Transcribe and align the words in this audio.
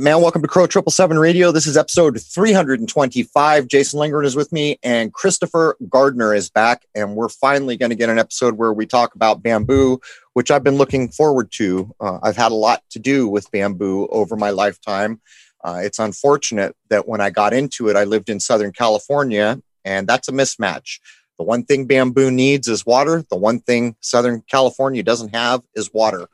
right, 0.00 0.12
man. 0.14 0.22
Welcome 0.22 0.40
to 0.40 0.48
Crow 0.48 0.66
Triple 0.66 0.92
Seven 0.92 1.18
Radio. 1.18 1.52
This 1.52 1.66
is 1.66 1.76
episode 1.76 2.18
325. 2.18 3.68
Jason 3.68 4.00
Lingren 4.00 4.24
is 4.24 4.34
with 4.34 4.50
me, 4.50 4.78
and 4.82 5.12
Christopher 5.12 5.76
Gardner 5.90 6.32
is 6.32 6.48
back. 6.48 6.86
And 6.94 7.16
we're 7.16 7.28
finally 7.28 7.76
going 7.76 7.90
to 7.90 7.96
get 7.96 8.08
an 8.08 8.18
episode 8.18 8.54
where 8.54 8.72
we 8.72 8.86
talk 8.86 9.14
about 9.14 9.42
bamboo, 9.42 10.00
which 10.32 10.50
I've 10.50 10.64
been 10.64 10.76
looking 10.76 11.10
forward 11.10 11.52
to. 11.56 11.94
Uh, 12.00 12.18
I've 12.22 12.38
had 12.38 12.50
a 12.50 12.54
lot 12.54 12.82
to 12.92 12.98
do 12.98 13.28
with 13.28 13.50
bamboo 13.50 14.06
over 14.06 14.36
my 14.36 14.48
lifetime. 14.48 15.20
Uh, 15.62 15.80
it's 15.82 15.98
unfortunate 15.98 16.74
that 16.88 17.06
when 17.06 17.20
I 17.20 17.28
got 17.28 17.52
into 17.52 17.88
it, 17.88 17.96
I 17.96 18.04
lived 18.04 18.30
in 18.30 18.40
Southern 18.40 18.72
California, 18.72 19.60
and 19.84 20.06
that's 20.06 20.28
a 20.28 20.32
mismatch. 20.32 20.98
The 21.36 21.44
one 21.44 21.64
thing 21.64 21.84
bamboo 21.84 22.30
needs 22.30 22.68
is 22.68 22.86
water. 22.86 23.22
The 23.28 23.36
one 23.36 23.60
thing 23.60 23.96
Southern 24.00 24.44
California 24.50 25.02
doesn't 25.02 25.34
have 25.34 25.60
is 25.74 25.92
water. 25.92 26.26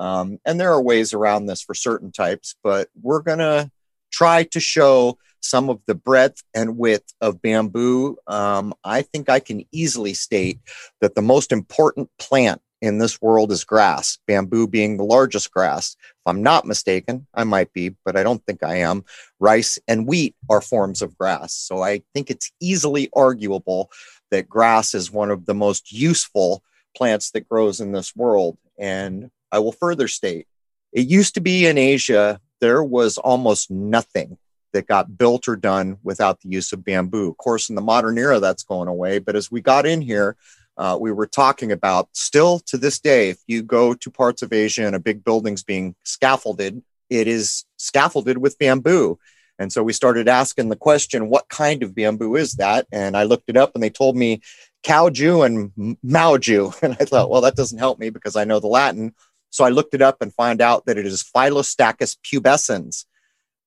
Um, 0.00 0.38
and 0.46 0.58
there 0.58 0.72
are 0.72 0.82
ways 0.82 1.12
around 1.12 1.46
this 1.46 1.60
for 1.60 1.74
certain 1.74 2.10
types, 2.10 2.56
but 2.64 2.88
we're 3.00 3.20
going 3.20 3.38
to 3.38 3.70
try 4.10 4.44
to 4.44 4.58
show 4.60 5.18
some 5.40 5.68
of 5.68 5.80
the 5.86 5.94
breadth 5.94 6.42
and 6.54 6.78
width 6.78 7.12
of 7.20 7.42
bamboo. 7.42 8.16
Um, 8.26 8.74
I 8.82 9.02
think 9.02 9.28
I 9.28 9.40
can 9.40 9.64
easily 9.72 10.14
state 10.14 10.58
that 11.02 11.14
the 11.14 11.22
most 11.22 11.52
important 11.52 12.10
plant 12.18 12.62
in 12.80 12.96
this 12.96 13.20
world 13.20 13.52
is 13.52 13.62
grass, 13.64 14.18
bamboo 14.26 14.66
being 14.66 14.96
the 14.96 15.04
largest 15.04 15.50
grass. 15.50 15.96
If 16.00 16.22
I'm 16.26 16.42
not 16.42 16.66
mistaken, 16.66 17.26
I 17.34 17.44
might 17.44 17.70
be, 17.74 17.94
but 18.06 18.16
I 18.16 18.22
don't 18.22 18.44
think 18.46 18.62
I 18.62 18.76
am. 18.76 19.04
Rice 19.38 19.78
and 19.86 20.06
wheat 20.06 20.34
are 20.48 20.62
forms 20.62 21.02
of 21.02 21.16
grass. 21.18 21.52
So 21.52 21.82
I 21.82 22.02
think 22.14 22.30
it's 22.30 22.50
easily 22.58 23.10
arguable 23.14 23.90
that 24.30 24.48
grass 24.48 24.94
is 24.94 25.12
one 25.12 25.30
of 25.30 25.44
the 25.44 25.54
most 25.54 25.92
useful 25.92 26.62
plants 26.96 27.32
that 27.32 27.48
grows 27.48 27.80
in 27.80 27.92
this 27.92 28.16
world. 28.16 28.56
And 28.78 29.30
I 29.52 29.58
will 29.58 29.72
further 29.72 30.08
state 30.08 30.46
it 30.92 31.06
used 31.06 31.34
to 31.34 31.40
be 31.40 31.66
in 31.66 31.78
Asia, 31.78 32.40
there 32.60 32.82
was 32.82 33.18
almost 33.18 33.70
nothing 33.70 34.38
that 34.72 34.86
got 34.86 35.18
built 35.18 35.48
or 35.48 35.56
done 35.56 35.98
without 36.02 36.40
the 36.40 36.48
use 36.48 36.72
of 36.72 36.84
bamboo. 36.84 37.30
Of 37.30 37.36
course, 37.38 37.68
in 37.68 37.74
the 37.74 37.80
modern 37.80 38.18
era, 38.18 38.38
that's 38.40 38.62
going 38.62 38.88
away. 38.88 39.18
But 39.18 39.36
as 39.36 39.50
we 39.50 39.60
got 39.60 39.86
in 39.86 40.00
here, 40.00 40.36
uh, 40.76 40.96
we 41.00 41.12
were 41.12 41.26
talking 41.26 41.72
about 41.72 42.08
still 42.12 42.60
to 42.60 42.78
this 42.78 43.00
day, 43.00 43.30
if 43.30 43.38
you 43.46 43.62
go 43.62 43.94
to 43.94 44.10
parts 44.10 44.42
of 44.42 44.52
Asia 44.52 44.86
and 44.86 44.94
a 44.94 45.00
big 45.00 45.24
building's 45.24 45.62
being 45.62 45.94
scaffolded, 46.04 46.82
it 47.08 47.26
is 47.26 47.64
scaffolded 47.76 48.38
with 48.38 48.58
bamboo. 48.58 49.18
And 49.58 49.72
so 49.72 49.82
we 49.82 49.92
started 49.92 50.26
asking 50.26 50.68
the 50.68 50.76
question, 50.76 51.28
what 51.28 51.48
kind 51.48 51.82
of 51.82 51.94
bamboo 51.94 52.36
is 52.36 52.54
that? 52.54 52.86
And 52.92 53.16
I 53.16 53.24
looked 53.24 53.50
it 53.50 53.58
up 53.58 53.72
and 53.74 53.82
they 53.82 53.90
told 53.90 54.16
me 54.16 54.40
Kaoju 54.84 55.44
and 55.44 55.98
Maoju. 56.02 56.74
And 56.82 56.96
I 56.98 57.04
thought, 57.04 57.28
well, 57.28 57.42
that 57.42 57.56
doesn't 57.56 57.78
help 57.78 57.98
me 57.98 58.10
because 58.10 58.36
I 58.36 58.44
know 58.44 58.60
the 58.60 58.68
Latin. 58.68 59.14
So 59.50 59.64
I 59.64 59.68
looked 59.68 59.94
it 59.94 60.02
up 60.02 60.22
and 60.22 60.32
found 60.32 60.60
out 60.60 60.86
that 60.86 60.96
it 60.96 61.06
is 61.06 61.22
Phyllostachys 61.22 62.16
pubescens. 62.24 63.04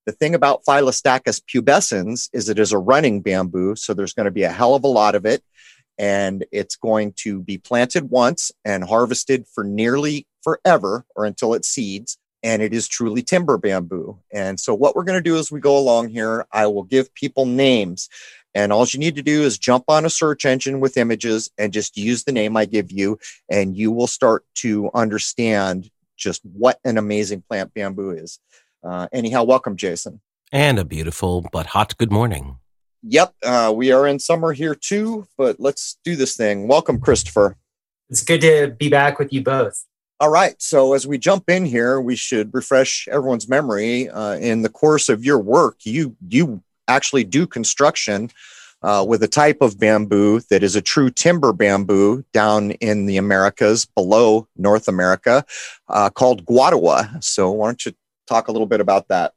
The 0.05 0.11
thing 0.11 0.35
about 0.35 0.63
Phyllostachys 0.66 1.41
pubescens 1.41 2.29
is 2.33 2.49
it 2.49 2.59
is 2.59 2.71
a 2.71 2.77
running 2.77 3.21
bamboo. 3.21 3.75
So 3.75 3.94
there's 3.94 4.13
going 4.13 4.25
to 4.25 4.31
be 4.31 4.44
a 4.44 4.51
hell 4.51 4.75
of 4.75 4.83
a 4.83 4.88
lot 4.88 5.16
of 5.16 5.25
it. 5.25 5.44
And 5.97 6.45
it's 6.51 6.75
going 6.75 7.13
to 7.17 7.39
be 7.39 7.57
planted 7.57 8.09
once 8.09 8.51
and 8.66 8.83
harvested 8.83 9.45
for 9.53 9.63
nearly 9.63 10.25
forever 10.41 11.05
or 11.16 11.25
until 11.25 11.53
it 11.53 11.63
seeds. 11.66 12.17
And 12.41 12.61
it 12.61 12.73
is 12.73 12.88
truly 12.88 13.21
timber 13.21 13.57
bamboo. 13.57 14.19
And 14.31 14.59
so, 14.59 14.73
what 14.73 14.97
we're 14.97 15.05
going 15.05 15.17
to 15.17 15.29
do 15.29 15.38
as 15.38 15.50
we 15.50 15.61
go 15.61 15.77
along 15.77 16.09
here, 16.09 16.45
I 16.51 16.67
will 16.67 16.83
give 16.83 17.13
people 17.13 17.45
names. 17.45 18.09
And 18.56 18.72
all 18.72 18.86
you 18.88 19.00
need 19.00 19.16
to 19.16 19.24
do 19.24 19.44
is 19.44 19.58
jump 19.58 19.86
on 19.88 20.06
a 20.06 20.09
search 20.09 20.46
engine 20.46 20.80
with 20.80 20.97
images 20.97 21.50
and 21.58 21.74
just 21.74 21.97
use 21.97 22.24
the 22.24 22.31
name 22.31 22.56
I 22.56 22.66
give 22.66 22.91
you, 22.91 23.18
and 23.50 23.75
you 23.75 23.91
will 23.91 24.08
start 24.08 24.46
to 24.56 24.91
understand 24.94 25.90
just 26.18 26.41
what 26.46 26.80
an 26.84 26.97
amazing 26.97 27.44
plant 27.47 27.74
bamboo 27.74 28.12
is. 28.12 28.40
Uh, 28.84 29.08
anyhow, 29.12 29.44
welcome, 29.44 29.75
Jason. 29.75 30.22
And 30.52 30.78
a 30.78 30.86
beautiful 30.86 31.46
but 31.52 31.68
hot 31.68 31.97
good 31.97 32.12
morning. 32.12 32.58
Yep, 33.02 33.34
uh, 33.44 33.74
we 33.75 33.92
are 33.92 34.08
in 34.08 34.19
summer 34.19 34.53
here 34.53 34.75
too, 34.75 35.28
but 35.38 35.59
let's 35.59 35.97
do 36.06 36.16
this 36.16 36.38
thing. 36.38 36.68
Welcome, 36.68 37.00
Christopher. 37.00 37.58
It's 38.09 38.24
good 38.24 38.42
to 38.42 38.75
be 38.78 38.90
back 38.90 39.19
with 39.19 39.34
you 39.34 39.42
both. 39.42 39.86
All 40.19 40.30
right. 40.30 40.56
So, 40.62 40.94
as 40.94 41.06
we 41.06 41.18
jump 41.18 41.50
in 41.50 41.66
here, 41.66 42.00
we 42.00 42.16
should 42.16 42.53
refresh 42.53 43.08
everyone's 43.12 43.50
memory. 43.50 44.09
Uh, 44.09 44.36
in 44.36 44.62
the 44.62 44.69
course 44.69 45.09
of 45.09 45.25
your 45.25 45.40
work, 45.40 45.80
you 45.84 46.16
you 46.30 46.63
actually 46.88 47.23
do 47.23 47.47
construction 47.47 48.29
uh, 48.83 49.05
with 49.07 49.23
a 49.23 49.27
type 49.27 49.61
of 49.61 49.79
bamboo 49.79 50.41
that 50.49 50.61
is 50.61 50.75
a 50.75 50.81
true 50.81 51.09
timber 51.09 51.53
bamboo 51.53 52.23
down 52.33 52.71
in 52.71 53.05
the 53.05 53.17
Americas 53.17 53.85
below 53.85 54.47
North 54.57 54.88
America 54.88 55.45
uh, 55.88 56.09
called 56.09 56.45
guadua. 56.45 57.23
So, 57.23 57.49
why 57.51 57.69
don't 57.69 57.85
you 57.85 57.94
talk 58.27 58.47
a 58.47 58.51
little 58.51 58.67
bit 58.67 58.81
about 58.81 59.07
that? 59.07 59.33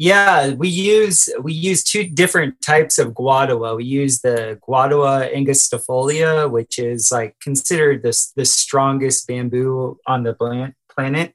Yeah, 0.00 0.54
we 0.54 0.68
use 0.68 1.28
we 1.42 1.52
use 1.52 1.82
two 1.82 2.08
different 2.08 2.60
types 2.62 2.98
of 2.98 3.14
guadua. 3.14 3.76
We 3.76 3.84
use 3.84 4.20
the 4.20 4.58
guadua 4.66 5.34
angustifolia, 5.34 6.48
which 6.48 6.78
is 6.78 7.10
like 7.10 7.36
considered 7.40 8.02
the 8.02 8.16
the 8.36 8.44
strongest 8.44 9.26
bamboo 9.26 9.98
on 10.06 10.22
the 10.22 10.34
planet, 10.34 11.34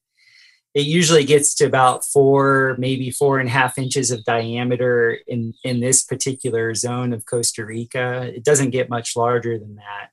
it 0.74 0.86
usually 0.86 1.24
gets 1.24 1.54
to 1.56 1.66
about 1.66 2.04
four, 2.04 2.76
maybe 2.80 3.12
four 3.12 3.40
and 3.40 3.48
a 3.48 3.52
half 3.52 3.78
inches 3.78 4.10
of 4.10 4.24
diameter 4.24 5.20
in, 5.28 5.54
in 5.64 5.80
this 5.80 6.04
particular 6.04 6.74
zone 6.74 7.14
of 7.14 7.26
Costa 7.26 7.64
Rica. 7.64 8.32
It 8.36 8.44
doesn't 8.44 8.72
get 8.72 8.90
much 8.90 9.16
larger 9.16 9.60
than 9.60 9.76
that, 9.76 10.10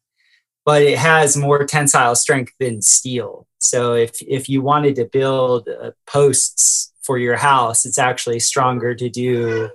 but 0.66 0.82
it 0.82 0.98
has 0.98 1.37
more 1.37 1.65
tensile 1.65 2.15
strength 2.15 2.53
than 2.60 2.82
steel. 2.82 3.47
So 3.59 3.94
if, 3.94 4.21
if 4.21 4.48
you 4.48 4.60
wanted 4.60 4.97
to 4.97 5.06
build 5.06 5.69
uh, 5.69 5.93
posts 6.06 6.92
for 7.03 7.16
your 7.16 7.37
house, 7.37 7.87
it's 7.87 7.98
actually 7.98 8.41
stronger 8.41 8.94
to 8.94 9.09
do 9.09 9.71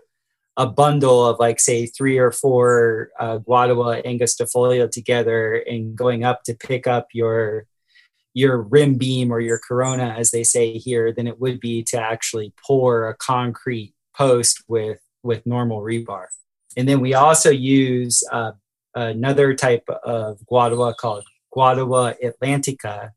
a 0.57 0.67
bundle 0.67 1.25
of 1.25 1.39
like 1.39 1.59
say 1.59 1.85
three 1.85 2.17
or 2.17 2.31
four 2.31 3.09
uh, 3.19 3.39
Guadua 3.39 4.05
angustifolia 4.05 4.89
together 4.89 5.55
and 5.55 5.95
going 5.95 6.23
up 6.23 6.43
to 6.43 6.53
pick 6.53 6.87
up 6.87 7.07
your 7.11 7.65
your 8.35 8.61
rim 8.61 8.95
beam 8.95 9.31
or 9.31 9.39
your 9.39 9.57
corona, 9.57 10.13
as 10.15 10.29
they 10.29 10.43
say 10.43 10.77
here, 10.77 11.11
than 11.11 11.25
it 11.25 11.39
would 11.39 11.59
be 11.59 11.81
to 11.81 11.99
actually 11.99 12.53
pour 12.67 13.07
a 13.07 13.15
concrete 13.15 13.95
post 14.15 14.61
with 14.67 14.99
with 15.23 15.45
normal 15.45 15.81
rebar. 15.81 16.25
And 16.77 16.87
then 16.87 16.99
we 16.99 17.15
also 17.15 17.49
use 17.49 18.23
uh, 18.31 18.51
another 18.93 19.55
type 19.55 19.87
of 20.03 20.39
guadua 20.51 20.95
called 20.97 21.23
guadua 21.55 22.15
atlantica, 22.21 23.11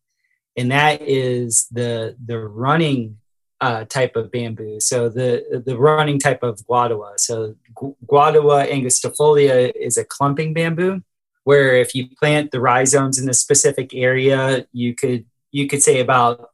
and 0.57 0.71
that 0.71 1.03
is 1.03 1.67
the 1.73 2.17
the 2.25 2.39
running 2.39 3.19
uh, 3.61 3.85
type 3.87 4.15
of 4.15 4.31
bamboo. 4.31 4.79
So 4.79 5.09
the 5.09 5.63
the 5.67 5.77
running 5.77 6.21
type 6.21 6.45
of 6.45 6.61
guadua. 6.71 7.19
So 7.19 7.57
guadua 7.75 8.71
angustifolia 8.71 9.73
is 9.75 9.97
a 9.97 10.05
clumping 10.05 10.55
bamboo, 10.55 11.03
where 11.49 11.77
if 11.77 11.95
you 11.95 12.07
plant 12.21 12.51
the 12.51 12.61
rhizomes 12.61 13.19
in 13.19 13.27
a 13.27 13.33
specific 13.33 13.95
area, 13.95 14.67
you 14.71 14.95
could 14.95 15.25
you 15.51 15.67
could 15.67 15.83
say 15.83 15.99
about 15.99 16.51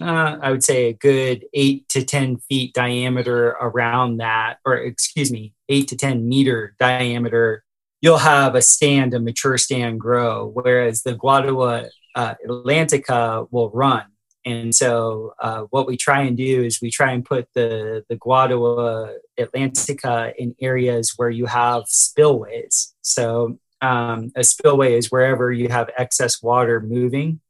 uh, 0.00 0.38
I 0.40 0.50
would 0.50 0.64
say 0.64 0.86
a 0.86 0.94
good 0.94 1.44
eight 1.52 1.86
to 1.90 2.02
ten 2.02 2.38
feet 2.48 2.72
diameter 2.72 3.48
around 3.60 4.16
that, 4.18 4.56
or 4.64 4.74
excuse 4.76 5.30
me, 5.30 5.52
eight 5.68 5.88
to 5.88 5.96
ten 5.98 6.26
meter 6.26 6.74
diameter. 6.80 7.62
You'll 8.00 8.24
have 8.36 8.54
a 8.54 8.62
stand, 8.62 9.12
a 9.12 9.20
mature 9.20 9.58
stand 9.58 10.00
grow, 10.00 10.50
whereas 10.54 11.02
the 11.02 11.14
Guadua 11.14 11.90
uh, 12.14 12.34
Atlantica 12.48 13.48
will 13.50 13.68
run. 13.68 14.06
And 14.46 14.74
so, 14.74 15.34
uh, 15.42 15.64
what 15.68 15.86
we 15.86 15.98
try 15.98 16.22
and 16.22 16.38
do 16.38 16.62
is 16.64 16.80
we 16.80 16.90
try 16.90 17.12
and 17.12 17.22
put 17.22 17.48
the 17.52 18.02
the 18.08 18.16
Guadua 18.16 19.12
Atlantica 19.38 20.32
in 20.38 20.54
areas 20.58 21.12
where 21.18 21.28
you 21.28 21.44
have 21.44 21.82
spillways. 21.86 22.94
So 23.02 23.58
um, 23.80 24.32
a 24.34 24.44
spillway 24.44 24.94
is 24.94 25.10
wherever 25.10 25.52
you 25.52 25.68
have 25.68 25.90
excess 25.96 26.42
water 26.42 26.80
moving 26.80 27.40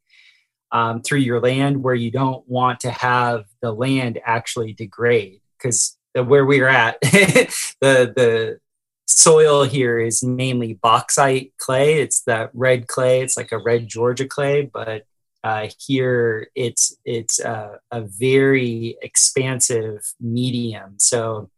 um, 0.72 1.02
through 1.02 1.20
your 1.20 1.40
land 1.40 1.82
where 1.82 1.94
you 1.94 2.10
don't 2.10 2.46
want 2.48 2.80
to 2.80 2.90
have 2.90 3.46
the 3.62 3.72
land 3.72 4.20
actually 4.24 4.72
degrade. 4.72 5.40
Because 5.56 5.96
where 6.14 6.44
we're 6.44 6.68
at 6.68 7.00
the 7.02 7.48
the 7.80 8.58
soil 9.06 9.64
here 9.64 9.98
is 9.98 10.22
mainly 10.22 10.74
bauxite 10.74 11.52
clay. 11.58 12.00
It's 12.00 12.22
that 12.22 12.50
red 12.52 12.86
clay. 12.86 13.22
It's 13.22 13.36
like 13.36 13.52
a 13.52 13.58
red 13.58 13.88
georgia 13.88 14.26
clay 14.26 14.62
but 14.62 15.04
uh, 15.44 15.68
here 15.78 16.48
it's 16.54 16.96
it's 17.04 17.38
a, 17.40 17.78
a 17.90 18.02
very 18.02 18.96
expansive 19.02 20.00
medium. 20.20 20.94
So 20.98 21.50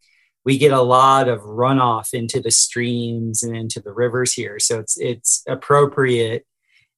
we 0.43 0.57
get 0.57 0.71
a 0.71 0.81
lot 0.81 1.27
of 1.27 1.41
runoff 1.41 2.13
into 2.13 2.39
the 2.39 2.51
streams 2.51 3.43
and 3.43 3.55
into 3.55 3.79
the 3.79 3.93
rivers 3.93 4.33
here. 4.33 4.59
So 4.59 4.79
it's 4.79 4.97
it's 4.99 5.43
appropriate 5.47 6.45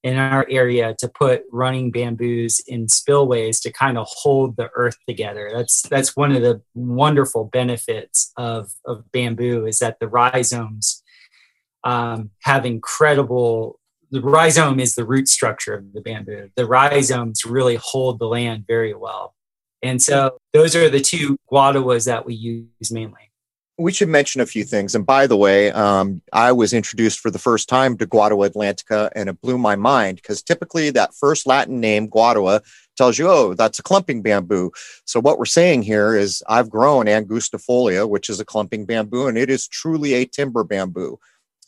in 0.03 0.17
our 0.17 0.45
area 0.49 0.93
to 0.99 1.07
put 1.07 1.43
running 1.51 1.89
bamboos 1.89 2.59
in 2.67 2.89
spillways 2.89 3.61
to 3.61 3.71
kind 3.71 3.97
of 3.97 4.05
hold 4.09 4.57
the 4.57 4.69
earth 4.75 4.97
together. 5.07 5.49
That's 5.53 5.81
that's 5.83 6.15
one 6.15 6.33
of 6.33 6.41
the 6.41 6.61
wonderful 6.75 7.45
benefits 7.45 8.31
of, 8.37 8.71
of 8.85 9.09
bamboo 9.11 9.65
is 9.65 9.79
that 9.79 9.99
the 9.99 10.09
rhizomes 10.09 11.01
um, 11.83 12.31
have 12.43 12.65
incredible 12.65 13.79
the 14.11 14.21
rhizome 14.21 14.79
is 14.79 14.93
the 14.93 15.05
root 15.05 15.27
structure 15.27 15.73
of 15.73 15.91
the 15.91 16.01
bamboo. 16.01 16.49
The 16.55 16.67
rhizomes 16.67 17.45
really 17.45 17.79
hold 17.81 18.19
the 18.19 18.27
land 18.27 18.65
very 18.67 18.93
well. 18.93 19.33
And 19.81 19.99
so 20.01 20.37
those 20.53 20.75
are 20.75 20.87
the 20.87 21.01
two 21.01 21.35
guaduas 21.51 22.05
that 22.05 22.23
we 22.23 22.35
use 22.35 22.91
mainly. 22.91 23.32
We 23.77 23.91
should 23.91 24.09
mention 24.09 24.39
a 24.39 24.45
few 24.45 24.63
things. 24.63 24.93
And 24.93 25.05
by 25.05 25.25
the 25.25 25.35
way, 25.35 25.71
um, 25.71 26.21
I 26.31 26.51
was 26.51 26.73
introduced 26.73 27.19
for 27.19 27.31
the 27.31 27.39
first 27.39 27.67
time 27.67 27.97
to 27.97 28.05
Guadua 28.05 28.49
atlantica, 28.49 29.09
and 29.15 29.29
it 29.29 29.41
blew 29.41 29.57
my 29.57 29.75
mind 29.75 30.17
because 30.17 30.43
typically 30.43 30.91
that 30.91 31.15
first 31.15 31.47
Latin 31.47 31.79
name, 31.79 32.07
Guadua, 32.07 32.61
tells 32.95 33.17
you, 33.17 33.27
oh, 33.29 33.55
that's 33.55 33.79
a 33.79 33.83
clumping 33.83 34.21
bamboo. 34.21 34.71
So 35.05 35.19
what 35.19 35.39
we're 35.39 35.45
saying 35.45 35.81
here 35.81 36.15
is 36.15 36.43
I've 36.47 36.69
grown 36.69 37.07
Angustifolia, 37.07 38.07
which 38.07 38.29
is 38.29 38.39
a 38.39 38.45
clumping 38.45 38.85
bamboo, 38.85 39.27
and 39.27 39.37
it 39.37 39.49
is 39.49 39.67
truly 39.67 40.13
a 40.13 40.25
timber 40.25 40.63
bamboo. 40.63 41.19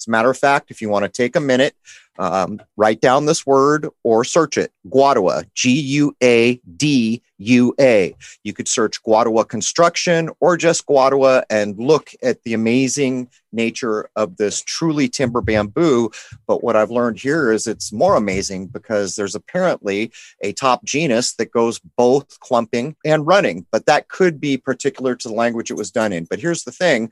As 0.06 0.08
a 0.08 0.12
matter 0.12 0.30
of 0.30 0.38
fact, 0.38 0.70
if 0.70 0.84
you 0.84 0.90
want 0.90 1.02
to 1.04 1.10
take 1.10 1.36
a 1.36 1.40
minute, 1.40 1.76
um, 2.20 2.62
write 2.78 3.02
down 3.02 3.26
this 3.26 3.44
word 3.44 3.90
or 4.04 4.24
search 4.24 4.56
it 4.56 4.72
Guadua, 4.88 5.50
G 5.56 5.72
U 5.80 6.16
A 6.22 6.62
D 6.78 7.24
U 7.40 7.74
A. 7.80 8.16
You 8.44 8.54
could 8.54 8.68
search 8.68 9.02
Guadua 9.04 9.50
construction 9.50 10.30
or 10.40 10.58
just 10.58 10.86
Guadua 10.86 11.44
and 11.50 11.76
look 11.80 12.12
at 12.22 12.44
the 12.44 12.54
amazing 12.54 13.30
nature 13.52 14.10
of 14.16 14.38
this 14.38 14.62
truly 14.62 15.10
timber 15.10 15.42
bamboo. 15.42 16.12
But 16.46 16.64
what 16.64 16.76
I've 16.76 16.92
learned 16.92 17.20
here 17.20 17.52
is 17.52 17.66
it's 17.66 17.92
more 17.92 18.16
amazing 18.16 18.68
because 18.68 19.16
there's 19.16 19.36
apparently 19.36 20.12
a 20.42 20.54
top 20.54 20.86
genus 20.86 21.34
that 21.36 21.52
goes 21.52 21.80
both 21.98 22.40
clumping 22.42 22.96
and 23.04 23.26
running, 23.26 23.66
but 23.72 23.88
that 23.88 24.08
could 24.08 24.40
be 24.40 24.56
particular 24.56 25.16
to 25.16 25.28
the 25.28 25.34
language 25.34 25.72
it 25.72 25.78
was 25.78 25.90
done 25.90 26.14
in. 26.14 26.26
But 26.26 26.40
here's 26.40 26.64
the 26.64 26.72
thing 26.72 27.12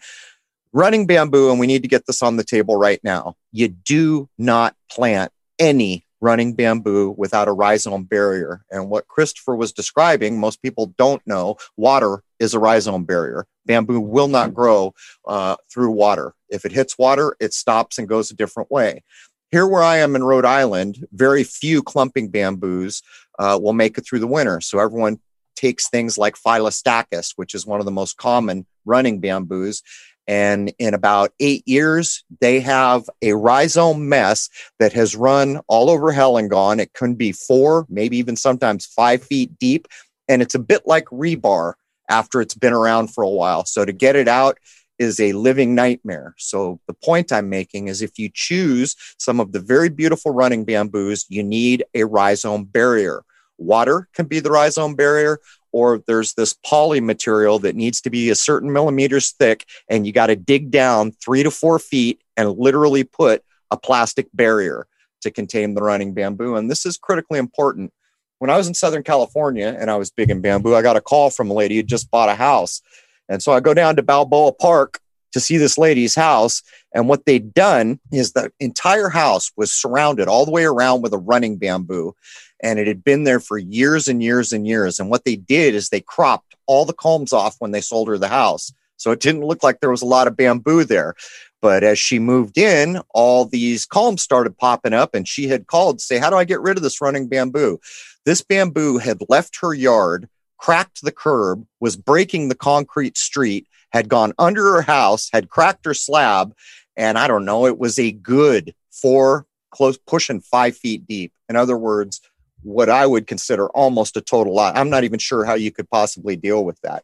running 0.74 1.06
bamboo, 1.06 1.52
and 1.52 1.60
we 1.60 1.68
need 1.68 1.84
to 1.84 1.88
get 1.88 2.06
this 2.08 2.22
on 2.22 2.36
the 2.36 2.44
table 2.44 2.76
right 2.76 3.00
now. 3.04 3.36
You 3.52 3.70
do 3.70 4.28
not 4.38 4.76
plant 4.92 5.32
any 5.60 6.06
running 6.20 6.54
bamboo 6.54 7.14
without 7.18 7.48
a 7.48 7.52
rhizome 7.52 8.06
barrier. 8.06 8.64
And 8.72 8.90
what 8.90 9.08
Christopher 9.08 9.56
was 9.56 9.74
describing, 9.74 10.40
most 10.40 10.62
people 10.62 10.94
don't 10.98 11.22
know 11.28 11.58
water 11.76 12.24
is 12.40 12.54
a 12.54 12.60
rhizome 12.60 13.04
barrier. 13.04 13.46
Bamboo 13.66 14.00
will 14.00 14.30
not 14.30 14.54
grow 14.54 14.94
uh, 15.28 15.58
through 15.72 15.92
water. 15.92 16.34
If 16.50 16.66
it 16.66 16.72
hits 16.72 16.98
water, 16.98 17.36
it 17.40 17.54
stops 17.54 17.98
and 17.98 18.08
goes 18.08 18.32
a 18.32 18.36
different 18.36 18.72
way. 18.72 19.04
Here, 19.52 19.68
where 19.68 19.84
I 19.84 19.98
am 19.98 20.16
in 20.16 20.24
Rhode 20.24 20.46
Island, 20.46 21.06
very 21.12 21.44
few 21.44 21.84
clumping 21.84 22.30
bamboos 22.30 23.04
uh, 23.38 23.60
will 23.62 23.74
make 23.74 23.98
it 23.98 24.06
through 24.06 24.20
the 24.20 24.28
winter. 24.28 24.62
So 24.62 24.80
everyone 24.80 25.20
takes 25.56 25.90
things 25.90 26.18
like 26.18 26.36
Phyllostachys, 26.36 27.34
which 27.36 27.54
is 27.54 27.66
one 27.66 27.80
of 27.80 27.86
the 27.86 27.92
most 27.92 28.18
common 28.18 28.66
running 28.86 29.20
bamboos, 29.20 29.84
and 30.28 30.74
in 30.80 30.94
about 30.94 31.32
eight 31.40 31.68
years, 31.68 32.24
they 32.40 32.60
have 32.62 33.10
a 33.22 33.34
rhizome 33.34 34.08
mess 34.08 34.50
that 34.80 34.94
has 34.94 35.16
run 35.16 35.60
all 35.68 35.90
over 35.90 36.12
Hell 36.12 36.38
and 36.38 36.50
gone. 36.50 36.80
It 36.80 36.94
can 36.94 37.16
be 37.16 37.32
four, 37.32 37.86
maybe 37.90 38.18
even 38.18 38.36
sometimes 38.36 38.86
five 38.86 39.24
feet 39.24 39.58
deep. 39.60 39.88
And 40.30 40.42
it's 40.42 40.56
a 40.56 40.60
bit 40.60 40.84
like 40.86 41.06
rebar 41.06 41.74
after 42.10 42.42
it's 42.42 42.56
been 42.56 42.74
around 42.74 43.08
for 43.08 43.24
a 43.24 43.30
while. 43.30 43.66
So 43.66 43.84
to 43.84 43.92
get 43.92 44.16
it 44.16 44.28
out 44.28 44.58
is 45.00 45.20
a 45.20 45.34
living 45.34 45.76
nightmare. 45.76 46.36
So 46.38 46.80
the 46.88 46.94
point 46.94 47.32
I'm 47.32 47.50
making 47.50 47.88
is 47.88 48.02
if 48.02 48.18
you 48.18 48.30
choose 48.34 48.96
some 49.18 49.40
of 49.40 49.52
the 49.52 49.60
very 49.60 49.90
beautiful 49.90 50.32
running 50.32 50.64
bamboos, 50.64 51.26
you 51.30 51.44
need 51.44 51.84
a 51.94 52.04
rhizome 52.06 52.66
barrier. 52.66 53.24
Water 53.58 54.08
can 54.14 54.28
be 54.28 54.40
the 54.40 54.52
rhizome 54.52 54.96
barrier, 54.96 55.40
or 55.74 56.02
there's 56.08 56.36
this 56.36 56.54
poly 56.54 57.02
material 57.02 57.60
that 57.60 57.76
needs 57.76 58.00
to 58.02 58.10
be 58.10 58.30
a 58.30 58.36
certain 58.36 58.72
millimeters 58.72 59.32
thick, 59.32 59.66
and 59.90 60.08
you 60.08 60.14
got 60.14 60.28
to 60.28 60.36
dig 60.36 60.72
down 60.72 61.12
three 61.12 61.44
to 61.44 61.52
four 61.52 61.80
feet 61.80 62.22
and 62.38 62.58
literally 62.58 63.04
put 63.04 63.44
a 63.72 63.78
plastic 63.78 64.28
barrier 64.34 64.88
to 65.22 65.32
contain 65.32 65.74
the 65.74 65.82
running 65.82 66.14
bamboo. 66.14 66.56
And 66.56 66.70
this 66.70 66.86
is 66.86 66.98
critically 66.98 67.40
important. 67.40 67.92
When 68.40 68.50
I 68.50 68.58
was 68.58 68.68
in 68.68 68.74
Southern 68.74 69.04
California 69.04 69.76
and 69.80 69.90
I 69.90 69.96
was 69.96 70.12
big 70.12 70.30
in 70.30 70.42
bamboo, 70.42 70.76
I 70.76 70.82
got 70.82 70.98
a 70.98 71.02
call 71.02 71.30
from 71.30 71.50
a 71.50 71.54
lady 71.54 71.78
who 71.78 71.84
just 71.84 72.12
bought 72.12 72.30
a 72.30 72.36
house. 72.36 72.82
And 73.28 73.42
so 73.42 73.52
I 73.52 73.60
go 73.60 73.74
down 73.74 73.96
to 73.96 74.04
Balboa 74.04 74.54
Park 74.54 75.00
to 75.32 75.40
see 75.40 75.58
this 75.58 75.78
lady's 75.78 76.14
house. 76.14 76.62
And 76.94 77.10
what 77.10 77.26
they'd 77.26 77.54
done 77.54 78.00
is 78.12 78.34
the 78.34 78.52
entire 78.60 79.10
house 79.10 79.52
was 79.58 79.72
surrounded 79.72 80.28
all 80.28 80.46
the 80.46 80.52
way 80.52 80.66
around 80.66 81.02
with 81.02 81.14
a 81.14 81.18
running 81.18 81.58
bamboo 81.58 82.16
and 82.64 82.80
it 82.80 82.88
had 82.88 83.04
been 83.04 83.26
there 83.26 83.42
for 83.42 83.58
years 83.58 84.08
and 84.08 84.24
years 84.24 84.54
and 84.54 84.66
years. 84.66 85.00
And 85.00 85.10
what 85.10 85.26
they 85.26 85.36
did 85.36 85.76
is 85.76 85.90
they 85.90 86.02
cropped 86.02 86.56
all 86.66 86.86
the 86.86 86.94
culms 86.94 87.34
off 87.34 87.58
when 87.60 87.72
they 87.72 87.82
sold 87.82 88.08
her 88.08 88.18
the 88.18 88.30
house. 88.30 88.74
So 88.96 89.12
it 89.12 89.20
didn't 89.20 89.44
look 89.44 89.64
like 89.64 89.82
there 89.82 89.92
was 89.92 90.02
a 90.02 90.08
lot 90.08 90.28
of 90.28 90.38
bamboo 90.38 90.86
there. 90.86 91.14
But 91.62 91.84
as 91.84 92.00
she 92.00 92.20
moved 92.20 92.58
in, 92.58 93.02
all 93.14 93.46
these 93.46 93.86
culms 93.86 94.22
started 94.22 94.58
popping 94.58 94.94
up, 94.94 95.14
and 95.14 95.28
she 95.28 95.48
had 95.48 95.68
called 95.68 96.00
to 96.00 96.06
say, 96.06 96.18
How 96.18 96.30
do 96.30 96.38
I 96.38 96.46
get 96.46 96.62
rid 96.62 96.78
of 96.78 96.84
this 96.84 97.02
running 97.02 97.28
bamboo? 97.28 97.80
This 98.26 98.42
bamboo 98.42 98.98
had 98.98 99.22
left 99.30 99.60
her 99.62 99.74
yard, 99.74 100.30
cracked 100.58 101.04
the 101.04 101.12
curb, 101.12 101.66
was 101.80 101.98
breaking 101.98 102.48
the 102.48 102.56
concrete 102.56 103.18
street, 103.18 103.68
had 103.92 104.10
gone 104.10 104.34
under 104.40 104.74
her 104.74 104.82
house, 104.82 105.30
had 105.32 105.50
cracked 105.50 105.86
her 105.86 105.94
slab, 105.94 106.54
and 106.96 107.18
I 107.18 107.28
don't 107.28 107.46
know, 107.46 107.66
it 107.66 107.78
was 107.78 108.00
a 108.00 108.12
good 108.12 108.74
four, 108.92 109.46
close, 109.72 109.98
pushing 109.98 110.42
five 110.42 110.78
feet 110.78 111.08
deep. 111.08 111.34
In 111.50 111.56
other 111.56 111.78
words, 111.78 112.22
what 112.64 112.90
I 112.90 113.06
would 113.06 113.28
consider 113.28 113.70
almost 113.70 114.18
a 114.18 114.22
total 114.22 114.56
lie. 114.56 114.72
I'm 114.74 114.90
not 114.90 115.04
even 115.04 115.20
sure 115.20 115.46
how 115.46 115.54
you 115.54 115.72
could 115.72 115.90
possibly 115.90 116.36
deal 116.36 116.66
with 116.66 116.80
that. 116.82 117.04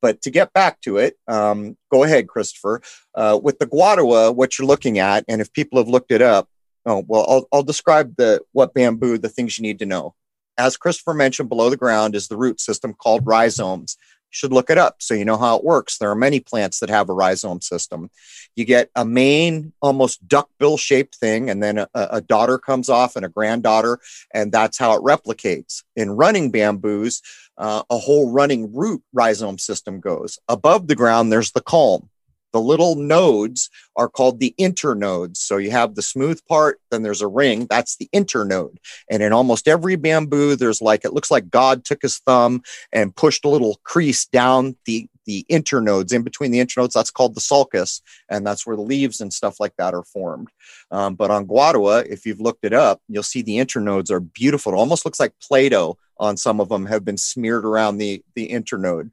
But 0.00 0.22
to 0.22 0.30
get 0.30 0.52
back 0.52 0.80
to 0.82 0.98
it, 0.98 1.16
um, 1.26 1.76
go 1.90 2.04
ahead, 2.04 2.28
Christopher. 2.28 2.80
Uh, 3.14 3.38
with 3.42 3.58
the 3.58 3.66
Guadua, 3.66 4.34
what 4.34 4.58
you're 4.58 4.66
looking 4.66 4.98
at, 4.98 5.24
and 5.28 5.40
if 5.40 5.52
people 5.52 5.78
have 5.78 5.88
looked 5.88 6.12
it 6.12 6.22
up, 6.22 6.48
oh 6.86 7.04
well, 7.06 7.26
I'll, 7.28 7.48
I'll 7.52 7.62
describe 7.62 8.16
the 8.16 8.40
what 8.52 8.74
bamboo, 8.74 9.18
the 9.18 9.28
things 9.28 9.58
you 9.58 9.62
need 9.62 9.80
to 9.80 9.86
know. 9.86 10.14
As 10.56 10.76
Christopher 10.76 11.14
mentioned, 11.14 11.48
below 11.48 11.70
the 11.70 11.76
ground 11.76 12.14
is 12.14 12.28
the 12.28 12.36
root 12.36 12.60
system 12.60 12.94
called 12.94 13.26
rhizomes 13.26 13.96
should 14.30 14.52
look 14.52 14.70
it 14.70 14.78
up 14.78 14.96
so 15.00 15.14
you 15.14 15.24
know 15.24 15.36
how 15.36 15.56
it 15.56 15.64
works. 15.64 15.98
There 15.98 16.10
are 16.10 16.14
many 16.16 16.40
plants 16.40 16.80
that 16.80 16.90
have 16.90 17.08
a 17.08 17.14
rhizome 17.14 17.60
system. 17.60 18.10
You 18.56 18.64
get 18.64 18.90
a 18.94 19.04
main, 19.04 19.72
almost 19.80 20.26
duckbill 20.26 20.76
shaped 20.76 21.16
thing, 21.16 21.48
and 21.50 21.62
then 21.62 21.78
a, 21.78 21.88
a, 21.94 22.20
daughter 22.20 22.58
comes 22.58 22.88
off 22.88 23.16
and 23.16 23.24
a 23.24 23.28
granddaughter, 23.28 24.00
and 24.34 24.52
that's 24.52 24.78
how 24.78 24.92
it 24.92 25.02
replicates. 25.02 25.82
In 25.96 26.10
running 26.10 26.50
bamboos, 26.50 27.22
uh, 27.56 27.82
a 27.88 27.98
whole 27.98 28.30
running 28.30 28.74
root 28.74 29.02
rhizome 29.12 29.58
system 29.58 30.00
goes. 30.00 30.38
Above 30.48 30.88
the 30.88 30.96
ground, 30.96 31.32
there's 31.32 31.52
the 31.52 31.60
culm. 31.60 32.08
The 32.52 32.60
little 32.60 32.94
nodes 32.94 33.68
are 33.96 34.08
called 34.08 34.40
the 34.40 34.54
internodes. 34.58 35.36
So 35.38 35.56
you 35.56 35.70
have 35.70 35.94
the 35.94 36.02
smooth 36.02 36.40
part, 36.48 36.80
then 36.90 37.02
there's 37.02 37.22
a 37.22 37.28
ring. 37.28 37.66
That's 37.68 37.96
the 37.96 38.08
internode. 38.14 38.76
And 39.10 39.22
in 39.22 39.32
almost 39.32 39.68
every 39.68 39.96
bamboo, 39.96 40.56
there's 40.56 40.80
like, 40.80 41.04
it 41.04 41.12
looks 41.12 41.30
like 41.30 41.50
God 41.50 41.84
took 41.84 42.02
his 42.02 42.18
thumb 42.18 42.62
and 42.92 43.14
pushed 43.14 43.44
a 43.44 43.48
little 43.48 43.80
crease 43.84 44.26
down 44.26 44.76
the, 44.86 45.08
the 45.26 45.44
internodes 45.50 46.12
in 46.12 46.22
between 46.22 46.50
the 46.50 46.60
internodes. 46.60 46.92
That's 46.92 47.10
called 47.10 47.34
the 47.34 47.40
sulcus. 47.40 48.00
And 48.30 48.46
that's 48.46 48.66
where 48.66 48.76
the 48.76 48.82
leaves 48.82 49.20
and 49.20 49.32
stuff 49.32 49.60
like 49.60 49.76
that 49.76 49.94
are 49.94 50.04
formed. 50.04 50.48
Um, 50.90 51.16
but 51.16 51.30
on 51.30 51.46
Guadua, 51.46 52.06
if 52.06 52.24
you've 52.24 52.40
looked 52.40 52.64
it 52.64 52.72
up, 52.72 53.02
you'll 53.08 53.22
see 53.22 53.42
the 53.42 53.58
internodes 53.58 54.10
are 54.10 54.20
beautiful. 54.20 54.72
It 54.72 54.76
almost 54.76 55.04
looks 55.04 55.20
like 55.20 55.34
Play 55.42 55.68
Doh 55.68 55.98
on 56.18 56.36
some 56.36 56.60
of 56.60 56.68
them 56.68 56.86
have 56.86 57.04
been 57.04 57.18
smeared 57.18 57.64
around 57.64 57.98
the, 57.98 58.22
the 58.34 58.48
internode. 58.48 59.10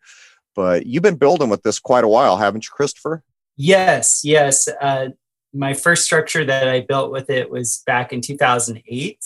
But 0.56 0.86
you've 0.86 1.04
been 1.04 1.18
building 1.18 1.50
with 1.50 1.64
this 1.64 1.80
quite 1.80 2.04
a 2.04 2.08
while, 2.08 2.38
haven't 2.38 2.66
you, 2.66 2.72
Christopher? 2.72 3.24
Yes, 3.58 4.22
yes. 4.24 4.68
Uh, 4.68 5.10
my 5.54 5.74
first 5.74 6.04
structure 6.04 6.44
that 6.46 6.68
I 6.68 6.82
built 6.82 7.12
with 7.12 7.30
it 7.30 7.50
was 7.50 7.84
back 7.86 8.12
in 8.12 8.22
2008. 8.22 9.20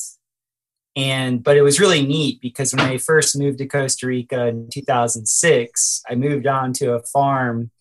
And, 0.95 1.43
but 1.43 1.55
it 1.55 1.61
was 1.61 1.79
really 1.79 2.05
neat 2.05 2.41
because 2.41 2.73
when 2.73 2.85
I 2.85 2.97
first 2.97 3.37
moved 3.37 3.59
to 3.59 3.67
Costa 3.67 4.07
Rica 4.07 4.47
in 4.47 4.69
2006, 4.69 6.03
I 6.09 6.15
moved 6.15 6.45
on 6.45 6.73
to 6.73 6.93
a 6.93 7.03
farm 7.03 7.71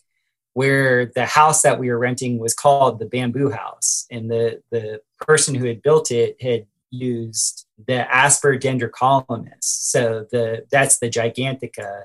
where 0.52 1.06
the 1.06 1.26
house 1.26 1.62
that 1.62 1.78
we 1.78 1.90
were 1.90 1.98
renting 1.98 2.38
was 2.38 2.54
called 2.54 2.98
the 2.98 3.06
bamboo 3.06 3.50
house. 3.50 4.06
And 4.10 4.30
the, 4.30 4.62
the 4.70 5.00
person 5.20 5.54
who 5.54 5.66
had 5.66 5.82
built 5.82 6.10
it 6.10 6.40
had 6.40 6.66
used 6.90 7.66
the 7.86 8.12
Asper 8.12 8.58
dendrocalamus. 8.58 9.62
So 9.62 10.26
the, 10.30 10.66
that's 10.70 10.98
the 10.98 11.10
gigantica. 11.10 12.04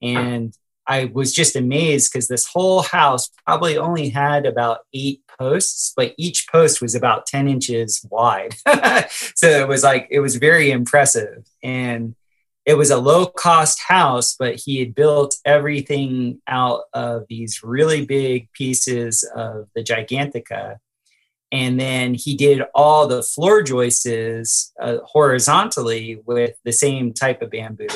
And 0.00 0.56
I 0.88 1.06
was 1.12 1.32
just 1.32 1.56
amazed 1.56 2.12
because 2.12 2.28
this 2.28 2.46
whole 2.46 2.82
house 2.82 3.30
probably 3.44 3.76
only 3.76 4.08
had 4.08 4.46
about 4.46 4.80
eight 4.92 5.22
posts, 5.38 5.92
but 5.96 6.14
each 6.16 6.46
post 6.50 6.80
was 6.80 6.94
about 6.94 7.26
10 7.26 7.48
inches 7.48 8.06
wide. 8.10 8.54
so 9.10 9.48
it 9.48 9.68
was 9.68 9.82
like, 9.82 10.06
it 10.10 10.20
was 10.20 10.36
very 10.36 10.70
impressive. 10.70 11.46
And 11.62 12.14
it 12.64 12.74
was 12.74 12.90
a 12.90 12.98
low 12.98 13.26
cost 13.26 13.80
house, 13.80 14.34
but 14.36 14.56
he 14.56 14.80
had 14.80 14.94
built 14.94 15.36
everything 15.44 16.40
out 16.48 16.82
of 16.92 17.24
these 17.28 17.62
really 17.62 18.04
big 18.04 18.50
pieces 18.52 19.28
of 19.34 19.68
the 19.74 19.82
Gigantica. 19.82 20.78
And 21.52 21.78
then 21.78 22.14
he 22.14 22.36
did 22.36 22.62
all 22.74 23.06
the 23.06 23.22
floor 23.22 23.62
joists 23.62 24.72
uh, 24.80 24.98
horizontally 25.04 26.20
with 26.26 26.56
the 26.64 26.72
same 26.72 27.12
type 27.12 27.40
of 27.40 27.50
bamboo 27.50 27.86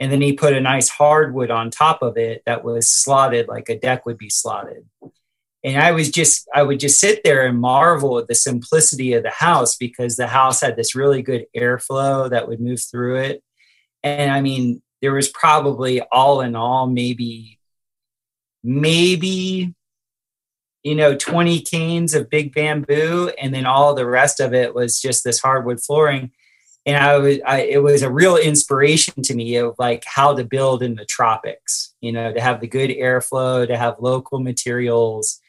and 0.00 0.10
then 0.10 0.22
he 0.22 0.32
put 0.32 0.54
a 0.54 0.60
nice 0.60 0.88
hardwood 0.88 1.50
on 1.50 1.70
top 1.70 2.02
of 2.02 2.16
it 2.16 2.42
that 2.46 2.64
was 2.64 2.88
slotted 2.88 3.48
like 3.48 3.68
a 3.68 3.78
deck 3.78 4.06
would 4.06 4.16
be 4.16 4.30
slotted. 4.30 4.86
And 5.62 5.76
I 5.76 5.92
was 5.92 6.10
just 6.10 6.48
I 6.54 6.62
would 6.62 6.80
just 6.80 6.98
sit 6.98 7.22
there 7.22 7.46
and 7.46 7.60
marvel 7.60 8.18
at 8.18 8.26
the 8.26 8.34
simplicity 8.34 9.12
of 9.12 9.22
the 9.22 9.30
house 9.30 9.76
because 9.76 10.16
the 10.16 10.26
house 10.26 10.62
had 10.62 10.74
this 10.74 10.94
really 10.94 11.20
good 11.20 11.44
airflow 11.54 12.30
that 12.30 12.48
would 12.48 12.60
move 12.60 12.80
through 12.80 13.16
it. 13.16 13.42
And 14.02 14.32
I 14.32 14.40
mean, 14.40 14.80
there 15.02 15.12
was 15.12 15.28
probably 15.28 16.00
all 16.00 16.40
in 16.40 16.56
all 16.56 16.86
maybe 16.86 17.58
maybe 18.62 19.74
you 20.82 20.94
know 20.94 21.14
20 21.14 21.60
canes 21.60 22.14
of 22.14 22.30
big 22.30 22.54
bamboo. 22.54 23.30
And 23.38 23.52
then 23.52 23.66
all 23.66 23.94
the 23.94 24.06
rest 24.06 24.40
of 24.40 24.54
it 24.54 24.74
was 24.74 24.98
just 24.98 25.24
this 25.24 25.40
hardwood 25.40 25.82
flooring 25.82 26.30
and 26.86 26.96
I 26.96 27.18
was 27.18 27.38
I, 27.46 27.62
it 27.62 27.82
was 27.82 28.02
a 28.02 28.10
real 28.10 28.36
inspiration 28.36 29.22
to 29.22 29.34
me 29.34 29.56
of 29.56 29.74
like 29.78 30.04
how 30.06 30.34
to 30.34 30.44
build 30.44 30.82
in 30.82 30.94
the 30.94 31.04
tropics 31.04 31.94
you 32.00 32.12
know 32.12 32.32
to 32.32 32.40
have 32.40 32.60
the 32.60 32.68
good 32.68 32.90
airflow 32.90 33.66
to 33.66 33.76
have 33.76 33.96
local 34.00 34.40
materials 34.40 35.40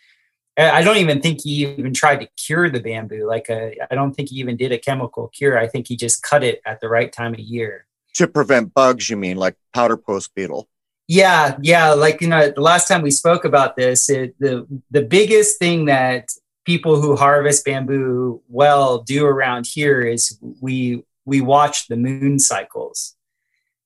I 0.57 0.83
don't 0.83 0.97
even 0.97 1.21
think 1.21 1.41
he 1.41 1.65
even 1.65 1.93
tried 1.93 2.19
to 2.19 2.27
cure 2.37 2.69
the 2.69 2.81
bamboo. 2.81 3.25
Like, 3.25 3.49
I 3.49 3.77
uh, 3.81 3.85
I 3.89 3.95
don't 3.95 4.13
think 4.13 4.29
he 4.29 4.35
even 4.35 4.57
did 4.57 4.73
a 4.73 4.77
chemical 4.77 5.29
cure. 5.29 5.57
I 5.57 5.65
think 5.65 5.87
he 5.87 5.95
just 5.95 6.23
cut 6.23 6.43
it 6.43 6.61
at 6.65 6.81
the 6.81 6.89
right 6.89 7.11
time 7.11 7.33
of 7.33 7.39
year 7.39 7.87
to 8.15 8.27
prevent 8.27 8.73
bugs. 8.73 9.09
You 9.09 9.17
mean 9.17 9.37
like 9.37 9.55
powder 9.73 9.97
post 9.97 10.33
beetle? 10.35 10.67
Yeah, 11.07 11.57
yeah. 11.61 11.91
Like 11.91 12.21
you 12.21 12.27
know, 12.27 12.49
the 12.49 12.61
last 12.61 12.87
time 12.87 13.01
we 13.01 13.11
spoke 13.11 13.45
about 13.45 13.75
this, 13.75 14.09
it, 14.09 14.35
the 14.39 14.67
the 14.91 15.01
biggest 15.01 15.59
thing 15.59 15.85
that 15.85 16.29
people 16.65 17.01
who 17.01 17.15
harvest 17.15 17.65
bamboo 17.65 18.41
well 18.47 18.99
do 18.99 19.25
around 19.25 19.65
here 19.67 20.01
is 20.01 20.37
we 20.61 21.03
we 21.25 21.41
watch 21.41 21.87
the 21.87 21.97
moon 21.97 22.39
cycles 22.39 23.15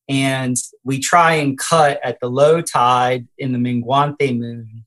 and 0.07 0.57
we 0.83 0.99
try 0.99 1.33
and 1.33 1.57
cut 1.57 1.99
at 2.03 2.19
the 2.19 2.29
low 2.29 2.61
tide 2.61 3.27
in 3.37 3.51
the 3.51 3.57
Menguante 3.57 4.37
moon 4.37 4.85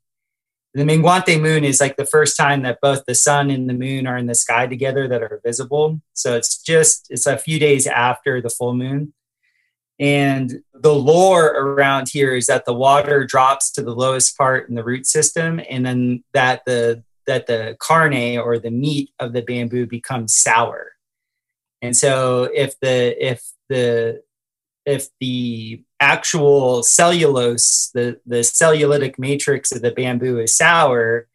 the 0.78 0.84
Menguante 0.84 1.40
moon 1.40 1.64
is 1.64 1.80
like 1.80 1.96
the 1.96 2.06
first 2.06 2.36
time 2.36 2.62
that 2.62 2.80
both 2.80 3.04
the 3.04 3.14
sun 3.14 3.50
and 3.50 3.68
the 3.68 3.74
moon 3.74 4.06
are 4.06 4.16
in 4.16 4.26
the 4.26 4.34
sky 4.34 4.66
together 4.66 5.08
that 5.08 5.22
are 5.22 5.40
visible. 5.44 6.00
So 6.12 6.36
it's 6.36 6.62
just, 6.62 7.08
it's 7.10 7.26
a 7.26 7.38
few 7.38 7.58
days 7.58 7.86
after 7.86 8.40
the 8.40 8.50
full 8.50 8.74
moon. 8.74 9.12
And 9.98 10.60
the 10.72 10.94
lore 10.94 11.46
around 11.46 12.10
here 12.10 12.36
is 12.36 12.46
that 12.46 12.64
the 12.64 12.74
water 12.74 13.24
drops 13.24 13.72
to 13.72 13.82
the 13.82 13.94
lowest 13.94 14.36
part 14.36 14.68
in 14.68 14.76
the 14.76 14.84
root 14.84 15.06
system, 15.06 15.60
and 15.68 15.84
then 15.84 16.22
that 16.34 16.62
the 16.66 17.02
that 17.26 17.48
the 17.48 17.76
carne 17.80 18.38
or 18.38 18.58
the 18.58 18.70
meat 18.70 19.10
of 19.18 19.32
the 19.32 19.42
bamboo 19.42 19.86
becomes 19.86 20.34
sour. 20.34 20.92
And 21.82 21.96
so 21.96 22.44
if 22.54 22.78
the 22.80 23.14
if 23.24 23.42
the 23.68 24.22
if 24.86 25.08
the 25.20 25.82
actual 26.00 26.82
cellulose, 26.82 27.90
the, 27.92 28.18
the 28.24 28.36
cellulitic 28.36 29.18
matrix 29.18 29.70
of 29.70 29.82
the 29.82 29.90
bamboo 29.90 30.38
is 30.38 30.56
sour, 30.56 31.28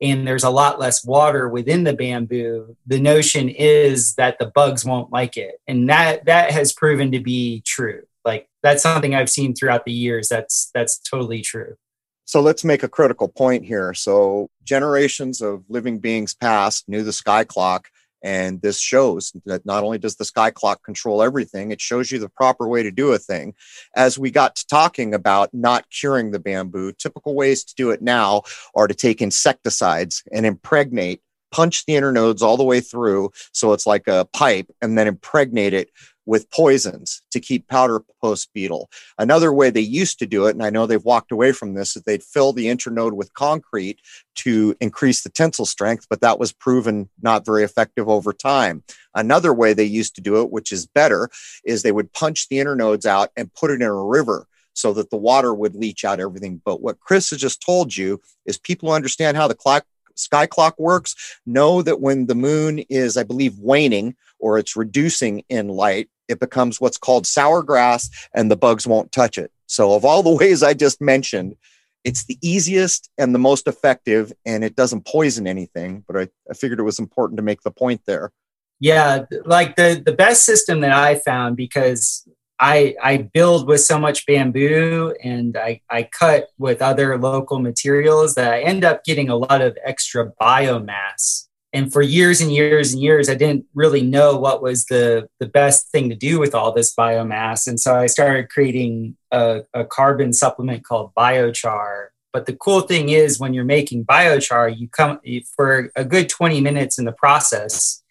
and 0.00 0.26
there's 0.26 0.44
a 0.44 0.50
lot 0.50 0.78
less 0.78 1.04
water 1.04 1.48
within 1.48 1.84
the 1.84 1.94
bamboo, 1.94 2.76
the 2.86 3.00
notion 3.00 3.48
is 3.48 4.14
that 4.14 4.38
the 4.38 4.46
bugs 4.46 4.84
won't 4.84 5.12
like 5.12 5.36
it. 5.36 5.60
And 5.66 5.88
that 5.88 6.26
that 6.26 6.50
has 6.52 6.72
proven 6.72 7.12
to 7.12 7.20
be 7.20 7.62
true. 7.66 8.02
Like 8.24 8.48
that's 8.62 8.82
something 8.82 9.14
I've 9.14 9.30
seen 9.30 9.54
throughout 9.54 9.84
the 9.84 9.92
years. 9.92 10.28
That's 10.28 10.70
that's 10.74 10.98
totally 10.98 11.40
true. 11.40 11.76
So 12.24 12.40
let's 12.40 12.64
make 12.64 12.82
a 12.82 12.88
critical 12.88 13.28
point 13.28 13.64
here. 13.64 13.94
So 13.94 14.48
generations 14.64 15.40
of 15.40 15.64
living 15.68 15.98
beings 15.98 16.34
past 16.34 16.88
knew 16.88 17.02
the 17.02 17.12
sky 17.12 17.44
clock 17.44 17.88
and 18.22 18.60
this 18.62 18.78
shows 18.78 19.32
that 19.46 19.66
not 19.66 19.84
only 19.84 19.98
does 19.98 20.16
the 20.16 20.24
sky 20.24 20.50
clock 20.50 20.82
control 20.84 21.22
everything, 21.22 21.70
it 21.70 21.80
shows 21.80 22.10
you 22.10 22.18
the 22.18 22.28
proper 22.28 22.68
way 22.68 22.82
to 22.82 22.90
do 22.90 23.12
a 23.12 23.18
thing. 23.18 23.54
As 23.96 24.18
we 24.18 24.30
got 24.30 24.56
to 24.56 24.66
talking 24.66 25.14
about 25.14 25.50
not 25.52 25.90
curing 25.90 26.30
the 26.30 26.38
bamboo, 26.38 26.92
typical 26.92 27.34
ways 27.34 27.64
to 27.64 27.74
do 27.74 27.90
it 27.90 28.02
now 28.02 28.42
are 28.74 28.86
to 28.86 28.94
take 28.94 29.20
insecticides 29.20 30.22
and 30.32 30.46
impregnate 30.46 31.20
punch 31.52 31.84
the 31.84 31.92
internodes 31.92 32.40
all 32.40 32.56
the 32.56 32.64
way 32.64 32.80
through 32.80 33.30
so 33.52 33.72
it's 33.74 33.86
like 33.86 34.08
a 34.08 34.26
pipe 34.32 34.66
and 34.80 34.98
then 34.98 35.06
impregnate 35.06 35.74
it 35.74 35.90
with 36.26 36.50
poisons 36.50 37.22
to 37.30 37.40
keep 37.40 37.68
powder 37.68 38.02
post 38.20 38.52
beetle. 38.52 38.88
Another 39.18 39.52
way 39.52 39.70
they 39.70 39.80
used 39.80 40.18
to 40.20 40.26
do 40.26 40.46
it, 40.46 40.54
and 40.54 40.62
I 40.62 40.70
know 40.70 40.86
they've 40.86 41.04
walked 41.04 41.32
away 41.32 41.52
from 41.52 41.74
this, 41.74 41.96
is 41.96 42.02
they'd 42.02 42.22
fill 42.22 42.52
the 42.52 42.66
internode 42.66 43.12
with 43.12 43.34
concrete 43.34 44.00
to 44.36 44.76
increase 44.80 45.22
the 45.22 45.30
tensile 45.30 45.66
strength, 45.66 46.06
but 46.08 46.20
that 46.20 46.38
was 46.38 46.52
proven 46.52 47.08
not 47.20 47.44
very 47.44 47.64
effective 47.64 48.08
over 48.08 48.32
time. 48.32 48.82
Another 49.14 49.52
way 49.52 49.72
they 49.72 49.84
used 49.84 50.14
to 50.14 50.20
do 50.20 50.40
it, 50.40 50.50
which 50.50 50.72
is 50.72 50.86
better, 50.86 51.28
is 51.64 51.82
they 51.82 51.92
would 51.92 52.12
punch 52.12 52.48
the 52.48 52.56
internodes 52.56 53.04
out 53.04 53.30
and 53.36 53.52
put 53.54 53.70
it 53.70 53.82
in 53.82 53.82
a 53.82 53.94
river 53.94 54.46
so 54.74 54.92
that 54.94 55.10
the 55.10 55.16
water 55.16 55.52
would 55.52 55.74
leach 55.74 56.04
out 56.04 56.20
everything. 56.20 56.60
But 56.64 56.80
what 56.80 57.00
Chris 57.00 57.30
has 57.30 57.40
just 57.40 57.62
told 57.62 57.96
you 57.96 58.20
is 58.46 58.58
people 58.58 58.88
who 58.88 58.94
understand 58.94 59.36
how 59.36 59.48
the 59.48 59.54
clock 59.54 59.84
sky 60.16 60.46
clock 60.46 60.78
works 60.78 61.40
know 61.46 61.82
that 61.82 62.00
when 62.00 62.26
the 62.26 62.34
moon 62.34 62.80
is, 62.90 63.16
I 63.16 63.22
believe, 63.22 63.58
waning 63.58 64.16
or 64.38 64.58
it's 64.58 64.76
reducing 64.76 65.44
in 65.48 65.68
light, 65.68 66.08
it 66.28 66.40
becomes 66.40 66.80
what's 66.80 66.98
called 66.98 67.26
sour 67.26 67.62
grass 67.62 68.08
and 68.34 68.50
the 68.50 68.56
bugs 68.56 68.86
won't 68.86 69.12
touch 69.12 69.38
it. 69.38 69.52
So, 69.66 69.94
of 69.94 70.04
all 70.04 70.22
the 70.22 70.34
ways 70.36 70.62
I 70.62 70.74
just 70.74 71.00
mentioned, 71.00 71.56
it's 72.04 72.24
the 72.24 72.38
easiest 72.42 73.10
and 73.16 73.34
the 73.34 73.38
most 73.38 73.68
effective, 73.68 74.32
and 74.44 74.64
it 74.64 74.74
doesn't 74.74 75.06
poison 75.06 75.46
anything. 75.46 76.04
But 76.06 76.16
I, 76.16 76.28
I 76.50 76.54
figured 76.54 76.80
it 76.80 76.84
was 76.84 76.98
important 76.98 77.36
to 77.36 77.42
make 77.42 77.62
the 77.62 77.70
point 77.70 78.02
there. 78.06 78.32
Yeah, 78.80 79.26
like 79.44 79.76
the 79.76 80.02
the 80.04 80.12
best 80.12 80.44
system 80.44 80.80
that 80.80 80.90
I 80.90 81.14
found 81.14 81.56
because 81.56 82.26
I 82.62 82.94
I 83.02 83.16
build 83.16 83.66
with 83.66 83.80
so 83.80 83.98
much 83.98 84.24
bamboo 84.24 85.16
and 85.22 85.56
I, 85.56 85.80
I 85.90 86.04
cut 86.04 86.46
with 86.58 86.80
other 86.80 87.18
local 87.18 87.58
materials 87.58 88.36
that 88.36 88.54
I 88.54 88.60
end 88.60 88.84
up 88.84 89.04
getting 89.04 89.28
a 89.28 89.34
lot 89.34 89.60
of 89.60 89.76
extra 89.84 90.30
biomass. 90.40 91.48
And 91.72 91.92
for 91.92 92.02
years 92.02 92.40
and 92.40 92.52
years 92.52 92.92
and 92.92 93.02
years 93.02 93.28
i 93.28 93.34
didn't 93.34 93.64
really 93.74 94.02
know 94.02 94.36
what 94.36 94.62
was 94.62 94.84
the 94.84 95.28
the 95.40 95.46
best 95.46 95.90
thing 95.90 96.08
to 96.10 96.14
do 96.14 96.38
with 96.38 96.54
all 96.54 96.72
this 96.72 96.94
biomass. 96.94 97.66
And 97.66 97.80
so 97.80 97.96
i 97.96 98.06
started 98.06 98.48
creating 98.48 99.16
a, 99.32 99.62
a 99.74 99.84
carbon 99.84 100.32
supplement 100.32 100.84
called 100.84 101.12
biochar. 101.16 102.06
But 102.32 102.46
the 102.46 102.54
cool 102.54 102.82
thing 102.82 103.08
is 103.08 103.40
when 103.40 103.54
you're 103.54 103.64
making 103.64 104.04
biochar 104.04 104.78
you 104.78 104.88
come 104.88 105.18
for 105.56 105.90
a 105.96 106.04
good 106.04 106.28
20 106.28 106.60
minutes 106.60 106.96
in 106.96 107.06
the 107.06 107.18
process 107.24 108.04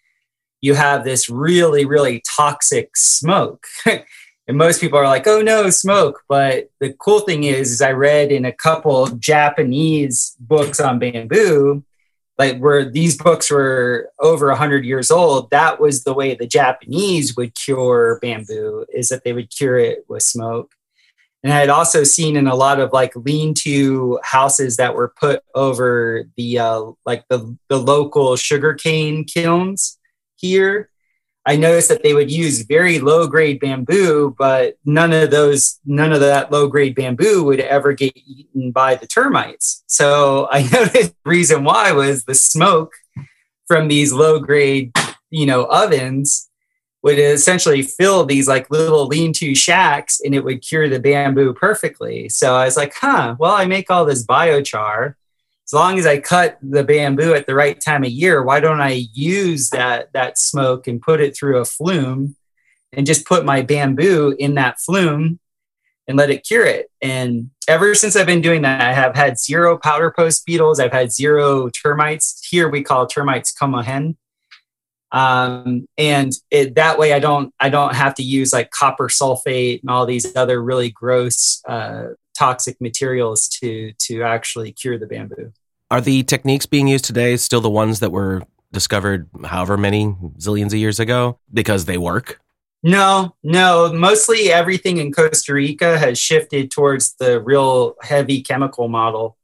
you 0.60 0.74
have 0.74 1.04
this 1.04 1.30
really 1.30 1.86
really 1.86 2.22
toxic 2.36 2.96
smoke 2.96 3.66
and 4.48 4.56
most 4.56 4.80
people 4.80 4.98
are 4.98 5.06
like 5.06 5.26
oh 5.26 5.40
no 5.40 5.70
smoke. 5.70 6.22
But 6.28 6.70
the 6.80 6.92
cool 6.94 7.20
thing 7.20 7.44
is, 7.44 7.70
is 7.70 7.82
i 7.82 7.90
read 7.92 8.32
in 8.32 8.44
a 8.44 8.52
couple 8.52 9.06
japanese 9.08 10.36
books 10.40 10.80
on 10.80 10.98
bamboo 10.98 11.84
like 12.38 12.58
where 12.58 12.88
these 12.88 13.16
books 13.16 13.50
were 13.50 14.10
over 14.18 14.48
100 14.48 14.84
years 14.84 15.10
old 15.10 15.50
that 15.50 15.80
was 15.80 16.04
the 16.04 16.14
way 16.14 16.34
the 16.34 16.46
japanese 16.46 17.36
would 17.36 17.54
cure 17.54 18.18
bamboo 18.20 18.84
is 18.92 19.08
that 19.08 19.24
they 19.24 19.32
would 19.32 19.50
cure 19.50 19.78
it 19.78 20.04
with 20.08 20.22
smoke. 20.22 20.72
And 21.44 21.52
i 21.52 21.58
had 21.58 21.70
also 21.70 22.04
seen 22.04 22.36
in 22.36 22.46
a 22.46 22.56
lot 22.56 22.80
of 22.80 22.92
like 22.92 23.14
lean-to 23.16 24.18
houses 24.22 24.76
that 24.76 24.94
were 24.94 25.12
put 25.18 25.42
over 25.54 26.24
the 26.36 26.58
uh, 26.58 26.92
like 27.04 27.24
the, 27.28 27.56
the 27.68 27.78
local 27.78 28.36
sugarcane 28.36 29.24
kilns 29.24 29.98
here 30.36 30.88
I 31.44 31.56
noticed 31.56 31.88
that 31.88 32.02
they 32.02 32.14
would 32.14 32.30
use 32.30 32.62
very 32.62 33.00
low 33.00 33.26
grade 33.26 33.58
bamboo, 33.58 34.34
but 34.38 34.78
none 34.84 35.12
of 35.12 35.30
those, 35.30 35.80
none 35.84 36.12
of 36.12 36.20
that 36.20 36.52
low 36.52 36.68
grade 36.68 36.94
bamboo 36.94 37.42
would 37.44 37.58
ever 37.58 37.92
get 37.92 38.16
eaten 38.16 38.70
by 38.70 38.94
the 38.94 39.08
termites. 39.08 39.82
So 39.86 40.48
I 40.52 40.62
noticed 40.72 41.14
the 41.24 41.30
reason 41.30 41.64
why 41.64 41.92
was 41.92 42.24
the 42.24 42.34
smoke 42.34 42.92
from 43.66 43.88
these 43.88 44.12
low 44.12 44.38
grade, 44.38 44.92
you 45.30 45.46
know, 45.46 45.64
ovens 45.64 46.48
would 47.02 47.18
essentially 47.18 47.82
fill 47.82 48.24
these 48.24 48.46
like 48.46 48.70
little 48.70 49.06
lean-to 49.06 49.56
shacks 49.56 50.20
and 50.20 50.36
it 50.36 50.44
would 50.44 50.62
cure 50.62 50.88
the 50.88 51.00
bamboo 51.00 51.52
perfectly. 51.52 52.28
So 52.28 52.54
I 52.54 52.66
was 52.66 52.76
like, 52.76 52.94
huh, 52.94 53.34
well, 53.40 53.52
I 53.52 53.64
make 53.64 53.90
all 53.90 54.04
this 54.04 54.24
biochar 54.24 55.14
as 55.72 55.74
long 55.74 55.98
as 55.98 56.06
I 56.06 56.20
cut 56.20 56.58
the 56.60 56.84
bamboo 56.84 57.32
at 57.32 57.46
the 57.46 57.54
right 57.54 57.80
time 57.80 58.04
of 58.04 58.10
year, 58.10 58.42
why 58.42 58.60
don't 58.60 58.82
I 58.82 59.06
use 59.14 59.70
that 59.70 60.12
that 60.12 60.36
smoke 60.36 60.86
and 60.86 61.00
put 61.00 61.22
it 61.22 61.34
through 61.34 61.56
a 61.60 61.64
flume 61.64 62.36
and 62.92 63.06
just 63.06 63.24
put 63.24 63.46
my 63.46 63.62
bamboo 63.62 64.36
in 64.38 64.56
that 64.56 64.78
flume 64.80 65.40
and 66.06 66.18
let 66.18 66.28
it 66.28 66.44
cure 66.44 66.66
it. 66.66 66.90
And 67.00 67.48
ever 67.68 67.94
since 67.94 68.16
I've 68.16 68.26
been 68.26 68.42
doing 68.42 68.60
that, 68.62 68.82
I 68.82 68.92
have 68.92 69.16
had 69.16 69.38
zero 69.38 69.78
powder 69.78 70.12
post 70.14 70.44
beetles. 70.44 70.78
I've 70.78 70.92
had 70.92 71.10
zero 71.10 71.70
termites. 71.70 72.46
Here 72.46 72.68
we 72.68 72.82
call 72.82 73.06
termites 73.06 73.54
comején. 73.54 74.16
Um, 75.10 75.86
and 75.96 76.32
it, 76.50 76.74
that 76.74 76.98
way 76.98 77.14
I 77.14 77.18
don't 77.18 77.54
I 77.60 77.70
don't 77.70 77.94
have 77.94 78.14
to 78.16 78.22
use 78.22 78.52
like 78.52 78.72
copper 78.72 79.08
sulfate 79.08 79.80
and 79.80 79.88
all 79.88 80.04
these 80.04 80.36
other 80.36 80.62
really 80.62 80.90
gross 80.90 81.62
uh, 81.66 82.08
toxic 82.36 82.78
materials 82.78 83.48
to 83.60 83.94
to 84.00 84.22
actually 84.22 84.72
cure 84.72 84.98
the 84.98 85.06
bamboo. 85.06 85.50
Are 85.92 86.00
the 86.00 86.22
techniques 86.22 86.64
being 86.64 86.88
used 86.88 87.04
today 87.04 87.36
still 87.36 87.60
the 87.60 87.68
ones 87.68 88.00
that 88.00 88.10
were 88.10 88.40
discovered 88.72 89.28
however 89.44 89.76
many 89.76 90.06
zillions 90.38 90.68
of 90.68 90.76
years 90.76 90.98
ago 90.98 91.38
because 91.52 91.84
they 91.84 91.98
work? 91.98 92.40
No, 92.82 93.36
no. 93.42 93.92
Mostly 93.92 94.50
everything 94.50 94.96
in 94.96 95.12
Costa 95.12 95.52
Rica 95.52 95.98
has 95.98 96.18
shifted 96.18 96.70
towards 96.70 97.14
the 97.16 97.42
real 97.42 97.96
heavy 98.00 98.40
chemical 98.40 98.88
model. 98.88 99.36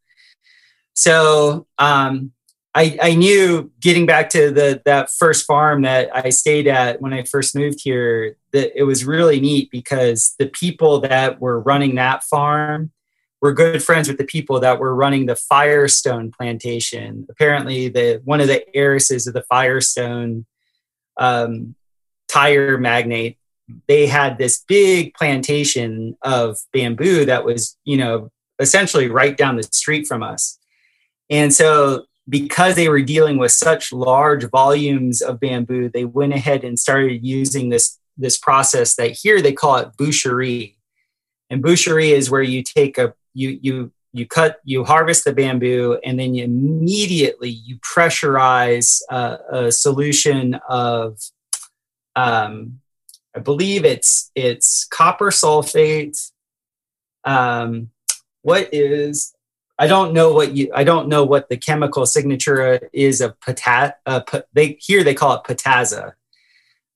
so 0.94 1.66
um, 1.76 2.32
I, 2.74 2.98
I 3.02 3.14
knew 3.14 3.70
getting 3.78 4.06
back 4.06 4.30
to 4.30 4.50
the 4.50 4.80
that 4.86 5.10
first 5.18 5.44
farm 5.44 5.82
that 5.82 6.08
I 6.16 6.30
stayed 6.30 6.66
at 6.66 7.02
when 7.02 7.12
I 7.12 7.24
first 7.24 7.54
moved 7.54 7.80
here 7.82 8.38
that 8.52 8.72
it 8.74 8.84
was 8.84 9.04
really 9.04 9.38
neat 9.38 9.70
because 9.70 10.34
the 10.38 10.46
people 10.46 11.00
that 11.00 11.42
were 11.42 11.60
running 11.60 11.96
that 11.96 12.24
farm 12.24 12.90
were 13.40 13.52
good 13.52 13.82
friends 13.82 14.08
with 14.08 14.18
the 14.18 14.24
people 14.24 14.60
that 14.60 14.80
were 14.80 14.94
running 14.94 15.26
the 15.26 15.36
Firestone 15.36 16.30
plantation. 16.30 17.26
Apparently, 17.30 17.88
the 17.88 18.20
one 18.24 18.40
of 18.40 18.48
the 18.48 18.64
heiresses 18.76 19.26
of 19.26 19.34
the 19.34 19.42
Firestone 19.42 20.44
um, 21.18 21.74
tire 22.28 22.78
magnate, 22.78 23.38
they 23.86 24.06
had 24.06 24.38
this 24.38 24.64
big 24.66 25.14
plantation 25.14 26.16
of 26.22 26.58
bamboo 26.72 27.24
that 27.26 27.44
was, 27.44 27.76
you 27.84 27.96
know, 27.96 28.30
essentially 28.58 29.08
right 29.08 29.36
down 29.36 29.56
the 29.56 29.62
street 29.62 30.06
from 30.06 30.22
us. 30.22 30.58
And 31.30 31.52
so 31.52 32.06
because 32.28 32.74
they 32.74 32.88
were 32.88 33.02
dealing 33.02 33.38
with 33.38 33.52
such 33.52 33.92
large 33.92 34.44
volumes 34.50 35.22
of 35.22 35.40
bamboo, 35.40 35.88
they 35.88 36.04
went 36.04 36.34
ahead 36.34 36.64
and 36.64 36.78
started 36.78 37.24
using 37.24 37.68
this, 37.68 37.98
this 38.16 38.36
process 38.36 38.96
that 38.96 39.12
here 39.12 39.40
they 39.40 39.52
call 39.52 39.76
it 39.76 39.96
boucherie. 39.96 40.74
And 41.50 41.62
boucherie 41.62 42.10
is 42.10 42.30
where 42.30 42.42
you 42.42 42.62
take 42.62 42.98
a 42.98 43.14
you 43.38 43.58
you 43.62 43.92
you 44.12 44.26
cut 44.26 44.60
you 44.64 44.84
harvest 44.84 45.24
the 45.24 45.32
bamboo 45.32 45.98
and 46.04 46.18
then 46.18 46.34
you 46.34 46.44
immediately 46.44 47.50
you 47.50 47.78
pressurize 47.78 49.00
uh, 49.10 49.36
a 49.50 49.72
solution 49.72 50.54
of 50.68 51.18
um, 52.16 52.80
I 53.34 53.40
believe 53.40 53.84
it's 53.84 54.30
it's 54.34 54.84
copper 54.86 55.30
sulfate. 55.30 56.32
Um, 57.24 57.90
what 58.42 58.68
is 58.72 59.34
I 59.78 59.86
don't 59.86 60.12
know 60.12 60.32
what 60.32 60.56
you 60.56 60.72
I 60.74 60.82
don't 60.82 61.08
know 61.08 61.24
what 61.24 61.48
the 61.48 61.56
chemical 61.56 62.04
signature 62.06 62.88
is 62.92 63.20
of 63.20 63.38
potat. 63.38 63.94
Uh, 64.04 64.22
they 64.52 64.78
here 64.80 65.04
they 65.04 65.14
call 65.14 65.36
it 65.36 65.44
potasa. 65.44 66.14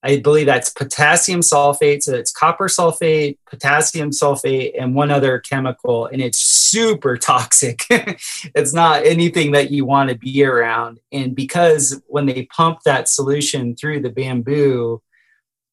I 0.03 0.19
believe 0.19 0.47
that's 0.47 0.71
potassium 0.71 1.41
sulfate. 1.41 2.03
So 2.03 2.15
it's 2.15 2.33
copper 2.33 2.67
sulfate, 2.67 3.39
potassium 3.47 4.11
sulfate, 4.11 4.73
and 4.79 4.95
one 4.95 5.11
other 5.11 5.39
chemical, 5.39 6.07
and 6.07 6.21
it's 6.21 6.39
super 6.39 7.17
toxic. 7.17 7.85
it's 7.91 8.73
not 8.73 9.07
anything 9.07 9.53
that 9.53 9.71
you 9.71 9.85
want 9.85 10.11
to 10.11 10.17
be 10.17 10.45
around. 10.45 10.99
And 11.13 11.37
because 11.37 12.03
when 12.09 12.27
they 12.27 12.47
pump 12.47 12.81
that 12.85 13.09
solution 13.09 13.77
through 13.77 14.01
the 14.01 14.11
bamboo, 14.11 15.03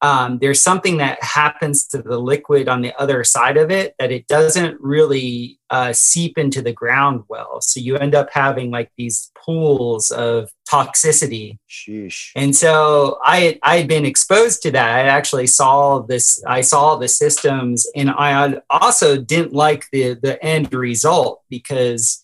um, 0.01 0.39
there's 0.39 0.61
something 0.61 0.97
that 0.97 1.21
happens 1.21 1.85
to 1.87 2.01
the 2.01 2.17
liquid 2.17 2.69
on 2.69 2.81
the 2.81 2.93
other 2.99 3.23
side 3.23 3.57
of 3.57 3.69
it 3.69 3.95
that 3.99 4.11
it 4.11 4.27
doesn't 4.27 4.79
really 4.79 5.59
uh, 5.69 5.91
seep 5.91 6.37
into 6.37 6.61
the 6.61 6.71
ground 6.71 7.23
well. 7.27 7.59
So 7.61 7.79
you 7.81 7.97
end 7.97 8.15
up 8.15 8.29
having 8.31 8.71
like 8.71 8.91
these 8.97 9.29
pools 9.35 10.09
of 10.09 10.51
toxicity. 10.69 11.57
Sheesh. 11.69 12.31
And 12.35 12.55
so 12.55 13.19
I 13.23 13.59
I 13.61 13.77
had 13.77 13.87
been 13.87 14.05
exposed 14.05 14.61
to 14.63 14.71
that. 14.71 14.89
I 14.89 15.01
actually 15.09 15.47
saw 15.47 15.99
this. 15.99 16.41
I 16.47 16.61
saw 16.61 16.95
the 16.95 17.09
systems, 17.09 17.85
and 17.95 18.09
I 18.09 18.61
also 18.69 19.17
didn't 19.17 19.53
like 19.53 19.85
the 19.91 20.13
the 20.13 20.43
end 20.43 20.73
result 20.73 21.41
because 21.49 22.23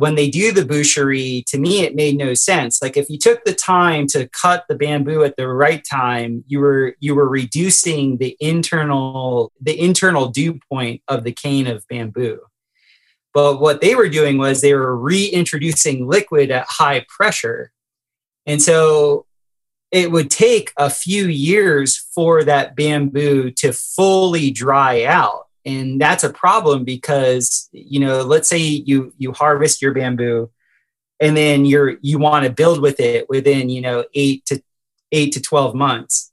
when 0.00 0.14
they 0.14 0.30
do 0.30 0.50
the 0.50 0.62
boucherie, 0.62 1.44
to 1.44 1.58
me, 1.58 1.82
it 1.82 1.94
made 1.94 2.16
no 2.16 2.32
sense. 2.32 2.80
Like 2.80 2.96
if 2.96 3.10
you 3.10 3.18
took 3.18 3.44
the 3.44 3.52
time 3.52 4.06
to 4.06 4.26
cut 4.28 4.64
the 4.66 4.74
bamboo 4.74 5.24
at 5.24 5.36
the 5.36 5.46
right 5.46 5.84
time, 5.84 6.42
you 6.46 6.60
were 6.60 6.96
you 7.00 7.14
were 7.14 7.28
reducing 7.28 8.16
the 8.16 8.34
internal 8.40 9.52
the 9.60 9.78
internal 9.78 10.28
dew 10.28 10.58
point 10.70 11.02
of 11.06 11.22
the 11.24 11.32
cane 11.32 11.66
of 11.66 11.86
bamboo. 11.90 12.40
But 13.34 13.60
what 13.60 13.82
they 13.82 13.94
were 13.94 14.08
doing 14.08 14.38
was 14.38 14.62
they 14.62 14.72
were 14.72 14.96
reintroducing 14.96 16.08
liquid 16.08 16.50
at 16.50 16.64
high 16.66 17.04
pressure. 17.06 17.70
And 18.46 18.62
so 18.62 19.26
it 19.92 20.10
would 20.10 20.30
take 20.30 20.72
a 20.78 20.88
few 20.88 21.26
years 21.26 21.98
for 22.14 22.42
that 22.44 22.74
bamboo 22.74 23.50
to 23.50 23.74
fully 23.74 24.50
dry 24.50 25.04
out 25.04 25.49
and 25.64 26.00
that's 26.00 26.24
a 26.24 26.32
problem 26.32 26.84
because 26.84 27.68
you 27.72 28.00
know 28.00 28.22
let's 28.22 28.48
say 28.48 28.58
you 28.58 29.12
you 29.18 29.32
harvest 29.32 29.82
your 29.82 29.92
bamboo 29.92 30.50
and 31.20 31.36
then 31.36 31.64
you're 31.64 31.96
you 32.00 32.18
want 32.18 32.44
to 32.44 32.52
build 32.52 32.80
with 32.80 32.98
it 32.98 33.28
within 33.28 33.68
you 33.68 33.80
know 33.80 34.04
8 34.14 34.44
to 34.46 34.62
8 35.12 35.32
to 35.32 35.42
12 35.42 35.74
months. 35.74 36.32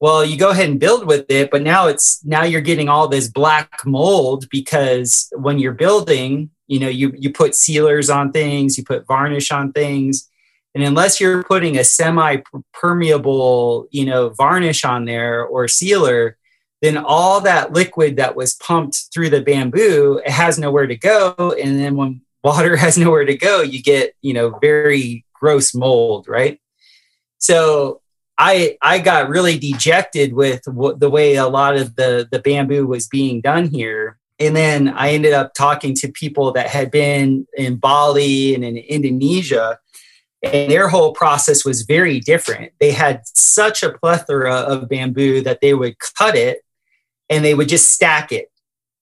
Well 0.00 0.24
you 0.24 0.36
go 0.36 0.50
ahead 0.50 0.70
and 0.70 0.80
build 0.80 1.06
with 1.06 1.26
it 1.30 1.50
but 1.50 1.62
now 1.62 1.86
it's 1.86 2.24
now 2.24 2.42
you're 2.42 2.60
getting 2.60 2.88
all 2.88 3.08
this 3.08 3.28
black 3.28 3.84
mold 3.84 4.48
because 4.50 5.28
when 5.36 5.58
you're 5.58 5.72
building 5.72 6.50
you 6.66 6.80
know 6.80 6.88
you 6.88 7.12
you 7.16 7.30
put 7.30 7.54
sealers 7.54 8.08
on 8.10 8.32
things 8.32 8.78
you 8.78 8.84
put 8.84 9.06
varnish 9.06 9.52
on 9.52 9.72
things. 9.72 10.28
And 10.76 10.82
unless 10.82 11.20
you're 11.20 11.44
putting 11.44 11.78
a 11.78 11.84
semi 11.84 12.38
permeable 12.72 13.86
you 13.90 14.06
know 14.06 14.30
varnish 14.30 14.84
on 14.84 15.04
there 15.04 15.44
or 15.44 15.68
sealer 15.68 16.36
then 16.84 16.98
all 16.98 17.40
that 17.40 17.72
liquid 17.72 18.16
that 18.16 18.36
was 18.36 18.54
pumped 18.54 19.04
through 19.12 19.30
the 19.30 19.40
bamboo 19.40 20.20
it 20.24 20.30
has 20.30 20.58
nowhere 20.58 20.86
to 20.86 20.96
go. 20.96 21.54
And 21.60 21.78
then 21.78 21.96
when 21.96 22.20
water 22.42 22.76
has 22.84 22.98
nowhere 22.98 23.24
to 23.24 23.36
go 23.36 23.62
you 23.62 23.82
get 23.82 24.14
you 24.20 24.34
know 24.34 24.58
very 24.60 25.24
gross 25.32 25.74
mold 25.74 26.28
right? 26.28 26.60
So 27.38 28.00
i 28.36 28.76
i 28.82 28.98
got 28.98 29.28
really 29.28 29.58
dejected 29.58 30.32
with 30.32 30.62
w- 30.64 30.96
the 30.96 31.08
way 31.08 31.36
a 31.36 31.46
lot 31.46 31.76
of 31.76 31.94
the 31.96 32.28
the 32.30 32.40
bamboo 32.40 32.86
was 32.86 33.08
being 33.08 33.40
done 33.40 33.68
here. 33.68 34.18
And 34.40 34.56
then 34.56 34.88
i 34.88 35.10
ended 35.10 35.32
up 35.32 35.54
talking 35.54 35.94
to 35.96 36.08
people 36.08 36.52
that 36.52 36.66
had 36.68 36.90
been 36.90 37.46
in 37.56 37.76
bali 37.76 38.54
and 38.54 38.64
in 38.64 38.76
indonesia 38.76 39.78
and 40.42 40.70
their 40.70 40.88
whole 40.88 41.12
process 41.12 41.64
was 41.64 41.82
very 41.82 42.20
different. 42.20 42.72
They 42.78 42.90
had 42.90 43.22
such 43.24 43.82
a 43.82 43.92
plethora 43.92 44.52
of 44.54 44.88
bamboo 44.90 45.40
that 45.40 45.60
they 45.62 45.72
would 45.72 45.96
cut 46.18 46.36
it 46.36 46.58
and 47.30 47.44
they 47.44 47.54
would 47.54 47.68
just 47.68 47.88
stack 47.88 48.32
it. 48.32 48.50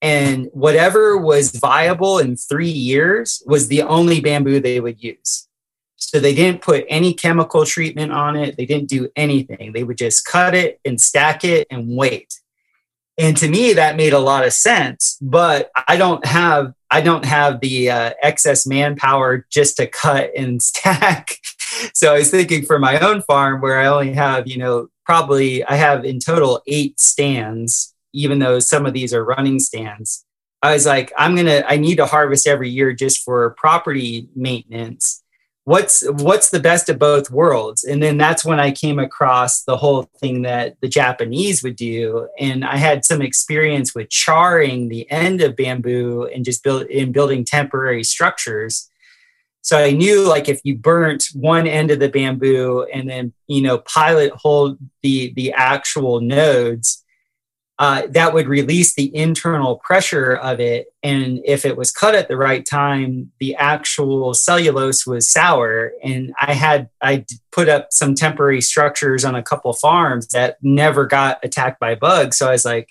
And 0.00 0.48
whatever 0.52 1.16
was 1.16 1.52
viable 1.52 2.18
in 2.18 2.36
three 2.36 2.68
years 2.68 3.42
was 3.46 3.68
the 3.68 3.82
only 3.82 4.20
bamboo 4.20 4.58
they 4.58 4.80
would 4.80 5.02
use. 5.02 5.48
So 5.96 6.18
they 6.18 6.34
didn't 6.34 6.62
put 6.62 6.84
any 6.88 7.14
chemical 7.14 7.64
treatment 7.64 8.10
on 8.12 8.34
it. 8.34 8.56
They 8.56 8.66
didn't 8.66 8.88
do 8.88 9.08
anything. 9.14 9.72
They 9.72 9.84
would 9.84 9.98
just 9.98 10.26
cut 10.26 10.54
it 10.54 10.80
and 10.84 11.00
stack 11.00 11.44
it 11.44 11.68
and 11.70 11.96
wait. 11.96 12.40
And 13.16 13.36
to 13.36 13.48
me, 13.48 13.74
that 13.74 13.96
made 13.96 14.12
a 14.12 14.18
lot 14.18 14.44
of 14.44 14.52
sense. 14.52 15.16
But 15.22 15.70
I 15.86 15.96
don't 15.96 16.24
have 16.26 16.74
I 16.90 17.00
don't 17.00 17.24
have 17.24 17.60
the 17.60 17.90
uh, 17.90 18.12
excess 18.22 18.66
manpower 18.66 19.46
just 19.50 19.76
to 19.76 19.86
cut 19.86 20.32
and 20.36 20.60
stack. 20.62 21.36
so 21.94 22.12
I 22.12 22.18
was 22.18 22.30
thinking 22.30 22.64
for 22.64 22.80
my 22.80 22.98
own 22.98 23.22
farm 23.22 23.60
where 23.60 23.78
I 23.78 23.86
only 23.86 24.12
have 24.12 24.48
you 24.48 24.58
know 24.58 24.88
probably 25.04 25.64
I 25.64 25.76
have 25.76 26.04
in 26.04 26.18
total 26.18 26.62
eight 26.66 26.98
stands 26.98 27.94
even 28.12 28.38
though 28.38 28.58
some 28.58 28.86
of 28.86 28.92
these 28.92 29.14
are 29.14 29.24
running 29.24 29.58
stands. 29.58 30.24
I 30.62 30.74
was 30.74 30.86
like, 30.86 31.12
I'm 31.18 31.34
gonna, 31.34 31.64
I 31.66 31.76
need 31.76 31.96
to 31.96 32.06
harvest 32.06 32.46
every 32.46 32.70
year 32.70 32.92
just 32.92 33.24
for 33.24 33.50
property 33.50 34.28
maintenance. 34.36 35.22
What's 35.64 36.02
what's 36.08 36.50
the 36.50 36.60
best 36.60 36.88
of 36.88 36.98
both 36.98 37.30
worlds? 37.30 37.84
And 37.84 38.02
then 38.02 38.16
that's 38.16 38.44
when 38.44 38.58
I 38.58 38.72
came 38.72 38.98
across 38.98 39.62
the 39.62 39.76
whole 39.76 40.04
thing 40.18 40.42
that 40.42 40.76
the 40.80 40.88
Japanese 40.88 41.62
would 41.62 41.76
do. 41.76 42.28
And 42.38 42.64
I 42.64 42.76
had 42.76 43.04
some 43.04 43.22
experience 43.22 43.94
with 43.94 44.08
charring 44.08 44.88
the 44.88 45.08
end 45.10 45.40
of 45.40 45.54
bamboo 45.54 46.28
and 46.34 46.44
just 46.44 46.64
build 46.64 46.82
in 46.86 47.12
building 47.12 47.44
temporary 47.44 48.02
structures. 48.02 48.90
So 49.62 49.78
I 49.78 49.92
knew 49.92 50.26
like 50.28 50.48
if 50.48 50.60
you 50.64 50.76
burnt 50.76 51.28
one 51.32 51.68
end 51.68 51.92
of 51.92 52.00
the 52.00 52.08
bamboo 52.08 52.84
and 52.92 53.08
then 53.08 53.32
you 53.46 53.62
know 53.62 53.78
pilot 53.78 54.32
hold 54.32 54.78
the 55.02 55.32
the 55.34 55.52
actual 55.52 56.20
nodes, 56.20 57.01
uh, 57.78 58.06
that 58.10 58.34
would 58.34 58.48
release 58.48 58.94
the 58.94 59.14
internal 59.16 59.76
pressure 59.78 60.34
of 60.34 60.60
it. 60.60 60.88
And 61.02 61.40
if 61.44 61.64
it 61.64 61.76
was 61.76 61.90
cut 61.90 62.14
at 62.14 62.28
the 62.28 62.36
right 62.36 62.64
time, 62.64 63.32
the 63.40 63.56
actual 63.56 64.34
cellulose 64.34 65.06
was 65.06 65.28
sour. 65.28 65.92
And 66.04 66.32
I 66.40 66.54
had, 66.54 66.90
I 67.00 67.24
put 67.50 67.68
up 67.68 67.88
some 67.90 68.14
temporary 68.14 68.60
structures 68.60 69.24
on 69.24 69.34
a 69.34 69.42
couple 69.42 69.72
farms 69.72 70.28
that 70.28 70.58
never 70.62 71.06
got 71.06 71.38
attacked 71.42 71.80
by 71.80 71.94
bugs. 71.94 72.36
So 72.36 72.48
I 72.48 72.52
was 72.52 72.64
like, 72.64 72.90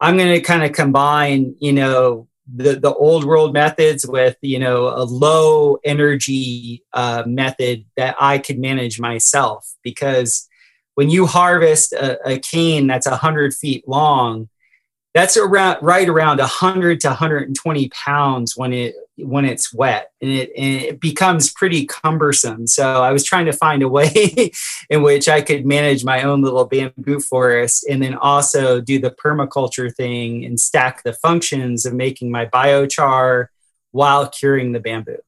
I'm 0.00 0.16
going 0.16 0.34
to 0.34 0.40
kind 0.40 0.64
of 0.64 0.72
combine, 0.72 1.56
you 1.58 1.72
know, 1.72 2.28
the, 2.52 2.74
the 2.74 2.92
old 2.94 3.24
world 3.24 3.54
methods 3.54 4.06
with, 4.06 4.36
you 4.42 4.58
know, 4.58 4.88
a 4.88 5.04
low 5.04 5.78
energy 5.82 6.84
uh, 6.92 7.22
method 7.26 7.86
that 7.96 8.16
I 8.20 8.38
could 8.38 8.58
manage 8.58 9.00
myself 9.00 9.74
because 9.82 10.46
when 10.94 11.10
you 11.10 11.26
harvest 11.26 11.92
a, 11.92 12.18
a 12.28 12.38
cane 12.38 12.86
that's 12.86 13.06
100 13.06 13.54
feet 13.54 13.86
long, 13.88 14.48
that's 15.14 15.36
around 15.36 15.78
right 15.80 16.08
around 16.08 16.38
100 16.38 17.00
to 17.00 17.08
120 17.08 17.88
pounds 17.90 18.56
when 18.56 18.72
it 18.72 18.96
when 19.16 19.44
it's 19.44 19.72
wet 19.72 20.10
and 20.20 20.28
it, 20.28 20.50
and 20.56 20.82
it 20.82 21.00
becomes 21.00 21.52
pretty 21.52 21.86
cumbersome. 21.86 22.66
So 22.66 23.02
i 23.02 23.12
was 23.12 23.24
trying 23.24 23.46
to 23.46 23.52
find 23.52 23.82
a 23.82 23.88
way 23.98 24.50
in 24.90 25.02
which 25.02 25.28
i 25.28 25.40
could 25.40 25.64
manage 25.64 26.04
my 26.04 26.22
own 26.22 26.42
little 26.42 26.64
bamboo 26.64 27.20
forest 27.20 27.86
and 27.88 28.02
then 28.02 28.14
also 28.14 28.80
do 28.80 28.98
the 28.98 29.12
permaculture 29.12 29.94
thing 29.94 30.44
and 30.44 30.58
stack 30.58 31.04
the 31.04 31.12
functions 31.12 31.86
of 31.86 31.94
making 31.94 32.32
my 32.32 32.46
biochar 32.46 33.46
while 33.92 34.28
curing 34.28 34.72
the 34.72 34.80
bamboo 34.80 35.18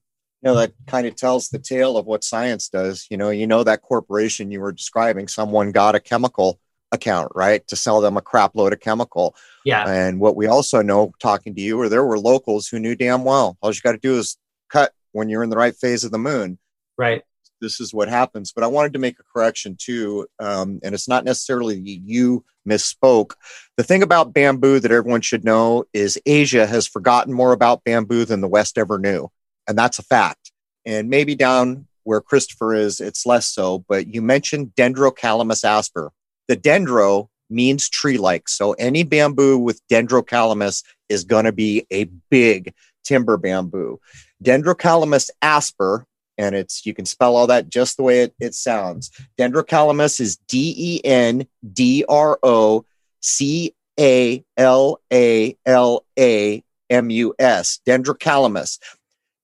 you 0.46 0.52
know 0.52 0.58
that 0.60 0.74
kind 0.86 1.08
of 1.08 1.16
tells 1.16 1.48
the 1.48 1.58
tale 1.58 1.96
of 1.96 2.06
what 2.06 2.22
science 2.22 2.68
does. 2.68 3.08
You 3.10 3.16
know 3.16 3.30
you 3.30 3.48
know 3.48 3.64
that 3.64 3.82
corporation 3.82 4.52
you 4.52 4.60
were 4.60 4.70
describing 4.70 5.26
someone 5.26 5.72
got 5.72 5.96
a 5.96 6.00
chemical 6.00 6.60
account 6.92 7.32
right 7.34 7.66
to 7.66 7.74
sell 7.74 8.00
them 8.00 8.16
a 8.16 8.22
crap 8.22 8.54
load 8.54 8.72
of 8.72 8.78
chemical. 8.78 9.34
Yeah. 9.64 9.88
And 9.88 10.20
what 10.20 10.36
we 10.36 10.46
also 10.46 10.82
know 10.82 11.12
talking 11.18 11.56
to 11.56 11.60
you 11.60 11.80
or 11.80 11.88
there 11.88 12.04
were 12.04 12.20
locals 12.20 12.68
who 12.68 12.78
knew 12.78 12.94
damn 12.94 13.24
well 13.24 13.58
all 13.60 13.72
you 13.72 13.80
got 13.82 13.92
to 13.92 13.98
do 13.98 14.18
is 14.18 14.36
cut 14.70 14.92
when 15.10 15.28
you're 15.28 15.42
in 15.42 15.50
the 15.50 15.56
right 15.56 15.74
phase 15.74 16.04
of 16.04 16.12
the 16.12 16.18
moon. 16.18 16.58
Right. 16.96 17.24
This 17.60 17.80
is 17.80 17.92
what 17.92 18.08
happens. 18.08 18.52
But 18.52 18.62
i 18.62 18.68
wanted 18.68 18.92
to 18.92 19.00
make 19.00 19.18
a 19.18 19.24
correction 19.24 19.76
too 19.76 20.28
um, 20.38 20.78
and 20.84 20.94
it's 20.94 21.08
not 21.08 21.24
necessarily 21.24 21.76
you 21.76 22.44
misspoke. 22.68 23.32
The 23.76 23.82
thing 23.82 24.04
about 24.04 24.32
bamboo 24.32 24.78
that 24.78 24.92
everyone 24.92 25.22
should 25.22 25.44
know 25.44 25.86
is 25.92 26.20
asia 26.24 26.68
has 26.68 26.86
forgotten 26.86 27.32
more 27.32 27.52
about 27.52 27.82
bamboo 27.82 28.24
than 28.24 28.42
the 28.42 28.48
west 28.48 28.78
ever 28.78 29.00
knew 29.00 29.28
and 29.68 29.76
that's 29.76 29.98
a 29.98 30.02
fact. 30.02 30.52
And 30.84 31.08
maybe 31.08 31.34
down 31.34 31.86
where 32.04 32.20
Christopher 32.20 32.74
is, 32.74 33.00
it's 33.00 33.26
less 33.26 33.48
so. 33.48 33.84
But 33.88 34.06
you 34.06 34.22
mentioned 34.22 34.72
Dendrocalamus 34.76 35.64
asper. 35.64 36.12
The 36.48 36.56
dendro 36.56 37.28
means 37.50 37.88
tree 37.88 38.18
like. 38.18 38.48
So 38.48 38.72
any 38.74 39.02
bamboo 39.02 39.58
with 39.58 39.80
Dendrocalamus 39.88 40.84
is 41.08 41.24
going 41.24 41.44
to 41.44 41.52
be 41.52 41.86
a 41.92 42.04
big 42.30 42.72
timber 43.04 43.36
bamboo. 43.36 44.00
Dendrocalamus 44.42 45.30
asper, 45.42 46.06
and 46.38 46.54
it's 46.54 46.84
you 46.84 46.94
can 46.94 47.06
spell 47.06 47.36
all 47.36 47.46
that 47.46 47.68
just 47.68 47.96
the 47.96 48.02
way 48.02 48.22
it, 48.22 48.34
it 48.38 48.54
sounds. 48.54 49.10
Dendrocalamus 49.38 50.20
is 50.20 50.36
D 50.48 50.74
E 50.76 51.00
N 51.04 51.46
D 51.72 52.04
R 52.08 52.38
O 52.42 52.84
C 53.20 53.74
A 53.98 54.44
L 54.56 55.00
A 55.12 55.56
L 55.64 56.04
A 56.18 56.62
M 56.90 57.10
U 57.10 57.34
S. 57.38 57.80
Dendrocalamus. 57.86 58.78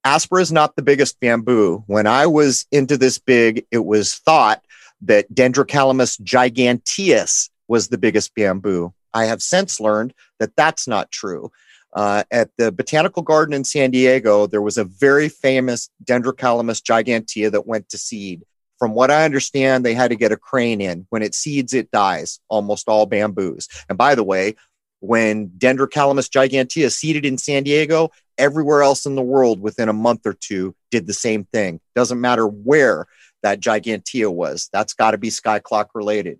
Asper 0.04 0.40
is 0.40 0.50
not 0.50 0.74
the 0.74 0.82
biggest 0.82 1.20
bamboo. 1.20 1.84
When 1.86 2.06
I 2.06 2.26
was 2.26 2.66
into 2.72 2.96
this 2.96 3.18
big, 3.18 3.64
it 3.70 3.84
was 3.84 4.14
thought 4.16 4.64
that 5.02 5.32
Dendrocalamus 5.32 6.20
giganteus 6.22 7.50
was 7.68 7.88
the 7.88 7.98
biggest 7.98 8.34
bamboo. 8.34 8.92
I 9.14 9.26
have 9.26 9.42
since 9.42 9.80
learned 9.80 10.14
that 10.40 10.56
that's 10.56 10.88
not 10.88 11.10
true. 11.10 11.52
Uh, 11.92 12.24
at 12.30 12.50
the 12.56 12.72
Botanical 12.72 13.22
Garden 13.22 13.54
in 13.54 13.64
San 13.64 13.90
Diego, 13.90 14.46
there 14.46 14.62
was 14.62 14.78
a 14.78 14.84
very 14.84 15.28
famous 15.28 15.90
Dendrocalamus 16.04 16.80
gigantea 16.82 17.50
that 17.50 17.66
went 17.66 17.88
to 17.90 17.98
seed. 17.98 18.42
From 18.78 18.94
what 18.94 19.10
I 19.10 19.24
understand, 19.24 19.84
they 19.84 19.94
had 19.94 20.10
to 20.10 20.16
get 20.16 20.32
a 20.32 20.36
crane 20.36 20.80
in. 20.80 21.06
When 21.10 21.22
it 21.22 21.34
seeds, 21.34 21.74
it 21.74 21.90
dies, 21.92 22.40
almost 22.48 22.88
all 22.88 23.06
bamboos. 23.06 23.68
And 23.88 23.96
by 23.96 24.14
the 24.14 24.24
way, 24.24 24.56
when 25.02 25.48
Dendrocalamus 25.58 26.30
gigantea 26.30 26.90
seeded 26.90 27.26
in 27.26 27.36
San 27.36 27.64
Diego, 27.64 28.10
everywhere 28.38 28.82
else 28.82 29.04
in 29.04 29.16
the 29.16 29.22
world 29.22 29.60
within 29.60 29.88
a 29.88 29.92
month 29.92 30.20
or 30.24 30.32
two 30.32 30.76
did 30.92 31.08
the 31.08 31.12
same 31.12 31.44
thing. 31.44 31.80
Doesn't 31.96 32.20
matter 32.20 32.46
where 32.46 33.06
that 33.42 33.58
gigantea 33.58 34.32
was. 34.32 34.68
That's 34.72 34.94
got 34.94 35.10
to 35.10 35.18
be 35.18 35.28
sky 35.28 35.58
clock 35.58 35.90
related. 35.94 36.38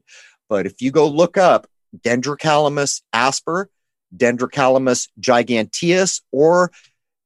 But 0.48 0.66
if 0.66 0.80
you 0.80 0.92
go 0.92 1.08
look 1.08 1.36
up 1.36 1.66
Dendrocalamus 2.04 3.02
asper, 3.12 3.68
Dendrocalamus 4.16 5.08
giganteus, 5.20 6.20
or 6.30 6.70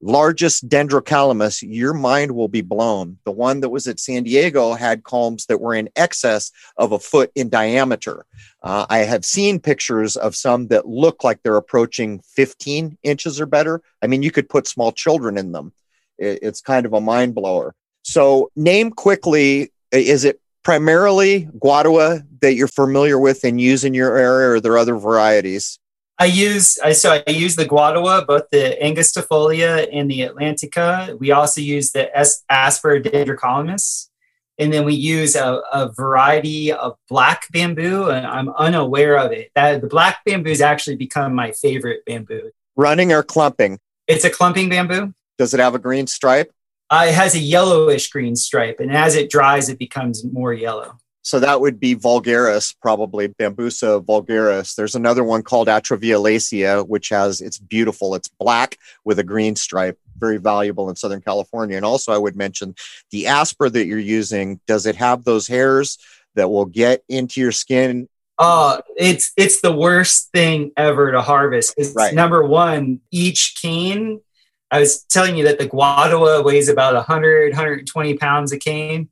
largest 0.07 0.69
dendrocalamus, 0.69 1.65
your 1.67 1.93
mind 1.93 2.31
will 2.31 2.49
be 2.49 2.61
blown. 2.61 3.19
The 3.25 3.33
one 3.33 3.61
that 3.61 3.71
was 3.71 3.89
at 3.89 3.99
San 3.99 4.23
Diego 4.23 4.75
had 4.75 5.03
culms 5.03 5.47
that 5.47 5.61
were 5.61 5.75
in 5.75 5.89
excess 5.97 6.53
of 6.77 6.93
a 6.93 6.99
foot 6.99 7.33
in 7.35 7.49
diameter. 7.49 8.25
Uh, 8.63 8.87
I 8.89 8.99
have 8.99 9.25
seen 9.25 9.59
pictures 9.59 10.17
of 10.17 10.37
some 10.37 10.69
that 10.69 10.87
look 10.87 11.25
like 11.25 11.43
they're 11.43 11.57
approaching 11.57 12.21
15 12.21 12.97
inches 13.03 13.41
or 13.41 13.47
better. 13.47 13.83
I 14.01 14.07
mean, 14.07 14.23
you 14.23 14.31
could 14.31 14.49
put 14.49 14.69
small 14.69 14.93
children 14.93 15.37
in 15.37 15.51
them. 15.51 15.73
It, 16.19 16.39
it's 16.41 16.61
kind 16.61 16.87
of 16.87 16.93
a 16.93 17.01
mind 17.01 17.35
blower. 17.35 17.75
So, 18.03 18.53
name 18.55 18.93
quickly 18.93 19.73
is 19.91 20.25
it 20.25 20.41
primarily 20.63 21.49
Guadua 21.59 22.25
that 22.41 22.55
you're 22.55 22.69
familiar 22.69 23.19
with 23.19 23.43
and 23.43 23.61
use 23.61 23.83
in 23.83 23.95
your 23.95 24.17
area, 24.17 24.49
or 24.49 24.55
are 24.55 24.61
there 24.61 24.79
other 24.79 24.97
varieties? 24.97 25.81
I 26.19 26.27
use 26.27 26.79
I 26.79 26.93
so 26.93 27.21
I 27.27 27.31
use 27.31 27.57
the 27.57 27.67
Guadua, 27.67 28.27
both 28.27 28.49
the 28.51 28.77
Angustifolia 28.83 29.89
and 29.93 30.11
the 30.11 30.21
Atlantica. 30.21 31.19
We 31.19 31.31
also 31.31 31.61
use 31.61 31.93
the 31.93 32.17
S. 32.17 32.43
Asper 32.49 33.01
dendrocalamus, 33.01 34.09
and 34.59 34.73
then 34.73 34.87
we 34.87 34.95
use 34.95 35.37
a, 35.37 35.61
a, 35.73 35.93
variety 35.93 36.73
of 36.73 36.97
black 37.11 37.51
bamboo. 37.53 38.09
And 38.09 38.27
I'm 38.27 38.49
unaware 38.51 39.19
of 39.19 39.33
it. 39.33 39.51
That 39.55 39.83
the 39.83 39.89
black 39.89 40.25
bamboo 40.25 40.49
has 40.49 40.63
actually 40.63 40.97
become 40.97 41.35
my 41.35 41.53
favorite 41.53 42.05
bamboo. 42.07 42.51
Running 42.77 43.13
or 43.13 43.23
clumping? 43.23 43.79
It's 44.07 44.25
a 44.25 44.31
clumping 44.31 44.71
bamboo. 44.71 45.13
Does 45.37 45.53
it 45.53 45.61
have 45.61 45.75
a 45.75 45.79
green 45.79 46.07
stripe? 46.07 46.51
Uh, 46.89 47.07
it 47.09 47.15
has 47.15 47.35
a 47.35 47.41
yellowish 47.41 48.09
green 48.11 48.37
stripe, 48.37 48.81
and 48.81 48.93
as 48.93 49.17
it 49.17 49.29
dries, 49.29 49.69
it 49.69 49.79
becomes 49.79 50.25
more 50.25 50.55
yellow. 50.55 50.97
So 51.27 51.41
that 51.41 51.61
would 51.61 51.81
be 51.81 51.97
vulgaris, 51.97 52.73
probably 52.81 53.27
Bambusa 53.27 54.01
vulgaris. 54.01 54.77
There's 54.77 54.95
another 54.95 55.25
one 55.25 55.43
called 55.43 55.67
Atroviolacea, 55.67 56.87
which 56.87 57.09
has, 57.09 57.41
it's 57.41 57.59
beautiful. 57.59 58.15
It's 58.15 58.29
black 58.29 58.79
with 59.05 59.19
a 59.19 59.25
green 59.25 59.57
stripe, 59.57 59.99
very 60.17 60.37
valuable 60.37 60.89
in 60.89 60.95
Southern 60.95 61.21
California. 61.21 61.77
And 61.77 61.85
also, 61.85 62.13
I 62.13 62.19
would 62.19 62.37
mention 62.37 62.77
the 63.11 63.27
Asper 63.27 63.69
that 63.69 63.87
you're 63.87 63.99
using, 63.99 64.61
does 64.69 64.87
it 64.87 64.95
have 64.95 65.25
those 65.25 65.49
hairs 65.49 65.99
that 66.37 66.49
will 66.49 66.65
get 66.65 67.03
into 67.09 67.41
your 67.41 67.51
skin? 67.51 68.09
Oh, 68.39 68.81
it's 68.97 69.33
it's 69.37 69.61
the 69.61 69.77
worst 69.77 70.31
thing 70.31 70.71
ever 70.77 71.11
to 71.11 71.23
harvest. 71.23 71.75
Right. 71.97 72.15
Number 72.15 72.45
one, 72.45 73.01
each 73.11 73.59
cane. 73.61 74.21
I 74.71 74.79
was 74.79 75.03
telling 75.03 75.37
you 75.37 75.45
that 75.47 75.59
the 75.59 75.69
Guadua 75.69 76.45
weighs 76.45 76.69
about 76.69 76.95
100, 76.95 77.51
120 77.51 78.15
pounds 78.15 78.53
a 78.53 78.59
cane 78.59 79.09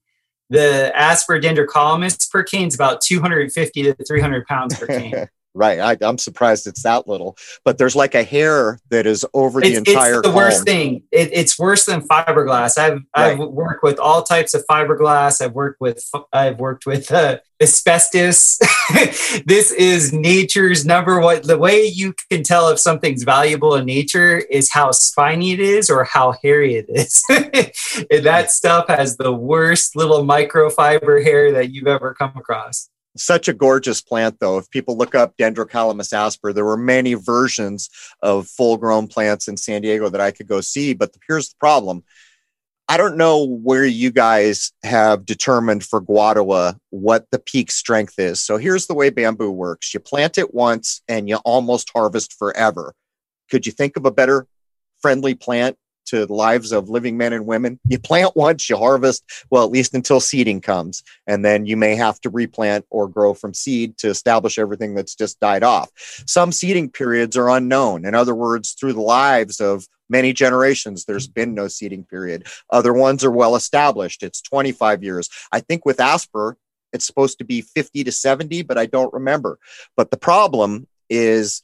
the 0.51 0.93
Asper 0.95 1.41
dendrocalamus 1.41 2.31
per 2.31 2.43
cane 2.43 2.69
is 2.69 2.75
about 2.75 3.01
250 3.01 3.83
to 3.83 3.95
300 3.95 4.47
pounds 4.47 4.79
per 4.79 4.87
cane. 4.87 5.29
right. 5.55 5.79
I, 5.79 6.07
am 6.07 6.19
surprised 6.19 6.67
it's 6.67 6.83
that 6.83 7.09
little, 7.09 7.37
but 7.64 7.79
there's 7.79 7.97
like 7.97 8.14
a 8.14 8.23
hair 8.23 8.81
that 8.90 9.07
is 9.07 9.25
over 9.33 9.61
the 9.61 9.69
it's, 9.69 9.88
entire. 9.88 10.19
It's 10.19 10.29
the 10.29 10.35
worst 10.35 10.64
thing. 10.64 11.05
It, 11.11 11.31
it's 11.33 11.59
worse 11.59 11.87
than 11.87 12.03
fiberglass. 12.03 12.77
I've 12.77 13.01
right. 13.17 13.33
I've 13.33 13.38
worked 13.38 13.83
with 13.83 13.99
all 13.99 14.23
types 14.23 14.55
of 14.55 14.64
fiberglass. 14.67 15.40
I've 15.40 15.55
worked 15.55 15.81
with 15.81 16.05
I've 16.33 16.59
worked 16.59 16.87
with 16.87 17.11
uh, 17.11 17.38
asbestos. 17.61 18.59
this 19.47 19.73
is 19.73 20.12
nature's 20.12 20.85
number 20.85 21.21
one. 21.21 21.43
The 21.43 21.59
way 21.59 21.85
you 21.85 22.14
can 22.31 22.43
tell 22.43 22.69
if 22.69 22.79
something's 22.79 23.23
valuable 23.23 23.75
in 23.75 23.87
nature 23.87 24.38
is 24.38 24.71
how 24.73 24.90
spiny 24.90 25.53
it 25.53 25.61
is 25.61 25.90
or 25.90 26.05
how 26.05 26.35
hairy 26.43 26.77
it 26.77 26.87
is. 26.88 27.23
and 28.11 28.25
that 28.25 28.51
stuff 28.51 28.88
has 28.88 29.17
the 29.17 29.33
worst 29.33 29.97
little 29.97 30.25
microfiber 30.25 31.23
hair 31.23 31.53
that 31.53 31.71
you've 31.71 31.87
ever 31.87 32.14
come 32.14 32.33
across. 32.37 32.90
Such 33.16 33.46
a 33.48 33.55
gorgeous 33.55 34.00
plant, 34.00 34.40
though. 34.40 34.59
If 34.59 34.70
people 34.70 34.96
look 34.96 35.14
up 35.14 35.37
Dendrocalamus 35.37 36.12
asper, 36.12 36.53
there 36.53 36.64
were 36.64 36.77
many 36.77 37.14
versions 37.14 37.88
of 38.22 38.48
full 38.48 38.77
grown 38.77 39.07
plants 39.07 39.46
in 39.46 39.57
San 39.57 39.83
Diego 39.83 40.09
that 40.09 40.20
I 40.20 40.33
could 40.33 40.48
go 40.48 40.61
see. 40.61 40.94
But 40.94 41.14
here's 41.29 41.50
the 41.50 41.57
problem 41.61 42.03
I 42.87 42.98
don't 42.98 43.16
know 43.16 43.44
where 43.44 43.87
you 43.87 44.11
guys 44.11 44.72
have 44.83 45.24
determined 45.24 45.85
for 45.85 46.03
Guadua 46.03 46.77
what 46.90 47.27
the 47.31 47.38
peak 47.38 47.70
strength 47.70 48.18
is. 48.18 48.42
So 48.42 48.59
here's 48.59 48.87
the 48.87 48.94
way 48.94 49.09
bamboo 49.09 49.50
works 49.50 49.94
you 49.94 50.00
plant 50.00 50.37
it 50.37 50.53
once 50.53 51.00
and 51.09 51.29
you 51.29 51.37
almost 51.44 51.90
harvest 51.94 52.35
forever. 52.35 52.94
Could 53.50 53.64
you 53.64 53.72
think 53.72 53.96
of 53.96 54.05
a 54.05 54.11
better 54.11 54.46
friendly 55.00 55.35
plant 55.35 55.79
to 56.07 56.27
the 56.27 56.33
lives 56.33 56.73
of 56.73 56.88
living 56.88 57.17
men 57.17 57.33
and 57.33 57.47
women? 57.47 57.79
You 57.88 57.99
plant 57.99 58.37
once, 58.37 58.69
you 58.69 58.77
harvest, 58.77 59.25
well, 59.51 59.64
at 59.64 59.71
least 59.71 59.95
until 59.95 60.21
seeding 60.21 60.61
comes. 60.61 61.03
And 61.27 61.45
then 61.45 61.67
you 61.67 61.77
may 61.77 61.95
have 61.97 62.21
to 62.21 62.31
replant 62.31 62.87
or 62.90 63.09
grow 63.09 63.35
from 63.35 63.55
seed 63.55 63.99
to 63.99 64.09
establish 64.09 64.59
everything 64.59 64.95
that's 64.95 65.14
just 65.14 65.40
died 65.40 65.62
off. 65.62 65.90
Some 66.27 66.53
seeding 66.53 66.90
periods 66.90 67.37
are 67.37 67.51
unknown. 67.51 68.05
In 68.05 68.14
other 68.14 68.35
words, 68.35 68.73
through 68.73 68.95
the 68.95 69.01
lives 69.01 69.61
of 69.61 69.87
many 70.09 70.33
generations 70.33 71.05
there's 71.05 71.27
been 71.27 71.55
no 71.55 71.67
seeding 71.67 72.05
period 72.05 72.47
other 72.71 72.93
ones 72.93 73.25
are 73.25 73.31
well 73.31 73.57
established 73.57 74.23
it's 74.23 74.43
25 74.43 75.03
years 75.03 75.31
i 75.51 75.61
think 75.61 75.87
with 75.87 75.99
asper 75.99 76.59
it's 76.93 77.07
supposed 77.07 77.38
to 77.38 77.45
be 77.45 77.62
50 77.62 78.05
to 78.05 78.12
70 78.12 78.62
but 78.62 78.77
i 78.77 78.87
don't 78.87 79.12
remember 79.14 79.59
but 79.97 80.11
the 80.11 80.17
problem 80.17 80.87
is 81.09 81.62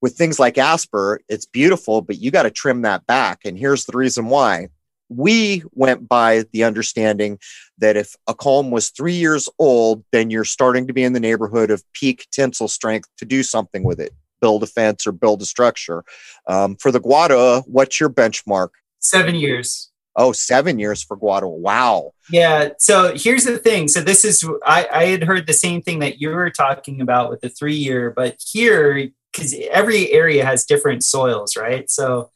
with 0.00 0.16
things 0.16 0.38
like 0.38 0.58
asper 0.58 1.20
it's 1.28 1.46
beautiful 1.46 2.00
but 2.02 2.18
you 2.18 2.30
got 2.30 2.44
to 2.44 2.50
trim 2.50 2.82
that 2.82 3.06
back 3.06 3.40
and 3.44 3.58
here's 3.58 3.84
the 3.84 3.96
reason 3.96 4.26
why 4.26 4.68
we 5.10 5.62
went 5.72 6.06
by 6.06 6.44
the 6.52 6.64
understanding 6.64 7.38
that 7.78 7.96
if 7.96 8.14
a 8.26 8.34
culm 8.34 8.70
was 8.70 8.90
three 8.90 9.14
years 9.14 9.48
old, 9.58 10.04
then 10.12 10.28
you're 10.28 10.44
starting 10.44 10.86
to 10.86 10.92
be 10.92 11.02
in 11.02 11.14
the 11.14 11.18
neighborhood 11.20 11.70
of 11.70 11.82
peak 11.94 12.26
tensile 12.30 12.68
strength 12.68 13.08
to 13.16 13.24
do 13.24 13.42
something 13.42 13.84
with 13.84 14.00
it 14.00 14.12
build 14.40 14.62
a 14.62 14.66
fence 14.66 15.06
or 15.06 15.12
build 15.12 15.42
a 15.42 15.46
structure. 15.46 16.04
Um, 16.46 16.76
for 16.76 16.90
the 16.90 17.00
Guada, 17.00 17.62
what's 17.66 18.00
your 18.00 18.10
benchmark? 18.10 18.68
Seven 19.00 19.34
years. 19.34 19.90
Oh, 20.16 20.32
seven 20.32 20.78
years 20.78 21.02
for 21.02 21.16
Guada. 21.16 21.48
Wow. 21.48 22.12
Yeah. 22.30 22.70
So 22.78 23.14
here's 23.14 23.44
the 23.44 23.58
thing. 23.58 23.86
So 23.88 24.00
this 24.00 24.24
is 24.24 24.44
I, 24.66 24.88
I 24.92 25.04
had 25.06 25.24
heard 25.24 25.46
the 25.46 25.52
same 25.52 25.80
thing 25.80 26.00
that 26.00 26.20
you 26.20 26.30
were 26.30 26.50
talking 26.50 27.00
about 27.00 27.30
with 27.30 27.40
the 27.40 27.48
three 27.48 27.76
year, 27.76 28.10
but 28.10 28.36
here 28.44 29.10
because 29.32 29.54
every 29.70 30.10
area 30.12 30.44
has 30.44 30.64
different 30.64 31.04
soils, 31.04 31.56
right? 31.56 31.90
So 31.90 32.30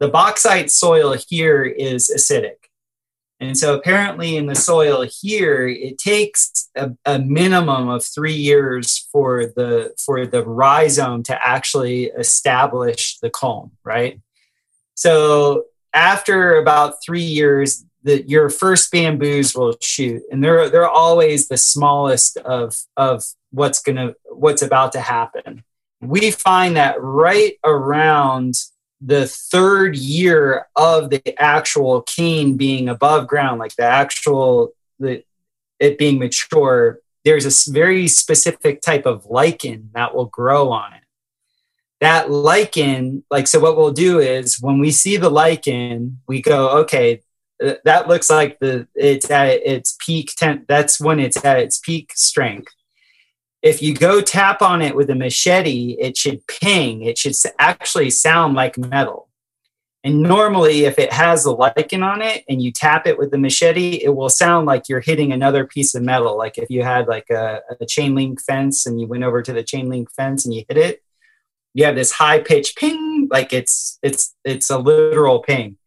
the 0.00 0.08
bauxite 0.08 0.70
soil 0.70 1.16
here 1.28 1.64
is 1.64 2.10
acidic. 2.14 2.62
And 3.42 3.58
so 3.58 3.74
apparently 3.74 4.36
in 4.36 4.46
the 4.46 4.54
soil 4.54 5.04
here, 5.04 5.66
it 5.66 5.98
takes 5.98 6.70
a, 6.76 6.92
a, 7.04 7.18
minimum 7.18 7.88
of 7.88 8.04
three 8.04 8.34
years 8.34 9.08
for 9.10 9.46
the 9.46 9.92
for 9.98 10.26
the 10.26 10.44
rhizome 10.44 11.24
to 11.24 11.46
actually 11.46 12.04
establish 12.04 13.18
the 13.18 13.30
culm, 13.30 13.72
right? 13.82 14.20
So 14.94 15.64
after 15.92 16.56
about 16.56 17.02
three 17.04 17.24
years, 17.24 17.84
the, 18.04 18.22
your 18.28 18.48
first 18.48 18.92
bamboos 18.92 19.56
will 19.56 19.76
shoot, 19.80 20.22
and 20.30 20.42
they're 20.42 20.68
they're 20.68 20.88
always 20.88 21.48
the 21.48 21.56
smallest 21.56 22.36
of 22.38 22.76
of 22.96 23.24
what's 23.50 23.82
gonna 23.82 24.14
what's 24.30 24.62
about 24.62 24.92
to 24.92 25.00
happen. 25.00 25.64
We 26.02 26.32
find 26.32 26.76
that 26.76 26.96
right 27.00 27.54
around 27.64 28.54
the 29.00 29.26
third 29.26 29.96
year 29.96 30.66
of 30.76 31.10
the 31.10 31.40
actual 31.40 32.02
cane 32.02 32.56
being 32.56 32.88
above 32.88 33.26
ground, 33.26 33.58
like 33.58 33.74
the 33.76 33.84
actual 33.84 34.72
the 34.98 35.24
it 35.80 35.98
being 35.98 36.18
mature, 36.18 37.00
there's 37.24 37.46
a 37.46 37.72
very 37.72 38.06
specific 38.06 38.80
type 38.80 39.04
of 39.04 39.26
lichen 39.26 39.90
that 39.94 40.14
will 40.14 40.26
grow 40.26 40.70
on 40.70 40.92
it. 40.92 41.00
That 42.00 42.30
lichen, 42.30 43.24
like 43.30 43.48
so, 43.48 43.60
what 43.60 43.76
we'll 43.76 43.92
do 43.92 44.20
is 44.20 44.60
when 44.60 44.78
we 44.78 44.90
see 44.90 45.16
the 45.16 45.30
lichen, 45.30 46.20
we 46.28 46.40
go, 46.42 46.80
okay, 46.80 47.22
that 47.84 48.08
looks 48.08 48.28
like 48.30 48.58
the 48.58 48.86
it's 48.94 49.30
at 49.30 49.48
its 49.48 49.96
peak. 50.04 50.32
Ten, 50.36 50.64
that's 50.68 51.00
when 51.00 51.20
it's 51.20 51.44
at 51.44 51.58
its 51.58 51.78
peak 51.78 52.12
strength 52.14 52.72
if 53.62 53.80
you 53.80 53.94
go 53.94 54.20
tap 54.20 54.60
on 54.60 54.82
it 54.82 54.96
with 54.96 55.08
a 55.08 55.14
machete, 55.14 55.96
it 55.98 56.16
should 56.16 56.46
ping. 56.46 57.02
It 57.02 57.16
should 57.16 57.34
actually 57.58 58.10
sound 58.10 58.54
like 58.54 58.76
metal. 58.76 59.28
And 60.04 60.20
normally, 60.20 60.84
if 60.84 60.98
it 60.98 61.12
has 61.12 61.44
a 61.44 61.52
lichen 61.52 62.02
on 62.02 62.22
it 62.22 62.44
and 62.48 62.60
you 62.60 62.72
tap 62.72 63.06
it 63.06 63.18
with 63.18 63.30
the 63.30 63.38
machete, 63.38 64.02
it 64.02 64.16
will 64.16 64.28
sound 64.28 64.66
like 64.66 64.88
you're 64.88 65.00
hitting 65.00 65.32
another 65.32 65.64
piece 65.64 65.94
of 65.94 66.02
metal. 66.02 66.36
Like 66.36 66.58
if 66.58 66.68
you 66.70 66.82
had 66.82 67.06
like 67.06 67.30
a, 67.30 67.60
a 67.80 67.86
chain 67.86 68.16
link 68.16 68.42
fence 68.42 68.84
and 68.84 69.00
you 69.00 69.06
went 69.06 69.22
over 69.22 69.42
to 69.42 69.52
the 69.52 69.62
chain 69.62 69.88
link 69.88 70.10
fence 70.10 70.44
and 70.44 70.52
you 70.52 70.64
hit 70.68 70.76
it, 70.76 71.04
you 71.72 71.84
have 71.84 71.94
this 71.94 72.10
high 72.10 72.40
pitch 72.40 72.74
ping, 72.74 73.28
like 73.30 73.52
it's 73.52 74.00
it's 74.02 74.34
it's 74.44 74.70
a 74.70 74.78
literal 74.78 75.38
ping 75.38 75.78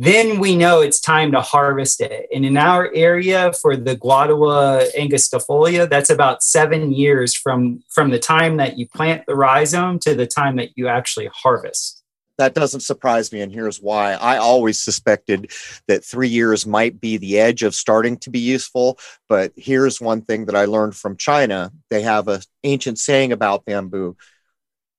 then 0.00 0.38
we 0.38 0.54
know 0.54 0.80
it's 0.80 1.00
time 1.00 1.32
to 1.32 1.40
harvest 1.40 2.00
it. 2.00 2.28
And 2.32 2.46
in 2.46 2.56
our 2.56 2.88
area 2.94 3.52
for 3.52 3.76
the 3.76 3.96
Guadua 3.96 4.94
angustifolia, 4.96 5.90
that's 5.90 6.08
about 6.08 6.44
seven 6.44 6.92
years 6.92 7.34
from, 7.34 7.82
from 7.88 8.10
the 8.10 8.18
time 8.20 8.58
that 8.58 8.78
you 8.78 8.86
plant 8.86 9.24
the 9.26 9.34
rhizome 9.34 9.98
to 10.00 10.14
the 10.14 10.24
time 10.24 10.54
that 10.56 10.70
you 10.76 10.86
actually 10.86 11.28
harvest. 11.34 12.04
That 12.36 12.54
doesn't 12.54 12.82
surprise 12.82 13.32
me, 13.32 13.40
and 13.40 13.52
here's 13.52 13.82
why. 13.82 14.12
I 14.12 14.36
always 14.36 14.78
suspected 14.78 15.50
that 15.88 16.04
three 16.04 16.28
years 16.28 16.64
might 16.64 17.00
be 17.00 17.16
the 17.16 17.40
edge 17.40 17.64
of 17.64 17.74
starting 17.74 18.18
to 18.18 18.30
be 18.30 18.38
useful. 18.38 19.00
But 19.28 19.52
here's 19.56 20.00
one 20.00 20.22
thing 20.22 20.46
that 20.46 20.54
I 20.54 20.66
learned 20.66 20.94
from 20.94 21.16
China. 21.16 21.72
They 21.90 22.02
have 22.02 22.28
an 22.28 22.42
ancient 22.62 23.00
saying 23.00 23.32
about 23.32 23.64
bamboo. 23.64 24.16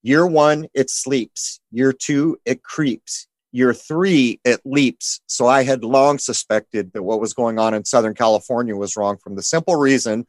Year 0.04 0.28
one, 0.28 0.68
it 0.74 0.90
sleeps. 0.90 1.62
Year 1.72 1.94
two, 1.94 2.38
it 2.44 2.64
creeps 2.64 3.30
year 3.52 3.74
three, 3.74 4.40
it 4.44 4.62
leaps. 4.66 5.22
So 5.28 5.48
I 5.48 5.64
had 5.64 5.84
long 5.84 6.20
suspected 6.20 6.94
that 6.94 7.04
what 7.04 7.20
was 7.20 7.34
going 7.34 7.60
on 7.60 7.74
in 7.74 7.86
Southern 7.86 8.14
California 8.14 8.76
was 8.76 8.96
wrong 8.96 9.18
from 9.18 9.36
the 9.36 9.44
simple 9.44 9.76
reason 9.76 10.26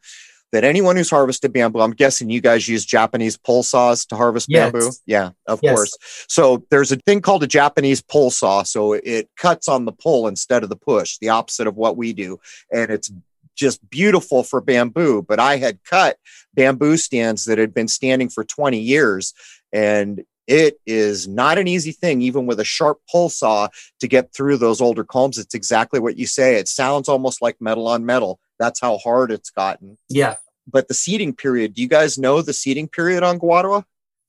that 0.51 0.63
anyone 0.63 0.95
who's 0.95 1.09
harvested 1.09 1.53
bamboo, 1.53 1.79
I'm 1.79 1.91
guessing 1.91 2.29
you 2.29 2.41
guys 2.41 2.67
use 2.67 2.85
Japanese 2.85 3.37
pole 3.37 3.63
saws 3.63 4.05
to 4.07 4.15
harvest 4.15 4.47
yes. 4.49 4.71
bamboo. 4.71 4.91
Yeah, 5.05 5.31
of 5.47 5.59
yes. 5.63 5.75
course. 5.75 5.97
So 6.27 6.65
there's 6.69 6.91
a 6.91 6.97
thing 6.97 7.21
called 7.21 7.43
a 7.43 7.47
Japanese 7.47 8.01
pole 8.01 8.31
saw. 8.31 8.63
So 8.63 8.93
it 8.93 9.29
cuts 9.37 9.67
on 9.67 9.85
the 9.85 9.93
pull 9.93 10.27
instead 10.27 10.63
of 10.63 10.69
the 10.69 10.75
push, 10.75 11.17
the 11.19 11.29
opposite 11.29 11.67
of 11.67 11.77
what 11.77 11.95
we 11.95 12.11
do. 12.11 12.39
And 12.71 12.91
it's 12.91 13.11
just 13.55 13.87
beautiful 13.89 14.43
for 14.43 14.59
bamboo. 14.59 15.21
But 15.21 15.39
I 15.39 15.57
had 15.57 15.83
cut 15.83 16.17
bamboo 16.53 16.97
stands 16.97 17.45
that 17.45 17.57
had 17.57 17.73
been 17.73 17.87
standing 17.87 18.29
for 18.29 18.43
20 18.43 18.77
years. 18.77 19.33
And 19.71 20.23
it 20.47 20.79
is 20.85 21.27
not 21.27 21.57
an 21.57 21.67
easy 21.67 21.91
thing, 21.91 22.21
even 22.21 22.45
with 22.45 22.59
a 22.59 22.65
sharp 22.65 22.99
pull 23.11 23.29
saw, 23.29 23.67
to 23.99 24.07
get 24.07 24.33
through 24.33 24.57
those 24.57 24.81
older 24.81 25.03
culms. 25.03 25.37
It's 25.37 25.55
exactly 25.55 25.99
what 25.99 26.17
you 26.17 26.27
say. 26.27 26.55
It 26.55 26.67
sounds 26.67 27.07
almost 27.07 27.41
like 27.41 27.61
metal 27.61 27.87
on 27.87 28.05
metal. 28.05 28.39
That's 28.59 28.79
how 28.79 28.97
hard 28.97 29.31
it's 29.31 29.49
gotten. 29.49 29.97
Yeah. 30.09 30.35
But 30.67 30.87
the 30.87 30.93
seeding 30.93 31.33
period, 31.33 31.73
do 31.73 31.81
you 31.81 31.87
guys 31.87 32.17
know 32.17 32.41
the 32.41 32.53
seeding 32.53 32.87
period 32.87 33.23
on 33.23 33.39
Guadua? 33.39 33.83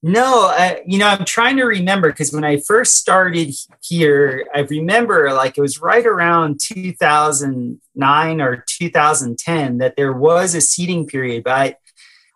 No, 0.05 0.47
I, 0.47 0.83
you 0.85 0.99
know, 0.99 1.07
I'm 1.07 1.25
trying 1.25 1.57
to 1.59 1.65
remember 1.65 2.11
because 2.11 2.33
when 2.33 2.43
I 2.43 2.57
first 2.57 2.97
started 2.97 3.55
here, 3.83 4.45
I 4.53 4.61
remember 4.61 5.33
like 5.33 5.57
it 5.57 5.61
was 5.61 5.81
right 5.81 6.05
around 6.05 6.59
2009 6.61 8.41
or 8.41 8.65
2010 8.67 9.79
that 9.79 9.95
there 9.95 10.13
was 10.13 10.57
a 10.57 10.61
seeding 10.61 11.07
period, 11.07 11.45
but 11.45 11.53
I, 11.53 11.77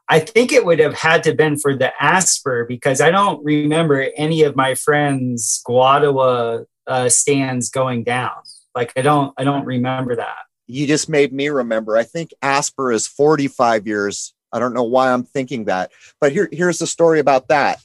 I 0.08 0.20
think 0.20 0.52
it 0.52 0.64
would 0.64 0.78
have 0.78 0.94
had 0.94 1.24
to 1.24 1.34
been 1.34 1.58
for 1.58 1.74
the 1.74 1.92
Asper 2.00 2.64
because 2.64 3.00
I 3.00 3.10
don't 3.10 3.44
remember 3.44 4.08
any 4.16 4.42
of 4.42 4.54
my 4.54 4.74
friends' 4.74 5.62
Guadua 5.66 6.66
uh, 6.86 7.08
stands 7.08 7.70
going 7.70 8.04
down. 8.04 8.36
Like 8.74 8.92
I 8.96 9.02
don't, 9.02 9.34
I 9.36 9.44
don't 9.44 9.64
remember 9.64 10.16
that. 10.16 10.36
You 10.68 10.86
just 10.86 11.08
made 11.08 11.32
me 11.32 11.48
remember. 11.48 11.96
I 11.96 12.04
think 12.04 12.32
Asper 12.42 12.92
is 12.92 13.06
45 13.06 13.86
years. 13.86 14.34
I 14.52 14.58
don't 14.58 14.74
know 14.74 14.84
why 14.84 15.12
I'm 15.12 15.24
thinking 15.24 15.64
that, 15.64 15.90
but 16.20 16.32
here, 16.32 16.48
here's 16.52 16.78
the 16.78 16.86
story 16.86 17.18
about 17.18 17.48
that. 17.48 17.80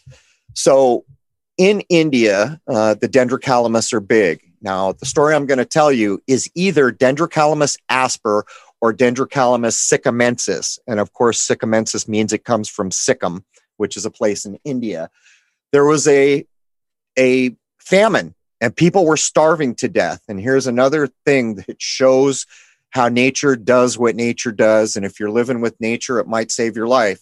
So 0.53 1.05
in 1.57 1.81
India, 1.89 2.59
uh, 2.67 2.95
the 2.95 3.09
dendrocalamus 3.09 3.93
are 3.93 3.99
big. 3.99 4.41
Now, 4.61 4.91
the 4.91 5.05
story 5.05 5.33
I'm 5.33 5.47
going 5.47 5.57
to 5.57 5.65
tell 5.65 5.91
you 5.91 6.21
is 6.27 6.49
either 6.53 6.91
dendrocalamus 6.91 7.77
asper 7.89 8.45
or 8.81 8.93
Dendrocalamus 8.93 9.77
sikkimensis. 9.77 10.79
And 10.87 10.99
of 10.99 11.13
course, 11.13 11.47
sikkimensis 11.47 12.07
means 12.07 12.33
it 12.33 12.43
comes 12.43 12.67
from 12.67 12.91
Sikkim, 12.91 13.45
which 13.77 13.95
is 13.95 14.05
a 14.05 14.11
place 14.11 14.43
in 14.43 14.59
India. 14.65 15.09
There 15.71 15.85
was 15.85 16.07
a, 16.07 16.45
a 17.17 17.55
famine 17.79 18.35
and 18.59 18.75
people 18.75 19.05
were 19.05 19.17
starving 19.17 19.75
to 19.75 19.87
death. 19.87 20.21
And 20.27 20.39
here's 20.39 20.67
another 20.67 21.07
thing 21.25 21.55
that 21.55 21.81
shows 21.81 22.45
how 22.89 23.07
nature 23.07 23.55
does 23.55 23.97
what 23.97 24.15
nature 24.15 24.51
does. 24.51 24.95
And 24.95 25.05
if 25.05 25.19
you're 25.19 25.31
living 25.31 25.61
with 25.61 25.79
nature, 25.79 26.19
it 26.19 26.27
might 26.27 26.51
save 26.51 26.75
your 26.75 26.87
life. 26.87 27.21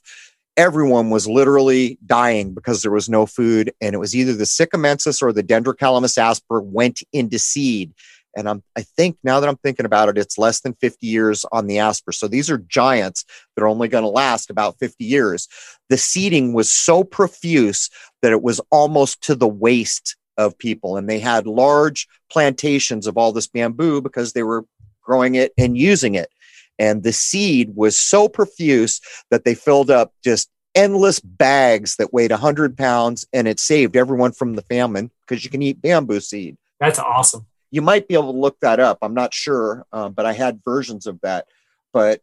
Everyone 0.58 1.10
was 1.10 1.28
literally 1.28 1.98
dying 2.06 2.54
because 2.54 2.82
there 2.82 2.92
was 2.92 3.08
no 3.08 3.26
food. 3.26 3.72
And 3.80 3.94
it 3.94 4.00
was 4.00 4.16
either 4.16 4.34
the 4.34 4.46
sikkimensis 4.46 5.22
or 5.22 5.32
the 5.32 5.44
Dendrocalamus 5.44 6.18
asper 6.18 6.60
went 6.60 7.04
into 7.14 7.40
seed 7.40 7.94
and 8.36 8.48
I'm, 8.48 8.64
I 8.76 8.82
think 8.82 9.18
now 9.24 9.40
that 9.40 9.50
I'm 9.50 9.58
thinking 9.58 9.86
about 9.86 10.10
it, 10.10 10.18
it's 10.18 10.38
less 10.38 10.62
than 10.62 10.74
50 10.76 11.06
years 11.08 11.46
on 11.52 11.68
the 11.68 11.80
Asper. 11.80 12.12
So 12.12 12.28
these 12.28 12.50
are 12.50 12.58
giants 12.58 13.26
that 13.56 13.64
are 13.64 13.68
only 13.68 13.88
going 13.88 14.04
to 14.04 14.10
last 14.10 14.50
about 14.50 14.78
50 14.80 15.04
years. 15.04 15.48
The 15.90 15.98
seeding 15.98 16.54
was 16.54 16.72
so 16.72 17.04
profuse 17.04 17.90
that 18.22 18.32
it 18.32 18.42
was 18.42 18.62
almost 18.72 19.22
to 19.24 19.36
the 19.36 19.48
waist 19.48 20.16
of 20.38 20.58
people. 20.58 20.96
And 20.96 21.10
they 21.10 21.20
had 21.20 21.48
large 21.48 22.08
plantations 22.32 23.08
of 23.08 23.18
all 23.18 23.32
this 23.32 23.48
bamboo 23.48 24.02
because 24.02 24.34
they 24.34 24.44
were 24.44 24.66
growing 25.02 25.36
it 25.36 25.52
and 25.58 25.78
using 25.78 26.16
it. 26.16 26.30
And 26.78 27.04
the 27.04 27.12
seed 27.12 27.74
was 27.76 27.98
so 27.98 28.30
profuse 28.30 29.02
that 29.32 29.44
they 29.44 29.56
filled 29.56 29.92
up 29.92 30.14
just 30.24 30.50
endless 30.76 31.20
bags 31.20 31.96
that 31.98 32.14
weighed 32.14 32.32
100 32.32 32.78
pounds 32.78 33.26
and 33.34 33.48
it 33.48 33.60
saved 33.60 33.98
everyone 33.98 34.32
from 34.32 34.54
the 34.54 34.62
famine 34.62 35.12
because 35.28 35.44
you 35.44 35.50
can 35.50 35.64
eat 35.64 35.82
bamboo 35.82 36.22
seed. 36.22 36.56
That's 36.80 37.00
awesome 37.00 37.49
you 37.72 37.82
might 37.82 38.08
be 38.08 38.16
able 38.16 38.34
to 38.34 38.40
look 38.40 38.60
that 38.62 38.80
up. 38.80 39.00
I'm 39.02 39.14
not 39.14 39.34
sure, 39.34 39.86
um, 39.92 40.14
but 40.14 40.26
I 40.26 40.34
had 40.34 40.62
versions 40.66 41.06
of 41.08 41.20
that. 41.22 41.46
But 41.94 42.22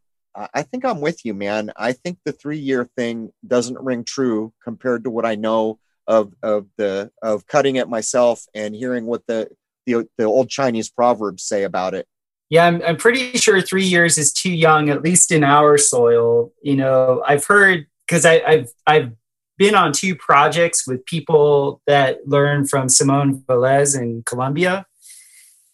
I 0.52 0.62
think 0.62 0.84
I'm 0.84 1.00
with 1.00 1.24
you, 1.24 1.32
man. 1.32 1.72
I 1.76 1.92
think 1.92 2.18
the 2.24 2.32
three 2.32 2.58
year 2.58 2.84
thing 2.96 3.32
doesn't 3.46 3.80
ring 3.80 4.04
true 4.04 4.52
compared 4.62 5.04
to 5.04 5.10
what 5.10 5.24
I 5.24 5.34
know 5.34 5.78
of 6.06 6.34
of 6.42 6.66
the 6.76 7.10
of 7.22 7.46
cutting 7.46 7.76
it 7.76 7.88
myself 7.88 8.44
and 8.54 8.74
hearing 8.74 9.06
what 9.06 9.26
the 9.26 9.48
the, 9.86 10.08
the 10.18 10.24
old 10.24 10.50
Chinese 10.50 10.90
proverbs 10.90 11.44
say 11.44 11.62
about 11.62 11.94
it. 11.94 12.06
Yeah, 12.50 12.66
I'm, 12.66 12.82
I'm 12.82 12.96
pretty 12.96 13.32
sure 13.38 13.60
three 13.62 13.84
years 13.84 14.18
is 14.18 14.32
too 14.32 14.52
young, 14.52 14.90
at 14.90 15.02
least 15.02 15.32
in 15.32 15.42
our 15.42 15.78
soil. 15.78 16.52
You 16.62 16.76
know, 16.76 17.22
I've 17.26 17.46
heard 17.46 17.86
because 18.06 18.26
I've 18.26 18.68
I've 18.86 19.12
been 19.56 19.74
on 19.74 19.92
two 19.92 20.14
projects 20.14 20.86
with 20.86 21.06
people 21.06 21.80
that 21.86 22.18
learn 22.26 22.66
from 22.66 22.88
Simón 22.88 23.42
Vélez 23.46 23.98
in 23.98 24.22
Colombia 24.26 24.84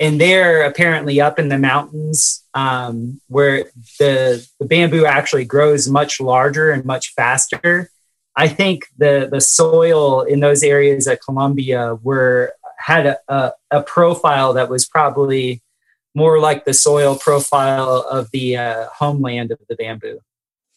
and 0.01 0.21
they're 0.21 0.65
apparently 0.65 1.21
up 1.21 1.39
in 1.39 1.49
the 1.49 1.59
mountains 1.59 2.45
um, 2.55 3.21
where 3.29 3.65
the, 3.99 4.47
the 4.59 4.67
bamboo 4.67 5.07
actually 5.07 5.45
grows 5.45 5.89
much 5.89 6.21
larger 6.21 6.71
and 6.71 6.85
much 6.85 7.13
faster. 7.15 7.91
I 8.35 8.49
think 8.49 8.87
the 8.97 9.29
the 9.31 9.43
soil 9.43 10.23
in 10.23 10.41
those 10.41 10.63
areas 10.63 11.07
at 11.07 11.21
Colombia 11.23 11.97
were 12.03 12.55
had 12.79 13.07
a, 13.07 13.19
a, 13.29 13.53
a 13.71 13.83
profile 13.83 14.55
that 14.55 14.71
was 14.71 14.87
probably 14.87 15.63
more 16.15 16.39
like 16.41 16.65
the 16.65 16.75
soil 16.75 17.17
profile 17.17 18.07
of 18.11 18.31
the 18.33 18.57
uh, 18.57 18.87
homeland 18.95 19.51
of 19.51 19.59
the 19.69 19.77
bamboo. 19.77 20.21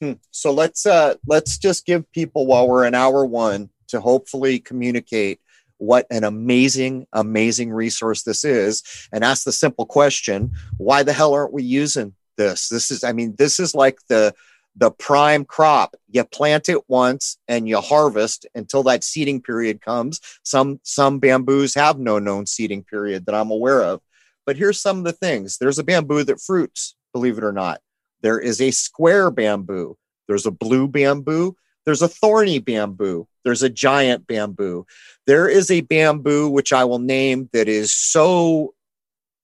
Hmm. 0.02 0.14
So 0.32 0.52
let's 0.52 0.86
uh, 0.86 1.16
let's 1.26 1.58
just 1.58 1.86
give 1.86 2.12
people 2.12 2.46
while 2.46 2.68
we're 2.68 2.86
in 2.86 2.94
hour 2.94 3.26
one 3.26 3.70
to 3.88 4.02
hopefully 4.02 4.60
communicate 4.60 5.40
what 5.78 6.06
an 6.10 6.24
amazing, 6.24 7.08
amazing 7.14 7.72
resource 7.72 8.24
this 8.24 8.44
is 8.46 8.84
and 9.12 9.24
ask 9.24 9.44
the 9.44 9.52
simple 9.52 9.86
question 9.86 10.52
why 10.78 11.04
the 11.04 11.14
hell 11.14 11.34
aren't 11.34 11.54
we 11.54 11.64
using 11.64 12.14
this? 12.38 12.70
This 12.70 12.92
is, 12.92 13.04
I 13.04 13.12
mean, 13.12 13.36
this 13.38 13.60
is 13.60 13.76
like 13.76 14.00
the, 14.08 14.34
the 14.76 14.92
prime 14.92 15.46
crop. 15.46 15.96
You 16.10 16.24
plant 16.24 16.70
it 16.70 16.82
once 16.88 17.38
and 17.48 17.68
you 17.68 17.80
harvest 17.80 18.46
until 18.56 18.84
that 18.84 19.04
seeding 19.04 19.42
period 19.42 19.82
comes. 19.82 20.20
Some 20.44 20.80
some 20.84 21.20
bamboos 21.20 21.74
have 21.76 21.98
no 21.98 22.20
known 22.20 22.46
seeding 22.46 22.84
period 22.84 23.26
that 23.26 23.36
I'm 23.36 23.52
aware 23.52 23.82
of. 23.84 24.02
But 24.46 24.58
here's 24.58 24.80
some 24.80 25.00
of 25.00 25.04
the 25.06 25.14
things. 25.14 25.58
There's 25.58 25.80
a 25.80 25.84
bamboo 25.84 26.24
that 26.26 26.42
fruits, 26.42 26.96
believe 27.14 27.38
it 27.38 27.44
or 27.44 27.54
not. 27.54 27.82
There 28.22 28.40
is 28.40 28.62
a 28.62 28.72
square 28.72 29.32
bamboo. 29.32 29.98
There's 30.28 30.46
a 30.46 30.52
blue 30.52 30.88
bamboo. 30.88 31.56
There's 31.86 32.02
a 32.02 32.08
thorny 32.08 32.60
bamboo. 32.60 33.28
There's 33.46 33.64
a 33.64 33.70
giant 33.70 34.28
bamboo. 34.28 34.86
There 35.28 35.48
is 35.48 35.72
a 35.72 35.82
bamboo 35.82 36.50
which 36.50 36.74
I 36.74 36.84
will 36.84 37.00
name 37.00 37.48
that 37.54 37.70
is 37.70 37.94
so 37.94 38.74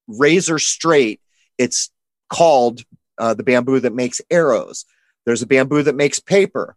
razor 0.08 0.60
straight. 0.60 1.22
It's 1.58 1.90
called 2.30 2.82
uh, 3.18 3.36
the 3.36 3.44
bamboo 3.44 3.80
that 3.80 3.94
makes 3.94 4.20
arrows. 4.30 4.86
There's 5.26 5.44
a 5.44 5.48
bamboo 5.48 5.84
that 5.84 5.96
makes 5.96 6.20
paper. 6.20 6.76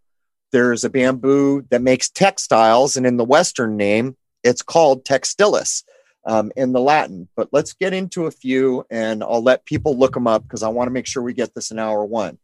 There's 0.53 0.85
a 0.85 0.91
bamboo 0.91 1.63
that 1.71 1.83
makes 1.83 2.11
textiles, 2.11 2.97
and 2.97 3.07
in 3.07 3.17
the 3.17 3.25
Western 3.25 3.77
name, 3.77 4.17
it's 4.45 4.63
called 4.63 5.05
textilis 5.05 5.83
um, 6.27 6.53
in 6.57 6.73
the 6.73 6.81
Latin. 6.81 7.29
But 7.35 7.49
let's 7.51 7.73
get 7.73 7.93
into 7.93 8.27
a 8.27 8.31
few, 8.31 8.87
and 8.91 9.25
I'll 9.25 9.43
let 9.43 9.65
people 9.65 9.99
look 9.99 10.15
them 10.15 10.27
up 10.27 10.43
because 10.43 10.63
I 10.63 10.69
want 10.69 10.87
to 10.87 10.93
make 10.93 11.07
sure 11.07 11.23
we 11.23 11.33
get 11.33 11.55
this 11.55 11.71
in 11.71 11.79
hour 11.79 12.05
one. 12.05 12.39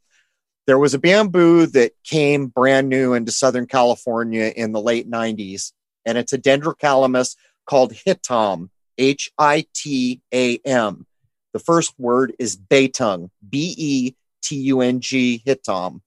There 0.66 0.78
was 0.78 0.94
a 0.94 0.98
bamboo 0.98 1.66
that 1.66 1.92
came 2.04 2.46
brand 2.46 2.88
new 2.88 3.14
into 3.14 3.32
Southern 3.32 3.66
California 3.66 4.52
in 4.54 4.72
the 4.72 4.80
late 4.80 5.10
90s, 5.10 5.72
and 6.04 6.18
it's 6.18 6.32
a 6.32 6.38
dendrocalamus 6.38 7.36
called 7.66 7.92
hitam, 7.92 8.68
H 8.98 9.30
I 9.38 9.66
T 9.74 10.20
A 10.32 10.58
M. 10.58 11.06
The 11.52 11.58
first 11.58 11.94
word 11.98 12.34
is 12.38 12.56
Betung, 12.56 13.30
B 13.48 13.74
E 13.76 14.14
T 14.42 14.56
U 14.56 14.80
N 14.80 15.00
G 15.00 15.42
hitam. 15.46 16.00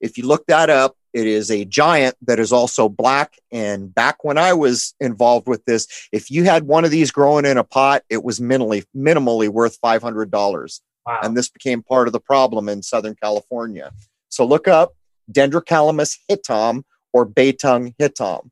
If 0.00 0.16
you 0.16 0.26
look 0.26 0.46
that 0.46 0.70
up, 0.70 0.96
it 1.12 1.26
is 1.26 1.50
a 1.50 1.64
giant 1.64 2.16
that 2.22 2.38
is 2.38 2.52
also 2.52 2.88
black. 2.88 3.38
And 3.50 3.94
back 3.94 4.24
when 4.24 4.38
I 4.38 4.52
was 4.52 4.94
involved 5.00 5.48
with 5.48 5.64
this, 5.64 5.86
if 6.12 6.30
you 6.30 6.44
had 6.44 6.64
one 6.64 6.84
of 6.84 6.90
these 6.90 7.10
growing 7.10 7.44
in 7.44 7.56
a 7.56 7.64
pot, 7.64 8.02
it 8.08 8.22
was 8.22 8.40
minimally 8.40 8.84
minimally 8.96 9.48
worth 9.48 9.78
five 9.80 10.02
hundred 10.02 10.30
dollars. 10.30 10.80
Wow. 11.08 11.20
And 11.22 11.34
this 11.34 11.48
became 11.48 11.82
part 11.82 12.06
of 12.06 12.12
the 12.12 12.20
problem 12.20 12.68
in 12.68 12.82
Southern 12.82 13.14
California. 13.14 13.92
So 14.28 14.44
look 14.44 14.68
up 14.68 14.94
Dendrocalamus 15.32 16.18
hitam 16.30 16.82
or 17.14 17.26
Betung 17.26 17.94
hitam. 17.98 18.50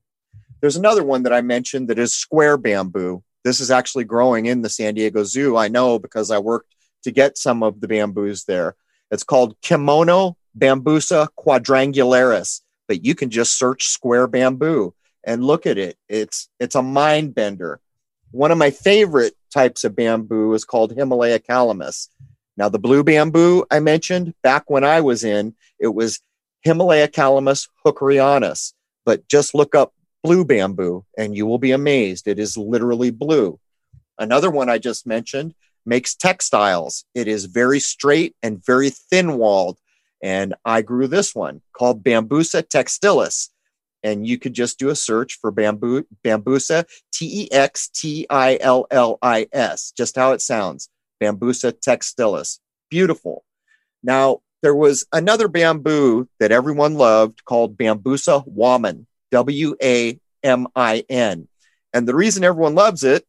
There's 0.62 0.76
another 0.76 1.04
one 1.04 1.22
that 1.24 1.34
I 1.34 1.42
mentioned 1.42 1.88
that 1.88 1.98
is 1.98 2.14
square 2.14 2.56
bamboo. 2.56 3.22
This 3.44 3.60
is 3.60 3.70
actually 3.70 4.04
growing 4.04 4.46
in 4.46 4.62
the 4.62 4.70
San 4.70 4.94
Diego 4.94 5.22
Zoo. 5.22 5.58
I 5.58 5.68
know 5.68 5.98
because 5.98 6.30
I 6.30 6.38
worked 6.38 6.74
to 7.04 7.10
get 7.10 7.36
some 7.36 7.62
of 7.62 7.82
the 7.82 7.88
bamboos 7.88 8.44
there. 8.44 8.74
It's 9.10 9.22
called 9.22 9.60
Kimono 9.60 10.38
Bambusa 10.58 11.28
quadrangularis, 11.38 12.62
but 12.88 13.04
you 13.04 13.14
can 13.14 13.28
just 13.28 13.58
search 13.58 13.88
square 13.88 14.26
bamboo 14.26 14.94
and 15.24 15.44
look 15.44 15.66
at 15.66 15.76
it. 15.76 15.98
It's 16.08 16.48
it's 16.58 16.74
a 16.74 16.82
mind 16.82 17.34
bender. 17.34 17.80
One 18.30 18.50
of 18.50 18.56
my 18.56 18.70
favorite 18.70 19.34
types 19.52 19.84
of 19.84 19.94
bamboo 19.94 20.54
is 20.54 20.64
called 20.64 20.96
Himalayacalamus. 20.96 22.08
Now, 22.56 22.68
the 22.68 22.78
blue 22.78 23.04
bamboo 23.04 23.64
I 23.70 23.80
mentioned 23.80 24.34
back 24.42 24.70
when 24.70 24.84
I 24.84 25.00
was 25.00 25.24
in, 25.24 25.54
it 25.78 25.94
was 25.94 26.20
Himalayacalamus 26.66 27.68
hookerianus. 27.84 28.72
But 29.04 29.28
just 29.28 29.54
look 29.54 29.74
up 29.74 29.92
blue 30.24 30.44
bamboo 30.44 31.04
and 31.16 31.36
you 31.36 31.46
will 31.46 31.58
be 31.58 31.70
amazed. 31.70 32.26
It 32.26 32.38
is 32.38 32.56
literally 32.56 33.10
blue. 33.10 33.60
Another 34.18 34.50
one 34.50 34.68
I 34.68 34.78
just 34.78 35.06
mentioned 35.06 35.54
makes 35.84 36.16
textiles. 36.16 37.04
It 37.14 37.28
is 37.28 37.44
very 37.44 37.78
straight 37.78 38.34
and 38.42 38.64
very 38.64 38.90
thin 38.90 39.38
walled. 39.38 39.78
And 40.22 40.54
I 40.64 40.82
grew 40.82 41.06
this 41.06 41.34
one 41.34 41.60
called 41.72 42.02
Bambusa 42.02 42.62
textilis. 42.62 43.50
And 44.02 44.26
you 44.26 44.38
could 44.38 44.54
just 44.54 44.78
do 44.78 44.88
a 44.88 44.96
search 44.96 45.38
for 45.40 45.50
bamboo, 45.50 46.06
Bambusa, 46.24 46.86
T 47.12 47.42
E 47.42 47.52
X 47.52 47.88
T 47.88 48.26
I 48.30 48.58
L 48.60 48.86
L 48.90 49.18
I 49.20 49.46
S, 49.52 49.92
just 49.96 50.16
how 50.16 50.32
it 50.32 50.40
sounds. 50.40 50.88
Bambusa 51.22 51.72
textilis. 51.72 52.58
Beautiful. 52.90 53.44
Now, 54.02 54.40
there 54.62 54.74
was 54.74 55.06
another 55.12 55.48
bamboo 55.48 56.28
that 56.40 56.52
everyone 56.52 56.94
loved 56.94 57.44
called 57.44 57.76
Bambusa 57.76 58.46
wamin, 58.48 59.06
W 59.30 59.76
A 59.82 60.18
M 60.42 60.66
I 60.74 61.04
N. 61.08 61.48
And 61.92 62.06
the 62.06 62.14
reason 62.14 62.44
everyone 62.44 62.74
loves 62.74 63.04
it 63.04 63.26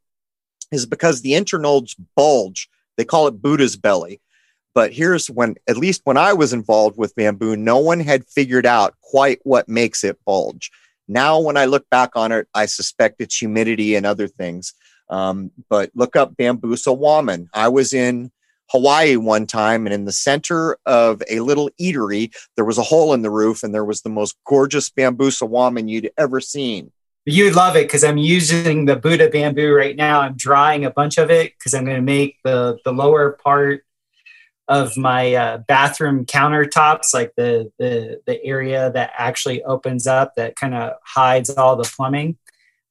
is 0.72 0.86
because 0.86 1.22
the 1.22 1.34
internodes 1.34 1.96
bulge. 2.16 2.70
They 2.98 3.06
call 3.06 3.28
it 3.28 3.42
Buddha's 3.42 3.76
belly. 3.76 4.22
But 4.74 4.94
here's 4.94 5.28
when, 5.28 5.56
at 5.68 5.78
least 5.78 6.02
when 6.04 6.18
I 6.18 6.34
was 6.34 6.54
involved 6.54 6.98
with 6.98 7.16
bamboo, 7.16 7.56
no 7.56 7.80
one 7.80 8.00
had 8.00 8.28
figured 8.28 8.66
out 8.66 8.94
quite 9.02 9.40
what 9.44 9.68
makes 9.68 10.04
it 10.04 10.20
bulge. 10.26 10.70
Now, 11.08 11.40
when 11.40 11.58
I 11.58 11.66
look 11.66 11.90
back 11.90 12.16
on 12.16 12.32
it, 12.32 12.48
I 12.54 12.66
suspect 12.66 13.22
it's 13.22 13.38
humidity 13.38 13.96
and 13.96 14.06
other 14.06 14.28
things. 14.28 14.74
Um, 15.10 15.52
but 15.70 15.92
look 15.96 16.16
up 16.16 16.36
Bambusa 16.36 16.98
wamin. 16.98 17.48
I 17.54 17.70
was 17.70 17.94
in 17.94 18.32
Hawaii 18.72 19.16
one 19.16 19.48
time, 19.48 19.86
and 19.86 19.94
in 19.94 20.06
the 20.06 20.12
center 20.12 20.78
of 20.86 21.24
a 21.30 21.40
little 21.40 21.70
eatery, 21.80 22.34
there 22.56 22.66
was 22.66 22.78
a 22.78 22.84
hole 22.84 23.14
in 23.14 23.22
the 23.22 23.32
roof, 23.32 23.64
and 23.64 23.74
there 23.74 23.86
was 23.86 24.02
the 24.02 24.10
most 24.10 24.36
gorgeous 24.46 24.90
Bambusa 24.90 25.50
wamin 25.50 25.90
you'd 25.90 26.12
ever 26.18 26.42
seen. 26.42 26.92
You'd 27.26 27.56
love 27.56 27.76
it 27.76 27.88
because 27.88 28.06
I'm 28.06 28.18
using 28.18 28.86
the 28.86 28.96
Buddha 28.96 29.30
bamboo 29.30 29.74
right 29.74 29.98
now. 29.98 30.22
I'm 30.22 30.38
drying 30.38 30.86
a 30.86 30.92
bunch 30.92 31.18
of 31.18 31.30
it 31.30 31.54
because 31.58 31.74
I'm 31.74 31.84
going 31.84 31.98
to 31.98 32.02
make 32.02 32.38
the 32.46 32.78
the 32.86 32.94
lower 32.94 33.32
part 33.44 33.84
of 34.70 34.96
my 34.98 35.34
uh, 35.34 35.58
bathroom 35.60 36.26
countertops, 36.26 37.14
like 37.14 37.34
the, 37.36 37.72
the 37.80 38.22
the 38.26 38.44
area 38.44 38.92
that 38.92 39.12
actually 39.18 39.62
opens 39.64 40.08
up 40.08 40.36
that 40.36 40.56
kind 40.56 40.74
of 40.74 40.94
hides 41.04 41.50
all 41.50 41.76
the 41.76 41.84
plumbing. 41.84 42.38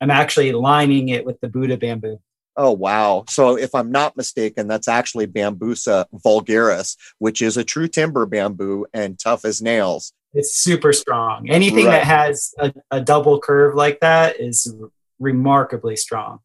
I'm 0.01 0.11
actually 0.11 0.53
lining 0.53 1.09
it 1.09 1.25
with 1.25 1.41
the 1.41 1.49
Buddha 1.49 1.77
bamboo. 1.77 2.21
Oh 2.57 2.73
wow! 2.73 3.25
So 3.29 3.59
if 3.59 3.75
I'm 3.75 3.93
not 3.93 4.17
mistaken, 4.17 4.67
that's 4.67 4.89
actually 4.89 5.27
Bambusa 5.27 6.07
vulgaris, 6.15 6.97
which 7.19 7.43
is 7.43 7.59
a 7.59 7.65
true 7.65 7.87
timber 7.87 8.25
bamboo 8.25 8.87
and 8.95 9.19
tough 9.19 9.45
as 9.45 9.61
nails. 9.61 10.13
It's 10.33 10.55
super 10.55 10.93
strong. 10.93 11.51
Anything 11.51 11.87
right. 11.87 11.93
that 11.93 12.05
has 12.05 12.55
a, 12.59 12.73
a 12.91 13.01
double 13.01 13.41
curve 13.41 13.75
like 13.75 14.01
that 14.01 14.41
is 14.41 14.75
remarkably 15.19 15.97
strong. 15.97 16.41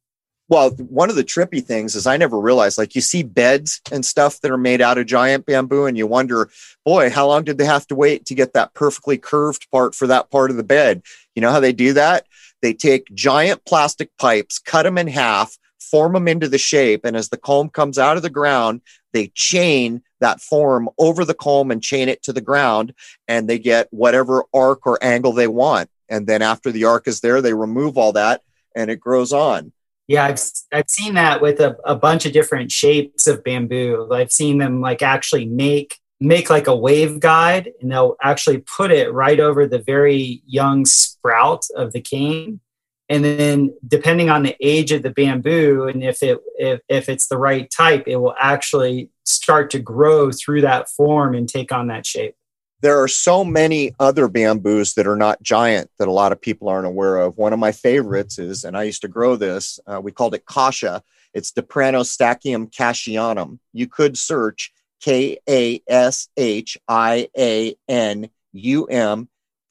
Well, 0.49 0.71
one 0.71 1.09
of 1.09 1.15
the 1.15 1.23
trippy 1.23 1.63
things 1.63 1.95
is 1.95 2.05
I 2.05 2.17
never 2.17 2.37
realized 2.37 2.77
like 2.77 2.93
you 2.93 2.99
see 2.99 3.23
beds 3.23 3.79
and 3.89 4.05
stuff 4.05 4.41
that 4.41 4.51
are 4.51 4.57
made 4.57 4.81
out 4.81 4.97
of 4.97 5.05
giant 5.05 5.45
bamboo, 5.45 5.85
and 5.85 5.97
you 5.97 6.07
wonder, 6.07 6.49
boy, 6.83 7.09
how 7.09 7.27
long 7.27 7.45
did 7.45 7.57
they 7.57 7.63
have 7.63 7.87
to 7.87 7.95
wait 7.95 8.25
to 8.25 8.35
get 8.35 8.51
that 8.51 8.73
perfectly 8.73 9.17
curved 9.17 9.71
part 9.71 9.95
for 9.95 10.07
that 10.07 10.29
part 10.29 10.51
of 10.51 10.57
the 10.57 10.63
bed? 10.63 11.03
You 11.35 11.41
know 11.41 11.51
how 11.51 11.61
they 11.61 11.71
do 11.71 11.93
that? 11.93 12.27
They 12.61 12.73
take 12.73 13.13
giant 13.13 13.65
plastic 13.65 14.09
pipes, 14.17 14.59
cut 14.59 14.83
them 14.83 14.97
in 14.97 15.07
half, 15.07 15.57
form 15.79 16.13
them 16.13 16.27
into 16.27 16.47
the 16.47 16.57
shape, 16.57 17.05
and 17.05 17.17
as 17.17 17.29
the 17.29 17.37
culm 17.37 17.71
comes 17.71 17.97
out 17.97 18.17
of 18.17 18.23
the 18.23 18.29
ground, 18.29 18.81
they 19.13 19.31
chain 19.33 20.03
that 20.19 20.39
form 20.39 20.89
over 20.97 21.25
the 21.25 21.33
culm 21.33 21.71
and 21.71 21.83
chain 21.83 22.07
it 22.07 22.23
to 22.23 22.33
the 22.33 22.41
ground, 22.41 22.93
and 23.27 23.49
they 23.49 23.59
get 23.59 23.87
whatever 23.91 24.45
arc 24.53 24.85
or 24.85 25.03
angle 25.03 25.33
they 25.33 25.47
want. 25.47 25.89
And 26.07 26.27
then 26.27 26.41
after 26.41 26.71
the 26.71 26.85
arc 26.85 27.07
is 27.07 27.21
there, 27.21 27.41
they 27.41 27.53
remove 27.53 27.97
all 27.97 28.13
that 28.13 28.41
and 28.75 28.91
it 28.91 28.99
grows 28.99 29.33
on. 29.33 29.71
Yeah, 30.07 30.25
I've, 30.25 30.41
I've 30.73 30.89
seen 30.89 31.13
that 31.13 31.41
with 31.41 31.59
a, 31.61 31.77
a 31.85 31.95
bunch 31.95 32.25
of 32.25 32.33
different 32.33 32.71
shapes 32.71 33.27
of 33.27 33.43
bamboo. 33.43 34.09
I've 34.11 34.31
seen 34.31 34.57
them 34.57 34.81
like 34.81 35.01
actually 35.01 35.45
make 35.45 35.97
make 36.21 36.51
like 36.51 36.67
a 36.67 36.75
wave 36.75 37.19
guide 37.19 37.71
and 37.81 37.91
they'll 37.91 38.15
actually 38.21 38.59
put 38.59 38.91
it 38.91 39.11
right 39.11 39.39
over 39.39 39.65
the 39.65 39.79
very 39.79 40.43
young 40.45 40.85
sprout 40.85 41.65
of 41.75 41.91
the 41.93 41.99
cane. 41.99 42.61
And 43.09 43.25
then 43.25 43.75
depending 43.85 44.29
on 44.29 44.43
the 44.43 44.55
age 44.61 44.91
of 44.91 45.01
the 45.01 45.09
bamboo 45.09 45.87
and 45.87 46.03
if 46.03 46.21
it 46.21 46.39
if, 46.57 46.79
if 46.87 47.09
it's 47.09 47.27
the 47.27 47.37
right 47.37 47.69
type 47.75 48.03
it 48.07 48.17
will 48.17 48.35
actually 48.39 49.09
start 49.25 49.71
to 49.71 49.79
grow 49.79 50.31
through 50.31 50.61
that 50.61 50.89
form 50.89 51.33
and 51.33 51.49
take 51.49 51.71
on 51.71 51.87
that 51.87 52.05
shape. 52.05 52.35
There 52.81 53.01
are 53.01 53.07
so 53.07 53.43
many 53.43 53.93
other 53.99 54.27
bamboos 54.27 54.93
that 54.93 55.07
are 55.07 55.15
not 55.15 55.41
giant 55.41 55.89
that 55.99 56.07
a 56.07 56.11
lot 56.11 56.31
of 56.31 56.41
people 56.41 56.69
aren't 56.69 56.87
aware 56.87 57.17
of. 57.17 57.37
One 57.37 57.53
of 57.53 57.59
my 57.59 57.71
favorites 57.71 58.37
is 58.37 58.63
and 58.63 58.77
i 58.77 58.83
used 58.83 59.01
to 59.01 59.07
grow 59.07 59.35
this 59.35 59.79
uh, 59.87 59.99
we 59.99 60.11
called 60.11 60.35
it 60.35 60.45
kasha. 60.45 61.01
It's 61.33 61.51
Stachyum 61.51 62.71
cashianum. 62.71 63.57
You 63.73 63.87
could 63.87 64.17
search 64.17 64.71
k-a-s-h-i-a-n-u-m 65.01 65.79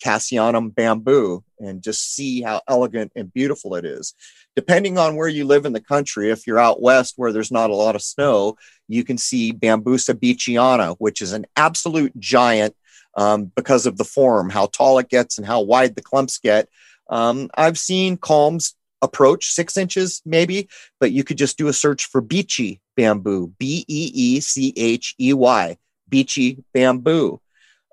Cassianum 0.01 0.75
bamboo 0.75 1.45
and 1.59 1.83
just 1.83 2.15
see 2.15 2.41
how 2.43 2.63
elegant 2.67 3.13
and 3.15 3.33
beautiful 3.33 3.75
it 3.75 3.85
is. 3.85 4.15
Depending 4.57 4.99
on 4.99 5.17
where 5.17 5.29
you 5.29 5.45
live 5.45 5.67
in 5.67 5.73
the 5.73 5.81
country, 5.81 6.31
if 6.31 6.47
you're 6.47 6.59
out 6.59 6.83
west 6.83 7.15
where 7.17 7.33
there's 7.33 7.53
not 7.53 7.71
a 7.71 7.75
lot 7.75 7.95
of 7.95 8.03
snow, 8.03 8.57
you 8.89 9.05
can 9.05 9.19
see 9.19 9.53
Bambusa 9.53 10.15
beecheyana, 10.15 10.97
which 10.99 11.23
is 11.23 11.33
an 11.33 11.47
absolute 11.57 12.19
giant 12.19 12.75
um, 13.17 13.53
because 13.55 13.87
of 13.87 13.97
the 13.97 14.05
form, 14.05 14.51
how 14.51 14.67
tall 14.67 14.99
it 14.99 15.09
gets 15.09 15.39
and 15.39 15.47
how 15.47 15.61
wide 15.61 15.95
the 15.95 16.03
clumps 16.03 16.39
get. 16.39 16.69
Um, 17.09 17.51
I've 17.55 17.79
seen 17.79 18.17
culms 18.17 18.75
approach, 19.03 19.47
six 19.47 19.77
inches 19.77 20.23
maybe, 20.25 20.69
but 20.99 21.13
you 21.13 21.25
could 21.25 21.39
just 21.39 21.59
do 21.59 21.69
a 21.69 21.73
search 21.73 22.07
for 22.07 22.21
beechy 22.23 22.81
bamboo, 22.97 23.53
B 23.59 23.85
E 23.89 24.11
E 24.15 24.41
C 24.41 24.73
H 24.77 25.15
E 25.19 25.33
Y, 25.33 25.77
beechy 26.11 26.63
bamboo. 26.75 27.41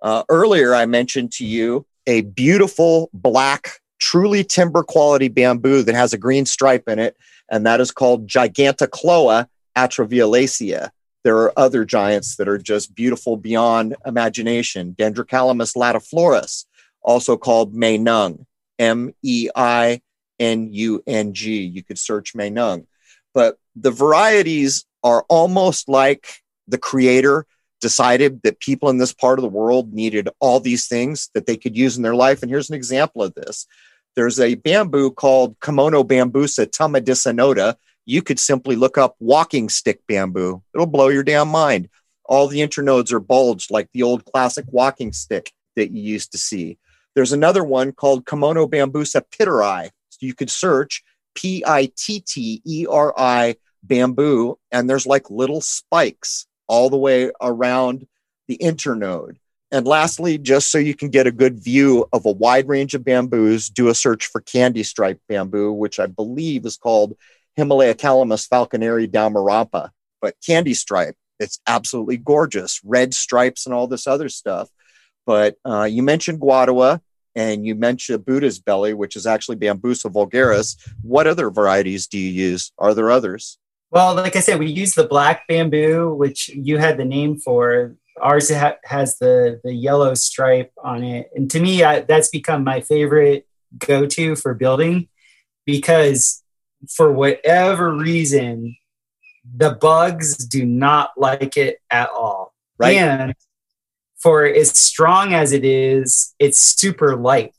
Uh, 0.01 0.24
earlier, 0.30 0.76
I 0.76 0.86
mentioned 0.86 1.32
to 1.34 1.45
you 1.45 1.86
a 2.05 2.22
beautiful 2.22 3.10
black, 3.14 3.80
truly 3.99 4.43
timber 4.43 4.84
quality 4.84 5.28
bamboo 5.28 5.84
that 5.84 5.95
has 5.95 6.14
a 6.14 6.18
green 6.18 6.45
stripe 6.45 6.88
in 6.88 6.99
it, 6.99 7.18
and 7.49 7.66
that 7.66 7.82
is 7.82 7.91
called 7.91 8.28
Gigantochloa 8.28 9.47
atroviolacea. 9.76 10.89
There 11.24 11.38
are 11.38 11.53
other 11.58 11.84
giants 11.84 12.36
that 12.38 12.47
are 12.47 12.58
just 12.58 12.95
beautiful 12.95 13.38
beyond 13.38 13.95
imagination. 14.05 14.95
Dendrocalamus 14.97 15.76
latiflorus, 15.76 16.66
also 17.01 17.36
called 17.38 17.74
Meinung, 17.74 18.45
M 18.80 19.14
E 19.24 19.49
I 19.55 20.01
N 20.39 20.69
U 20.73 21.03
N 21.07 21.33
G. 21.33 21.63
You 21.63 21.83
could 21.83 21.99
search 21.99 22.33
Meinung. 22.33 22.85
But 23.33 23.57
the 23.75 23.91
varieties 23.91 24.85
are 25.03 25.25
almost 25.29 25.88
like 25.89 26.27
the 26.67 26.77
creator 26.77 27.45
decided 27.79 28.41
that 28.41 28.59
people 28.59 28.89
in 28.89 28.97
this 28.97 29.13
part 29.13 29.39
of 29.39 29.43
the 29.43 29.49
world 29.49 29.93
needed 29.93 30.29
all 30.39 30.59
these 30.59 30.88
things 30.88 31.29
that 31.33 31.45
they 31.45 31.57
could 31.57 31.77
use 31.77 31.95
in 31.97 32.03
their 32.03 32.15
life. 32.15 32.41
And 32.41 32.49
here's 32.49 32.69
an 32.69 32.75
example 32.75 33.21
of 33.21 33.33
this. 33.35 33.67
There's 34.15 34.39
a 34.39 34.55
bamboo 34.55 35.11
called 35.11 35.55
Kimono 35.63 36.03
bambusa 36.03 36.65
tumidissinoda. 36.65 37.75
You 38.05 38.23
could 38.23 38.39
simply 38.39 38.75
look 38.75 38.97
up 38.97 39.15
walking 39.19 39.69
stick 39.69 40.01
bamboo. 40.07 40.63
It'll 40.73 40.88
blow 40.88 41.09
your 41.09 41.23
damn 41.23 41.49
mind. 41.49 41.89
All 42.25 42.47
the 42.47 42.59
internodes 42.59 43.11
are 43.11 43.19
bulged 43.19 43.69
like 43.69 43.89
the 43.93 44.03
old 44.03 44.25
classic 44.25 44.65
walking 44.69 45.13
stick 45.13 45.51
that 45.75 45.91
you 45.91 46.01
used 46.01 46.31
to 46.31 46.38
see. 46.38 46.77
There's 47.15 47.31
another 47.31 47.63
one 47.63 47.91
called 47.91 48.25
Chimonobambusa 48.25 49.23
pitteri. 49.31 49.91
You 50.20 50.34
could 50.34 50.49
search 50.49 51.03
P 51.36 51.63
I 51.65 51.91
T 51.95 52.20
T 52.20 52.61
E 52.65 52.86
R 52.89 53.13
I 53.18 53.55
bamboo, 53.84 54.57
and 54.72 54.89
there's 54.89 55.05
like 55.05 55.30
little 55.30 55.61
spikes 55.61 56.47
all 56.68 56.89
the 56.89 56.97
way 56.97 57.32
around 57.41 58.07
the 58.47 58.57
internode. 58.57 59.38
And 59.72 59.86
lastly, 59.86 60.38
just 60.38 60.72
so 60.72 60.78
you 60.78 60.95
can 60.95 61.09
get 61.09 61.28
a 61.28 61.32
good 61.32 61.59
view 61.61 62.07
of 62.13 62.26
a 62.26 62.32
wide 62.32 62.68
range 62.70 62.95
of 62.95 63.03
bamboos, 63.03 63.70
do 63.70 63.89
a 63.89 63.95
search 63.95 64.28
for 64.28 64.39
candy 64.39 64.84
stripe 64.84 65.20
bamboo, 65.28 65.74
which 65.74 65.99
I 65.99 66.05
believe 66.05 66.65
is 66.65 66.78
called 66.78 67.18
Himalayacalamus 67.57 68.47
falconeri 68.47 69.07
dalmarhampa. 69.07 69.89
But 70.22 70.36
candy 70.45 70.74
stripe, 70.74 71.15
it's 71.39 71.59
absolutely 71.68 72.18
gorgeous. 72.18 72.80
Red 72.84 73.13
stripes 73.13 73.65
and 73.65 73.76
all 73.76 73.88
this 73.88 74.07
other 74.07 74.30
stuff. 74.30 74.70
But 75.26 75.57
uh, 75.65 75.84
you 75.84 76.01
mentioned 76.01 76.39
guadua 76.39 77.01
and 77.38 77.67
you 77.67 77.75
mentioned 77.75 78.25
Buddha's 78.25 78.59
belly, 78.59 78.95
which 78.95 79.15
is 79.15 79.27
actually 79.27 79.57
Bambusa 79.57 80.11
vulgaris. 80.11 80.75
What 81.03 81.27
other 81.27 81.51
varieties 81.51 82.07
do 82.07 82.17
you 82.17 82.29
use? 82.29 82.71
Are 82.79 82.95
there 82.95 83.11
others? 83.11 83.59
Well, 83.91 84.15
like 84.15 84.35
I 84.35 84.39
said, 84.39 84.59
we 84.59 84.71
use 84.71 84.95
the 84.95 85.07
black 85.07 85.47
bamboo, 85.47 86.15
which 86.15 86.49
you 86.49 86.79
had 86.79 86.97
the 86.97 87.05
name 87.05 87.39
for. 87.39 87.95
Ours 88.19 88.49
ha- 88.49 88.77
has 88.83 89.19
the 89.19 89.61
the 89.63 89.71
yellow 89.71 90.15
stripe 90.15 90.71
on 90.83 91.03
it, 91.03 91.29
and 91.35 91.49
to 91.51 91.59
me, 91.59 91.83
I, 91.83 91.99
that's 91.99 92.29
become 92.29 92.63
my 92.63 92.81
favorite 92.81 93.47
go 93.77 94.07
to 94.07 94.35
for 94.35 94.55
building 94.55 95.07
because 95.67 96.41
for 96.89 97.11
whatever 97.11 97.93
reason, 97.93 98.75
the 99.55 99.71
bugs 99.71 100.35
do 100.38 100.65
not 100.65 101.11
like 101.15 101.57
it 101.57 101.79
at 101.91 102.09
all. 102.09 102.55
Right. 102.79 102.97
And 102.97 103.35
for 104.28 104.43
as 104.43 104.78
strong 104.78 105.34
as 105.34 105.53
it 105.53 105.63
is, 105.63 106.36
it's 106.38 106.59
super 106.59 107.15
light. 107.15 107.55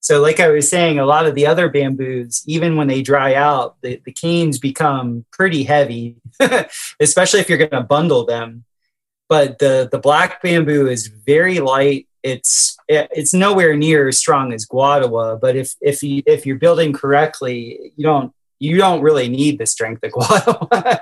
So, 0.00 0.22
like 0.22 0.40
I 0.40 0.48
was 0.48 0.66
saying, 0.66 0.98
a 0.98 1.04
lot 1.04 1.26
of 1.26 1.34
the 1.34 1.46
other 1.46 1.68
bamboos, 1.68 2.42
even 2.46 2.76
when 2.76 2.88
they 2.88 3.02
dry 3.02 3.34
out, 3.34 3.76
the, 3.82 4.00
the 4.02 4.12
canes 4.12 4.58
become 4.58 5.26
pretty 5.30 5.64
heavy, 5.64 6.16
especially 7.00 7.40
if 7.40 7.50
you're 7.50 7.58
going 7.58 7.72
to 7.72 7.82
bundle 7.82 8.24
them. 8.24 8.64
But 9.28 9.58
the, 9.58 9.90
the 9.92 9.98
black 9.98 10.40
bamboo 10.40 10.86
is 10.86 11.08
very 11.08 11.60
light. 11.60 12.08
It's 12.22 12.74
it's 12.88 13.34
nowhere 13.34 13.76
near 13.76 14.08
as 14.08 14.16
strong 14.16 14.54
as 14.54 14.64
guadua, 14.64 15.38
but 15.38 15.54
if 15.54 15.74
if 15.82 16.02
you 16.02 16.22
if 16.24 16.46
you're 16.46 16.56
building 16.56 16.94
correctly, 16.94 17.92
you 17.94 18.04
don't 18.04 18.32
you 18.58 18.78
don't 18.78 19.02
really 19.02 19.28
need 19.28 19.58
the 19.58 19.66
strength 19.66 20.02
of 20.02 20.12
guadua. 20.12 21.00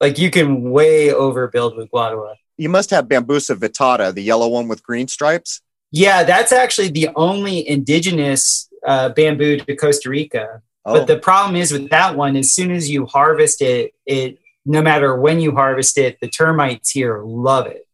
like 0.00 0.16
you 0.16 0.30
can 0.30 0.70
way 0.70 1.08
overbuild 1.08 1.76
with 1.76 1.90
guadua. 1.90 2.36
You 2.56 2.68
must 2.68 2.90
have 2.90 3.06
bambusa 3.06 3.56
vittata, 3.56 4.14
the 4.14 4.22
yellow 4.22 4.48
one 4.48 4.68
with 4.68 4.82
green 4.82 5.08
stripes. 5.08 5.60
Yeah, 5.90 6.24
that's 6.24 6.52
actually 6.52 6.88
the 6.88 7.10
only 7.16 7.66
indigenous 7.68 8.68
uh, 8.86 9.10
bamboo 9.10 9.58
to 9.58 9.76
Costa 9.76 10.10
Rica. 10.10 10.62
Oh. 10.84 10.94
But 10.94 11.06
the 11.06 11.18
problem 11.18 11.56
is 11.56 11.72
with 11.72 11.90
that 11.90 12.16
one, 12.16 12.36
as 12.36 12.52
soon 12.52 12.70
as 12.70 12.90
you 12.90 13.06
harvest 13.06 13.62
it, 13.62 13.94
it 14.06 14.38
no 14.66 14.82
matter 14.82 15.16
when 15.16 15.40
you 15.40 15.52
harvest 15.52 15.98
it, 15.98 16.18
the 16.20 16.28
termites 16.28 16.90
here 16.90 17.22
love 17.24 17.66
it. 17.66 17.86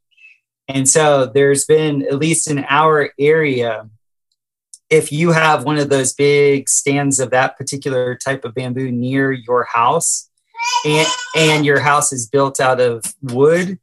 And 0.69 0.89
so 0.89 1.27
there's 1.27 1.65
been 1.65 2.03
at 2.03 2.19
least 2.19 2.49
in 2.49 2.65
our 2.69 3.11
area, 3.19 3.89
if 4.89 5.11
you 5.11 5.33
have 5.33 5.65
one 5.65 5.79
of 5.79 5.89
those 5.89 6.13
big 6.13 6.69
stands 6.69 7.19
of 7.21 7.31
that 7.31 7.57
particular 7.57 8.15
type 8.17 8.45
of 8.45 8.55
bamboo 8.55 8.91
near 8.91 9.33
your 9.33 9.65
house, 9.65 10.31
and, 10.85 11.09
and 11.37 11.67
your 11.67 11.81
house 11.81 12.13
is 12.13 12.29
built 12.29 12.61
out 12.61 12.81
of 12.81 13.03
wood, 13.23 13.79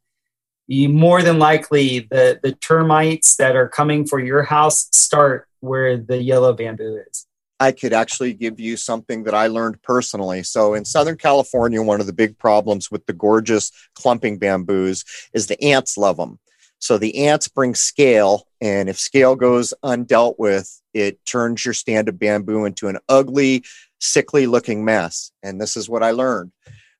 you 0.68 0.88
more 0.88 1.22
than 1.22 1.38
likely 1.38 2.00
the 2.10 2.38
the 2.42 2.52
termites 2.52 3.36
that 3.36 3.56
are 3.56 3.68
coming 3.68 4.06
for 4.06 4.20
your 4.20 4.42
house 4.42 4.88
start 4.92 5.48
where 5.60 5.96
the 5.96 6.22
yellow 6.22 6.52
bamboo 6.52 7.02
is. 7.08 7.26
I 7.58 7.72
could 7.72 7.92
actually 7.92 8.34
give 8.34 8.60
you 8.60 8.76
something 8.76 9.24
that 9.24 9.34
I 9.34 9.48
learned 9.48 9.82
personally. 9.82 10.44
So 10.44 10.74
in 10.74 10.84
Southern 10.84 11.16
California, 11.16 11.82
one 11.82 12.00
of 12.00 12.06
the 12.06 12.12
big 12.12 12.38
problems 12.38 12.88
with 12.88 13.04
the 13.06 13.12
gorgeous 13.12 13.72
clumping 13.94 14.38
bamboos 14.38 15.04
is 15.32 15.48
the 15.48 15.60
ants 15.64 15.98
love 15.98 16.18
them. 16.18 16.38
So 16.78 16.98
the 16.98 17.26
ants 17.26 17.48
bring 17.48 17.74
scale, 17.74 18.46
and 18.60 18.88
if 18.88 18.96
scale 18.96 19.34
goes 19.34 19.74
undealt 19.82 20.36
with, 20.38 20.80
it 20.94 21.24
turns 21.26 21.64
your 21.64 21.74
stand 21.74 22.08
of 22.08 22.20
bamboo 22.20 22.64
into 22.64 22.86
an 22.86 22.98
ugly, 23.08 23.64
sickly 23.98 24.46
looking 24.46 24.84
mess. 24.84 25.32
And 25.42 25.60
this 25.60 25.76
is 25.76 25.88
what 25.88 26.04
I 26.04 26.12
learned. 26.12 26.52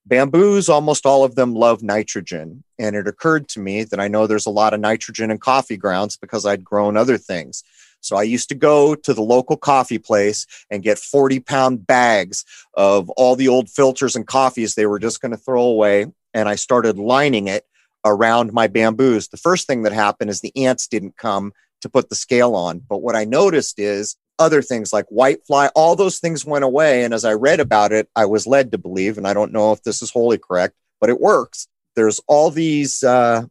Bamboos, 0.09 0.69
almost 0.69 1.05
all 1.05 1.25
of 1.25 1.35
them 1.35 1.55
love 1.55 1.83
nitrogen. 1.83 2.65
And 2.79 2.97
it 2.97 3.07
occurred 3.07 3.49
to 3.51 3.61
me 3.61 3.85
that 3.85 4.01
I 4.01 4.09
know 4.09 4.27
there's 4.27 4.47
a 4.47 4.51
lot 4.51 4.73
of 4.73 4.81
nitrogen 4.81 5.31
in 5.31 5.39
coffee 5.39 5.77
grounds 5.77 6.17
because 6.17 6.47
I'd 6.47 6.65
grown 6.65 6.97
other 6.97 7.19
things. 7.19 7.63
So 8.01 8.17
I 8.17 8.23
used 8.23 8.49
to 8.51 8.55
go 8.55 8.95
to 8.95 9.13
the 9.13 9.23
local 9.23 9.57
coffee 9.57 9.99
place 9.99 10.47
and 10.71 10.83
get 10.83 10.99
40 10.99 11.41
pound 11.41 11.87
bags 11.87 12.45
of 12.75 13.11
all 13.11 13.37
the 13.37 13.49
old 13.49 13.69
filters 13.69 14.17
and 14.17 14.27
coffees 14.27 14.75
they 14.75 14.87
were 14.87 15.01
just 15.01 15.21
going 15.21 15.33
to 15.33 15.37
throw 15.37 15.63
away. 15.63 16.07
And 16.33 16.49
I 16.49 16.55
started 16.55 16.97
lining 16.97 17.49
it 17.49 17.65
around 18.05 18.53
my 18.53 18.69
bamboos. 18.69 19.29
The 19.29 19.37
first 19.37 19.67
thing 19.67 19.83
that 19.83 19.93
happened 19.93 20.31
is 20.31 20.41
the 20.41 20.57
ants 20.57 20.87
didn't 20.87 21.17
come 21.17 21.53
to 21.81 21.89
put 21.89 22.09
the 22.09 22.15
scale 22.15 22.55
on. 22.55 22.79
But 22.79 23.03
what 23.03 23.17
I 23.17 23.25
noticed 23.25 23.79
is 23.79 24.17
other 24.39 24.63
things 24.63 24.93
like 24.93 25.07
whitefly, 25.07 25.71
all 25.75 25.97
those 25.97 26.19
things 26.19 26.45
went 26.45 26.65
away. 26.65 27.05
And 27.05 27.13
as 27.13 27.25
I 27.25 27.33
read 27.33 27.61
about 27.61 27.93
it, 27.93 28.09
I 28.15 28.27
was 28.27 28.47
led 28.47 28.73
to 28.73 28.79
believe, 28.79 29.19
and 29.19 29.27
I 29.27 29.35
don't 29.35 29.53
know 29.53 29.73
if 29.73 29.83
this 29.83 30.03
is 30.03 30.11
wholly 30.11 30.39
correct, 30.39 30.75
but 31.01 31.11
it 31.11 31.21
works. 31.21 31.69
There's 31.97 32.21
all 32.27 32.51
these, 32.51 33.03
uh, 33.03 33.45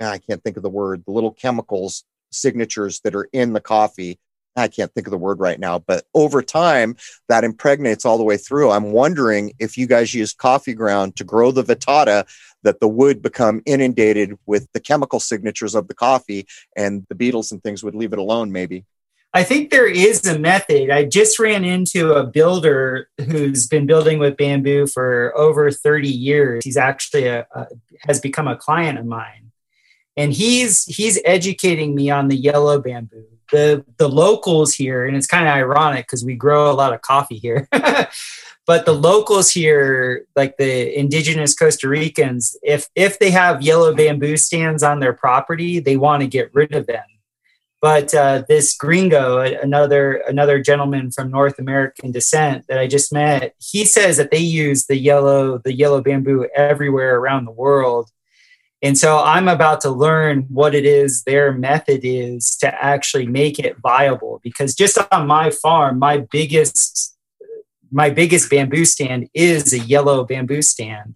I 0.00 0.18
can't 0.18 0.42
think 0.42 0.56
of 0.56 0.62
the 0.62 0.70
word, 0.70 1.04
the 1.06 1.12
little 1.12 1.32
chemicals 1.32 2.04
signatures 2.30 3.00
that 3.00 3.14
are 3.14 3.28
in 3.32 3.52
the 3.52 3.60
coffee. 3.60 4.18
I 4.58 4.68
can't 4.68 4.92
think 4.92 5.06
of 5.06 5.10
the 5.10 5.18
word 5.18 5.38
right 5.38 5.60
now, 5.60 5.78
but 5.78 6.04
over 6.14 6.42
time 6.42 6.96
that 7.28 7.44
impregnates 7.44 8.04
all 8.04 8.16
the 8.16 8.24
way 8.24 8.38
through. 8.38 8.70
I'm 8.70 8.92
wondering 8.92 9.52
if 9.58 9.76
you 9.76 9.86
guys 9.86 10.14
use 10.14 10.32
coffee 10.32 10.72
ground 10.72 11.16
to 11.16 11.24
grow 11.24 11.50
the 11.50 11.62
vittata, 11.62 12.26
that 12.62 12.80
the 12.80 12.88
wood 12.88 13.22
become 13.22 13.62
inundated 13.64 14.36
with 14.44 14.66
the 14.72 14.80
chemical 14.80 15.20
signatures 15.20 15.74
of 15.76 15.86
the 15.86 15.94
coffee 15.94 16.46
and 16.76 17.06
the 17.08 17.14
beetles 17.14 17.52
and 17.52 17.62
things 17.62 17.84
would 17.84 17.94
leave 17.94 18.12
it 18.12 18.18
alone, 18.18 18.50
maybe. 18.50 18.84
I 19.36 19.44
think 19.44 19.68
there 19.68 19.86
is 19.86 20.24
a 20.26 20.38
method. 20.38 20.88
I 20.88 21.04
just 21.04 21.38
ran 21.38 21.62
into 21.62 22.14
a 22.14 22.24
builder 22.24 23.10
who's 23.18 23.66
been 23.66 23.84
building 23.84 24.18
with 24.18 24.38
bamboo 24.38 24.86
for 24.86 25.36
over 25.36 25.70
30 25.70 26.08
years. 26.08 26.64
He's 26.64 26.78
actually 26.78 27.26
a, 27.26 27.46
a, 27.54 27.66
has 28.06 28.18
become 28.18 28.48
a 28.48 28.56
client 28.56 28.98
of 28.98 29.04
mine. 29.04 29.52
And 30.16 30.32
he's 30.32 30.84
he's 30.84 31.20
educating 31.26 31.94
me 31.94 32.08
on 32.08 32.28
the 32.28 32.36
yellow 32.36 32.80
bamboo. 32.80 33.26
The 33.52 33.84
the 33.98 34.08
locals 34.08 34.72
here, 34.72 35.04
and 35.04 35.14
it's 35.14 35.26
kind 35.26 35.46
of 35.46 35.52
ironic 35.52 36.06
because 36.06 36.24
we 36.24 36.34
grow 36.34 36.70
a 36.70 36.72
lot 36.72 36.94
of 36.94 37.02
coffee 37.02 37.36
here. 37.36 37.68
but 38.66 38.86
the 38.86 38.94
locals 38.94 39.50
here, 39.50 40.24
like 40.34 40.56
the 40.56 40.98
indigenous 40.98 41.54
Costa 41.54 41.88
Ricans, 41.88 42.56
if 42.62 42.88
if 42.94 43.18
they 43.18 43.32
have 43.32 43.60
yellow 43.60 43.94
bamboo 43.94 44.38
stands 44.38 44.82
on 44.82 45.00
their 45.00 45.12
property, 45.12 45.78
they 45.78 45.98
want 45.98 46.22
to 46.22 46.26
get 46.26 46.54
rid 46.54 46.74
of 46.74 46.86
them 46.86 47.04
but 47.80 48.14
uh, 48.14 48.42
this 48.48 48.76
gringo, 48.76 49.38
another 49.38 50.14
another 50.26 50.60
gentleman 50.60 51.10
from 51.10 51.30
North 51.30 51.58
American 51.58 52.10
descent 52.10 52.64
that 52.68 52.78
I 52.78 52.86
just 52.86 53.12
met, 53.12 53.54
he 53.58 53.84
says 53.84 54.16
that 54.16 54.30
they 54.30 54.38
use 54.38 54.86
the 54.86 54.96
yellow 54.96 55.58
the 55.58 55.74
yellow 55.74 56.00
bamboo 56.00 56.48
everywhere 56.54 57.16
around 57.18 57.44
the 57.44 57.52
world. 57.52 58.10
And 58.82 58.96
so 58.96 59.18
I'm 59.18 59.48
about 59.48 59.80
to 59.82 59.90
learn 59.90 60.46
what 60.48 60.74
it 60.74 60.84
is 60.84 61.22
their 61.24 61.52
method 61.52 62.00
is 62.02 62.56
to 62.58 62.84
actually 62.84 63.26
make 63.26 63.58
it 63.58 63.78
viable. 63.78 64.40
Because 64.42 64.74
just 64.74 64.98
on 65.10 65.26
my 65.26 65.50
farm, 65.50 65.98
my 65.98 66.18
biggest 66.30 67.16
my 67.90 68.10
biggest 68.10 68.50
bamboo 68.50 68.84
stand 68.84 69.28
is 69.34 69.72
a 69.72 69.78
yellow 69.78 70.24
bamboo 70.24 70.62
stand. 70.62 71.14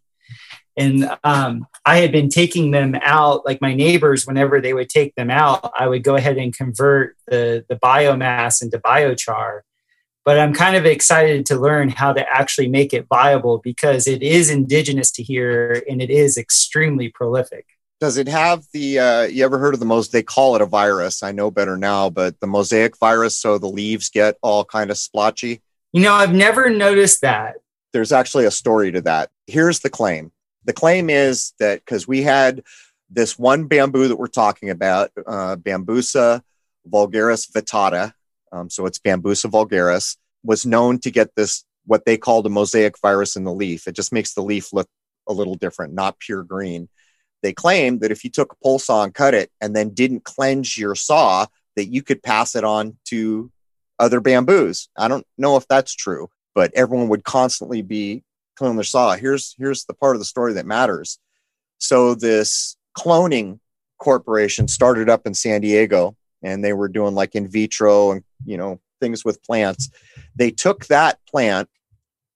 And 0.76 1.10
um, 1.24 1.66
I 1.84 1.98
had 1.98 2.12
been 2.12 2.28
taking 2.28 2.70
them 2.70 2.96
out, 3.02 3.44
like 3.44 3.60
my 3.60 3.74
neighbors, 3.74 4.26
whenever 4.26 4.60
they 4.60 4.72
would 4.72 4.88
take 4.88 5.14
them 5.14 5.30
out, 5.30 5.72
I 5.78 5.88
would 5.88 6.04
go 6.04 6.16
ahead 6.16 6.38
and 6.38 6.56
convert 6.56 7.16
the, 7.26 7.64
the 7.68 7.76
biomass 7.76 8.62
into 8.62 8.78
biochar. 8.78 9.60
But 10.24 10.38
I'm 10.38 10.52
kind 10.52 10.76
of 10.76 10.86
excited 10.86 11.46
to 11.46 11.56
learn 11.56 11.88
how 11.88 12.12
to 12.12 12.28
actually 12.28 12.68
make 12.68 12.92
it 12.92 13.06
viable 13.08 13.58
because 13.58 14.06
it 14.06 14.22
is 14.22 14.50
indigenous 14.50 15.10
to 15.12 15.22
here 15.22 15.82
and 15.88 16.00
it 16.00 16.10
is 16.10 16.36
extremely 16.36 17.08
prolific. 17.08 17.66
Does 18.00 18.16
it 18.16 18.28
have 18.28 18.64
the, 18.72 18.98
uh, 18.98 19.22
you 19.22 19.44
ever 19.44 19.58
heard 19.58 19.74
of 19.74 19.80
the 19.80 19.86
most, 19.86 20.12
they 20.12 20.22
call 20.22 20.56
it 20.56 20.62
a 20.62 20.66
virus. 20.66 21.22
I 21.22 21.32
know 21.32 21.50
better 21.50 21.76
now, 21.76 22.08
but 22.10 22.38
the 22.40 22.46
mosaic 22.46 22.96
virus. 22.98 23.36
So 23.36 23.58
the 23.58 23.66
leaves 23.66 24.08
get 24.08 24.36
all 24.42 24.64
kind 24.64 24.90
of 24.90 24.98
splotchy. 24.98 25.62
You 25.92 26.02
know, 26.02 26.14
I've 26.14 26.32
never 26.32 26.70
noticed 26.70 27.22
that. 27.22 27.56
There's 27.92 28.12
actually 28.12 28.44
a 28.44 28.50
story 28.50 28.92
to 28.92 29.00
that. 29.02 29.30
Here's 29.46 29.80
the 29.80 29.90
claim 29.90 30.32
the 30.64 30.72
claim 30.72 31.10
is 31.10 31.52
that 31.58 31.80
because 31.84 32.06
we 32.06 32.22
had 32.22 32.62
this 33.08 33.38
one 33.38 33.66
bamboo 33.66 34.08
that 34.08 34.16
we're 34.16 34.26
talking 34.26 34.70
about, 34.70 35.10
uh, 35.26 35.56
Bambusa 35.56 36.42
vulgaris 36.88 37.50
vittata, 37.50 38.12
um, 38.52 38.70
so 38.70 38.86
it's 38.86 38.98
Bambusa 38.98 39.50
vulgaris, 39.50 40.16
was 40.44 40.64
known 40.64 40.98
to 41.00 41.10
get 41.10 41.34
this 41.34 41.64
what 41.86 42.04
they 42.04 42.16
called 42.16 42.46
a 42.46 42.50
mosaic 42.50 42.98
virus 43.00 43.36
in 43.36 43.44
the 43.44 43.52
leaf. 43.52 43.88
It 43.88 43.96
just 43.96 44.12
makes 44.12 44.34
the 44.34 44.42
leaf 44.42 44.72
look 44.72 44.88
a 45.28 45.32
little 45.32 45.54
different, 45.54 45.94
not 45.94 46.18
pure 46.18 46.42
green. 46.42 46.88
They 47.42 47.52
claimed 47.52 48.00
that 48.00 48.12
if 48.12 48.22
you 48.22 48.30
took 48.30 48.52
a 48.52 48.56
pole 48.62 48.78
saw 48.78 49.02
and 49.02 49.14
cut 49.14 49.34
it 49.34 49.50
and 49.60 49.74
then 49.74 49.90
didn't 49.90 50.24
cleanse 50.24 50.76
your 50.76 50.94
saw, 50.94 51.46
that 51.76 51.86
you 51.86 52.02
could 52.02 52.22
pass 52.22 52.54
it 52.54 52.64
on 52.64 52.98
to 53.06 53.50
other 53.98 54.20
bamboos. 54.20 54.88
I 54.96 55.08
don't 55.08 55.26
know 55.38 55.56
if 55.56 55.66
that's 55.68 55.94
true, 55.94 56.28
but 56.54 56.72
everyone 56.74 57.08
would 57.08 57.24
constantly 57.24 57.82
be 57.82 58.22
their 58.60 58.84
saw. 58.84 59.16
Here's 59.16 59.54
here's 59.58 59.84
the 59.84 59.94
part 59.94 60.16
of 60.16 60.20
the 60.20 60.26
story 60.26 60.52
that 60.54 60.66
matters. 60.66 61.18
So 61.78 62.14
this 62.14 62.76
cloning 62.96 63.60
corporation 63.98 64.68
started 64.68 65.08
up 65.08 65.26
in 65.26 65.34
San 65.34 65.60
Diego 65.60 66.16
and 66.42 66.64
they 66.64 66.72
were 66.72 66.88
doing 66.88 67.14
like 67.14 67.34
in 67.34 67.48
vitro 67.48 68.12
and 68.12 68.24
you 68.44 68.56
know 68.56 68.80
things 69.00 69.24
with 69.24 69.42
plants. 69.42 69.90
They 70.36 70.50
took 70.50 70.86
that 70.86 71.18
plant 71.26 71.68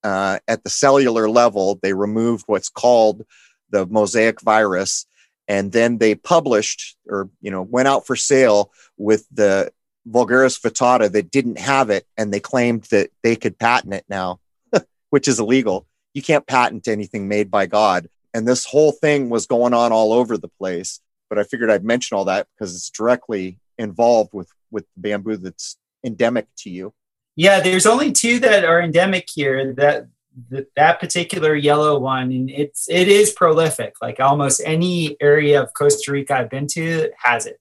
uh, 0.03 0.39
at 0.49 0.64
the 0.64 0.70
cellular 0.70 1.29
level. 1.29 1.79
They 1.83 1.93
removed 1.93 2.45
what's 2.47 2.68
called 2.68 3.25
the 3.70 3.87
mosaic 3.87 4.41
virus, 4.41 5.07
and 5.49 5.72
then 5.72 5.99
they 5.99 6.14
published 6.14 6.97
or 7.09 7.31
you 7.41 7.51
know 7.51 7.62
went 7.62 7.89
out 7.89 8.07
for 8.07 8.16
sale 8.16 8.72
with 8.97 9.27
the 9.33 9.72
vulgaris 10.09 10.61
vittata 10.61 11.11
that 11.11 11.31
didn't 11.31 11.59
have 11.59 11.91
it, 11.91 12.07
and 12.16 12.33
they 12.33 12.41
claimed 12.41 12.85
that 12.85 13.11
they 13.22 13.37
could 13.37 13.59
patent 13.59 13.95
it 13.95 14.05
now, 14.09 14.41
which 15.11 15.29
is 15.29 15.41
illegal. 15.41 15.87
You 16.14 16.22
can't 16.22 16.46
patent 16.46 16.88
anything 16.88 17.28
made 17.28 17.50
by 17.50 17.66
God. 17.66 18.08
And 18.32 18.48
this 18.48 18.64
whole 18.64 18.92
thing 18.92 19.28
was 19.28 19.46
going 19.46 19.74
on 19.74 19.92
all 19.92 20.12
over 20.12 20.36
the 20.36 20.48
place. 20.48 21.00
But 21.28 21.38
I 21.38 21.44
figured 21.44 21.70
I'd 21.70 21.84
mention 21.84 22.16
all 22.16 22.24
that 22.26 22.46
because 22.54 22.74
it's 22.74 22.90
directly 22.90 23.58
involved 23.78 24.32
with 24.32 24.50
with 24.70 24.86
bamboo 24.96 25.36
that's 25.36 25.76
endemic 26.04 26.46
to 26.58 26.70
you. 26.70 26.92
Yeah, 27.36 27.60
there's 27.60 27.86
only 27.86 28.12
two 28.12 28.38
that 28.40 28.64
are 28.64 28.80
endemic 28.80 29.28
here. 29.32 29.72
That 29.74 30.08
that, 30.50 30.66
that 30.76 31.00
particular 31.00 31.54
yellow 31.54 31.98
one, 31.98 32.32
and 32.32 32.50
it's 32.50 32.88
it 32.88 33.08
is 33.08 33.32
prolific. 33.32 33.94
Like 34.02 34.20
almost 34.20 34.62
any 34.64 35.16
area 35.20 35.62
of 35.62 35.72
Costa 35.74 36.12
Rica 36.12 36.36
I've 36.36 36.50
been 36.50 36.66
to 36.68 37.10
has 37.18 37.46
it, 37.46 37.60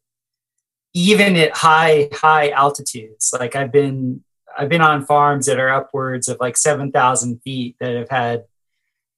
even 0.93 1.35
at 1.35 1.57
high 1.57 2.09
high 2.11 2.49
altitudes. 2.49 3.33
Like 3.37 3.55
I've 3.55 3.71
been 3.71 4.23
I've 4.57 4.69
been 4.69 4.81
on 4.81 5.05
farms 5.05 5.45
that 5.45 5.59
are 5.59 5.69
upwards 5.69 6.27
of 6.27 6.37
like 6.39 6.57
seven 6.57 6.91
thousand 6.91 7.41
feet 7.43 7.75
that 7.79 7.95
have 7.95 8.09
had 8.09 8.45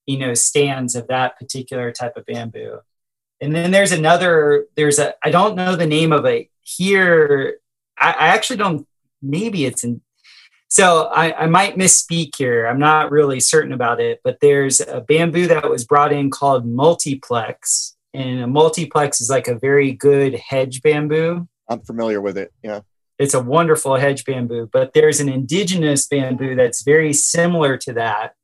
you 0.06 0.18
know 0.18 0.34
stands 0.34 0.94
of 0.94 1.08
that 1.08 1.38
particular 1.38 1.92
type 1.92 2.16
of 2.16 2.26
bamboo. 2.26 2.80
And 3.40 3.54
then 3.54 3.70
there's 3.70 3.92
another. 3.92 4.66
There's 4.76 4.98
a 4.98 5.14
I 5.22 5.30
don't 5.30 5.56
know 5.56 5.76
the 5.76 5.86
name 5.86 6.12
of 6.12 6.24
it 6.24 6.50
here. 6.62 7.58
I, 7.98 8.12
I 8.12 8.26
actually 8.28 8.56
don't. 8.56 8.86
Maybe 9.22 9.64
it's 9.64 9.84
in 9.84 10.00
so 10.68 11.04
I, 11.04 11.44
I, 11.44 11.46
might 11.46 11.76
misspeak 11.76 12.36
here. 12.36 12.66
I'm 12.66 12.78
not 12.78 13.12
really 13.12 13.38
certain 13.38 13.72
about 13.72 14.00
it, 14.00 14.20
but 14.24 14.40
there's 14.40 14.80
a 14.80 15.00
bamboo 15.00 15.46
that 15.46 15.70
was 15.70 15.84
brought 15.84 16.12
in 16.12 16.28
called 16.28 16.66
multiplex, 16.66 17.96
and 18.12 18.40
a 18.40 18.46
multiplex 18.46 19.20
is 19.20 19.30
like 19.30 19.46
a 19.46 19.58
very 19.58 19.92
good 19.92 20.34
hedge 20.34 20.82
bamboo. 20.82 21.46
I'm 21.68 21.80
familiar 21.80 22.20
with 22.20 22.36
it. 22.36 22.52
Yeah. 22.62 22.80
It's 23.18 23.34
a 23.34 23.40
wonderful 23.40 23.96
hedge 23.96 24.24
bamboo, 24.24 24.68
but 24.72 24.92
there's 24.92 25.20
an 25.20 25.28
indigenous 25.28 26.06
bamboo 26.06 26.54
that's 26.54 26.82
very 26.82 27.12
similar 27.12 27.76
to 27.78 27.92
that, 27.94 28.34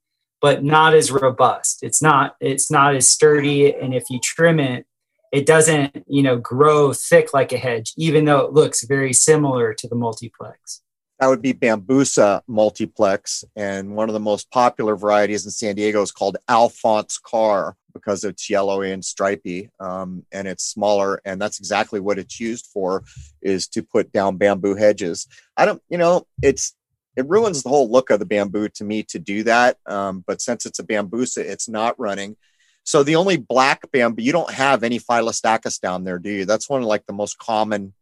but 0.41 0.65
not 0.65 0.95
as 0.95 1.11
robust. 1.11 1.83
It's 1.83 2.01
not 2.01 2.37
it's 2.41 2.71
not 2.71 2.95
as 2.95 3.09
sturdy, 3.09 3.75
and 3.75 3.95
if 3.95 4.05
you 4.09 4.19
trim 4.19 4.59
it, 4.59 4.87
it 5.31 5.47
doesn't 5.47 6.05
you 6.07 6.23
know 6.23 6.37
grow 6.39 6.93
thick 6.93 7.35
like 7.35 7.53
a 7.53 7.59
hedge, 7.59 7.93
even 7.99 8.25
though 8.25 8.41
it 8.41 8.53
looks 8.53 8.85
very 8.85 9.13
similar 9.13 9.75
to 9.75 9.89
the 9.89 9.95
multiplex. 9.95 10.83
That 11.23 11.29
would 11.29 11.41
be 11.41 11.55
Bambusa 11.55 12.43
multiplex. 12.49 13.45
And 13.55 13.95
one 13.95 14.09
of 14.09 14.13
the 14.13 14.19
most 14.19 14.51
popular 14.51 14.97
varieties 14.97 15.45
in 15.45 15.53
San 15.53 15.77
Diego 15.77 16.03
is 16.03 16.11
called 16.11 16.37
Alphonse 16.49 17.17
Karr 17.17 17.77
because 17.95 18.25
it's 18.25 18.51
yellowy 18.51 18.91
and 18.91 19.05
stripy 19.05 19.71
um, 19.79 20.27
and 20.33 20.49
it's 20.49 20.65
smaller. 20.65 21.21
And 21.25 21.41
that's 21.41 21.61
exactly 21.61 22.01
what 22.01 22.19
it's 22.19 22.41
used 22.41 22.67
for 22.67 23.05
is 23.41 23.69
to 23.69 23.85
put 23.85 24.11
down 24.11 24.37
bamboo 24.37 24.75
hedges. 24.75 25.29
I 25.57 25.65
don't, 25.65 25.81
you 25.89 25.97
know, 25.97 26.27
it's, 26.43 26.75
it 27.17 27.29
ruins 27.29 27.63
the 27.63 27.69
whole 27.69 27.89
look 27.89 28.11
of 28.11 28.19
the 28.19 28.27
bamboo 28.27 28.71
to 28.71 28.83
me 28.83 29.05
to 29.05 29.21
do 29.21 29.45
that. 29.45 29.77
Um, 29.87 30.25
but 30.27 30.43
since 30.43 30.67
it's 30.67 30.81
a 30.81 30.85
Bambusa, 30.85 31.39
it's 31.39 31.69
not 31.69 31.97
running. 32.01 32.37
So 32.83 33.05
the 33.05 33.15
only 33.15 33.37
black 33.37 33.89
bamboo, 33.93 34.25
you 34.25 34.33
don't 34.33 34.51
have 34.51 34.83
any 34.83 34.99
Phyllostachys 34.99 35.81
down 35.81 36.03
there, 36.03 36.19
do 36.19 36.31
you? 36.31 36.47
That's 36.47 36.69
one 36.69 36.83
of 36.83 36.89
like 36.89 37.07
the 37.07 37.13
most 37.13 37.39
common 37.39 37.93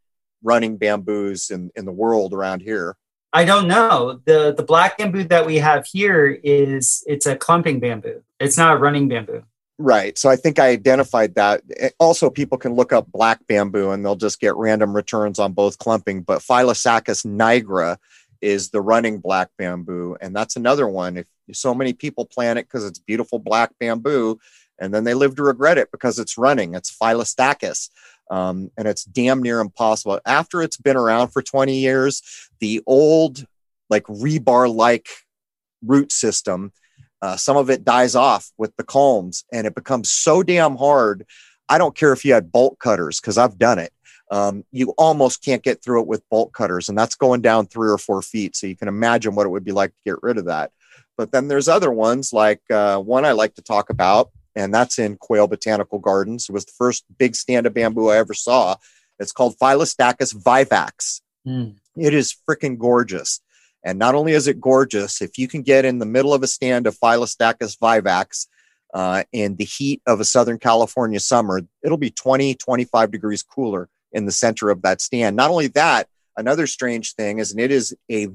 running 0.43 0.79
bamboos 0.79 1.51
in, 1.51 1.71
in 1.77 1.85
the 1.85 1.93
world 1.93 2.33
around 2.33 2.61
here. 2.62 2.97
I 3.33 3.45
don't 3.45 3.68
know. 3.68 4.20
The 4.24 4.53
the 4.57 4.62
black 4.62 4.99
bamboo 4.99 5.24
that 5.24 5.47
we 5.47 5.57
have 5.59 5.87
here 5.87 6.26
is 6.26 7.05
it's 7.07 7.26
a 7.26 7.37
clumping 7.37 7.81
bamboo. 7.81 8.22
It's 8.41 8.59
not 8.59 8.76
a 8.76 8.78
running 8.78 9.09
bamboo. 9.09 9.45
Right. 9.78 10.18
So 10.18 10.28
I 10.28 10.37
think 10.37 10.59
I 10.59 10.68
identified 10.68 11.37
that. 11.37 11.62
Eh, 11.78 11.89
also, 11.99 12.28
people 12.28 12.59
can 12.59 12.74
look 12.74 12.93
up 12.93 13.11
black 13.11 13.47
bamboo 13.47 13.91
and 13.93 14.05
they'll 14.05 14.16
just 14.16 14.41
get 14.41 14.57
random 14.57 14.95
returns 14.95 15.39
on 15.39 15.53
both 15.53 15.78
clumping. 15.78 16.20
But 16.22 16.43
Phyllostachys 16.43 17.24
nigra 17.24 17.97
is 18.43 18.70
the 18.70 18.83
running 18.83 19.20
black 19.20 19.49
bamboo. 19.57 20.18
And 20.20 20.37
that's 20.37 20.57
another 20.57 20.87
one. 20.87 21.16
If 21.16 21.26
so 21.53 21.72
many 21.72 21.95
people 21.95 22.26
plant 22.26 22.59
it 22.59 22.66
because 22.66 22.85
it's 22.85 22.99
beautiful 22.99 23.39
black 23.39 23.70
bamboo, 23.78 24.39
and 24.78 24.93
then 24.93 25.05
they 25.05 25.14
live 25.14 25.37
to 25.37 25.43
regret 25.43 25.78
it 25.78 25.91
because 25.91 26.18
it's 26.18 26.39
running, 26.39 26.74
it's 26.74 26.95
Phyllostachys 26.95 27.91
um, 28.31 28.70
and 28.78 28.87
it's 28.87 29.05
damn 29.05 29.43
near 29.43 29.61
impossible. 29.61 30.20
After 30.24 30.62
it's 30.62 30.76
been 30.76 30.97
around 30.97 31.28
for 31.28 31.43
20 31.43 31.78
years, 31.78 32.22
the 32.61 32.81
old, 32.87 33.45
like 33.91 34.05
rebar 34.05 34.72
like 34.72 35.09
root 35.85 36.12
system, 36.12 36.72
uh, 37.20 37.37
some 37.37 37.57
of 37.57 37.68
it 37.68 37.85
dies 37.85 38.14
off 38.14 38.51
with 38.57 38.74
the 38.76 38.85
culms 38.85 39.45
and 39.53 39.66
it 39.66 39.74
becomes 39.74 40.11
so 40.11 40.43
damn 40.43 40.76
hard. 40.76 41.26
I 41.68 41.76
don't 41.76 41.97
care 41.97 42.12
if 42.12 42.24
you 42.24 42.33
had 42.33 42.53
bolt 42.53 42.78
cutters 42.78 43.20
because 43.20 43.37
I've 43.37 43.59
done 43.59 43.78
it. 43.78 43.93
Um, 44.31 44.64
you 44.70 44.95
almost 44.97 45.45
can't 45.45 45.62
get 45.62 45.83
through 45.83 46.03
it 46.03 46.07
with 46.07 46.28
bolt 46.31 46.53
cutters, 46.53 46.89
and 46.89 46.97
that's 46.97 47.16
going 47.16 47.41
down 47.41 47.66
three 47.66 47.91
or 47.91 47.99
four 47.99 48.22
feet. 48.22 48.55
So 48.55 48.68
you 48.68 48.76
can 48.76 48.87
imagine 48.87 49.35
what 49.35 49.45
it 49.45 49.51
would 49.51 49.64
be 49.64 49.72
like 49.72 49.91
to 49.91 50.12
get 50.12 50.22
rid 50.22 50.39
of 50.39 50.45
that. 50.45 50.70
But 51.16 51.33
then 51.33 51.49
there's 51.49 51.66
other 51.66 51.91
ones, 51.91 52.33
like 52.33 52.62
uh, 52.70 53.01
one 53.01 53.24
I 53.24 53.33
like 53.33 53.57
to 53.57 53.62
talk 53.62 53.91
about 53.91 54.31
and 54.57 54.73
that's 54.75 54.99
in 54.99 55.17
Quail 55.17 55.47
Botanical 55.47 55.99
Gardens. 55.99 56.49
It 56.49 56.53
was 56.53 56.65
the 56.65 56.73
first 56.77 57.05
big 57.19 57.35
stand 57.35 57.67
of 57.67 57.75
bamboo 57.75 58.09
I 58.09 58.19
ever 58.19 58.35
saw. 58.35 58.77
It's 59.19 59.33
called 59.33 59.57
Phyllostachys 59.59 60.35
vivax. 60.35 61.21
Mm. 61.47 61.77
It 61.97 62.15
is 62.15 62.35
freaking 62.49 62.79
gorgeous. 62.79 63.41
And 63.85 63.99
not 63.99 64.15
only 64.15 64.33
is 64.33 64.47
it 64.47 64.61
gorgeous, 64.61 65.23
if 65.23 65.39
you 65.39 65.49
can 65.49 65.63
get 65.63 65.85
in 65.85 65.99
the 65.99 66.07
middle 66.07 66.35
of 66.35 66.43
a 66.43 66.47
stand 66.47 66.87
of 66.87 66.99
Phyllostachys 66.99 67.79
vivax 67.79 68.47
uh, 68.93 69.25
in 69.33 69.57
the 69.57 69.65
heat 69.65 70.03
of 70.07 70.21
a 70.21 70.25
Southern 70.25 70.59
California 70.59 71.21
summer, 71.21 71.63
it'll 71.83 71.97
be 71.97 72.11
20, 72.11 72.55
25 72.55 73.11
degrees 73.11 73.43
cooler 73.43 73.89
in 74.13 74.27
the 74.27 74.33
center 74.33 74.71
of 74.71 74.83
that 74.83 75.01
stand. 75.01 75.37
Not 75.37 75.51
only 75.51 75.69
that, 75.69 76.09
another 76.37 76.67
strange 76.67 77.15
thing 77.15 77.39
is, 77.39 77.53
and 77.53 77.61
it 77.61 77.71
is 77.71 77.95
a 78.11 78.29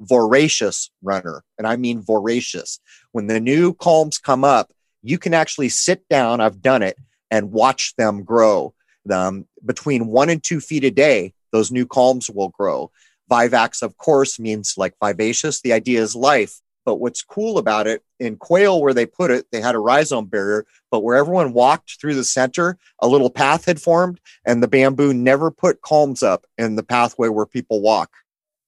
voracious 0.00 0.90
runner, 1.02 1.44
and 1.58 1.66
I 1.66 1.76
mean 1.76 2.02
voracious. 2.02 2.80
When 3.12 3.26
the 3.26 3.40
new 3.40 3.74
culms 3.74 4.20
come 4.22 4.44
up, 4.44 4.72
you 5.02 5.18
can 5.18 5.34
actually 5.34 5.68
sit 5.68 6.08
down, 6.08 6.40
I've 6.40 6.62
done 6.62 6.82
it, 6.82 6.96
and 7.30 7.52
watch 7.52 7.94
them 7.96 8.22
grow. 8.22 8.74
Um, 9.10 9.46
between 9.64 10.06
one 10.06 10.28
and 10.28 10.42
two 10.42 10.60
feet 10.60 10.84
a 10.84 10.90
day, 10.90 11.34
those 11.50 11.72
new 11.72 11.86
culms 11.86 12.32
will 12.32 12.50
grow. 12.50 12.90
Vivax, 13.30 13.82
of 13.82 13.96
course, 13.96 14.38
means 14.38 14.74
like 14.76 14.94
vivacious. 15.02 15.60
The 15.60 15.72
idea 15.72 16.00
is 16.02 16.14
life. 16.14 16.60
But 16.84 16.96
what's 16.96 17.22
cool 17.22 17.58
about 17.58 17.86
it 17.86 18.02
in 18.18 18.36
quail, 18.36 18.80
where 18.80 18.94
they 18.94 19.06
put 19.06 19.30
it, 19.30 19.46
they 19.52 19.60
had 19.60 19.76
a 19.76 19.78
rhizome 19.78 20.26
barrier, 20.26 20.66
but 20.90 21.00
where 21.00 21.16
everyone 21.16 21.52
walked 21.52 22.00
through 22.00 22.16
the 22.16 22.24
center, 22.24 22.76
a 22.98 23.06
little 23.06 23.30
path 23.30 23.66
had 23.66 23.80
formed, 23.80 24.20
and 24.44 24.62
the 24.62 24.68
bamboo 24.68 25.14
never 25.14 25.50
put 25.50 25.80
culms 25.80 26.24
up 26.24 26.44
in 26.58 26.74
the 26.74 26.82
pathway 26.82 27.28
where 27.28 27.46
people 27.46 27.80
walk. 27.80 28.10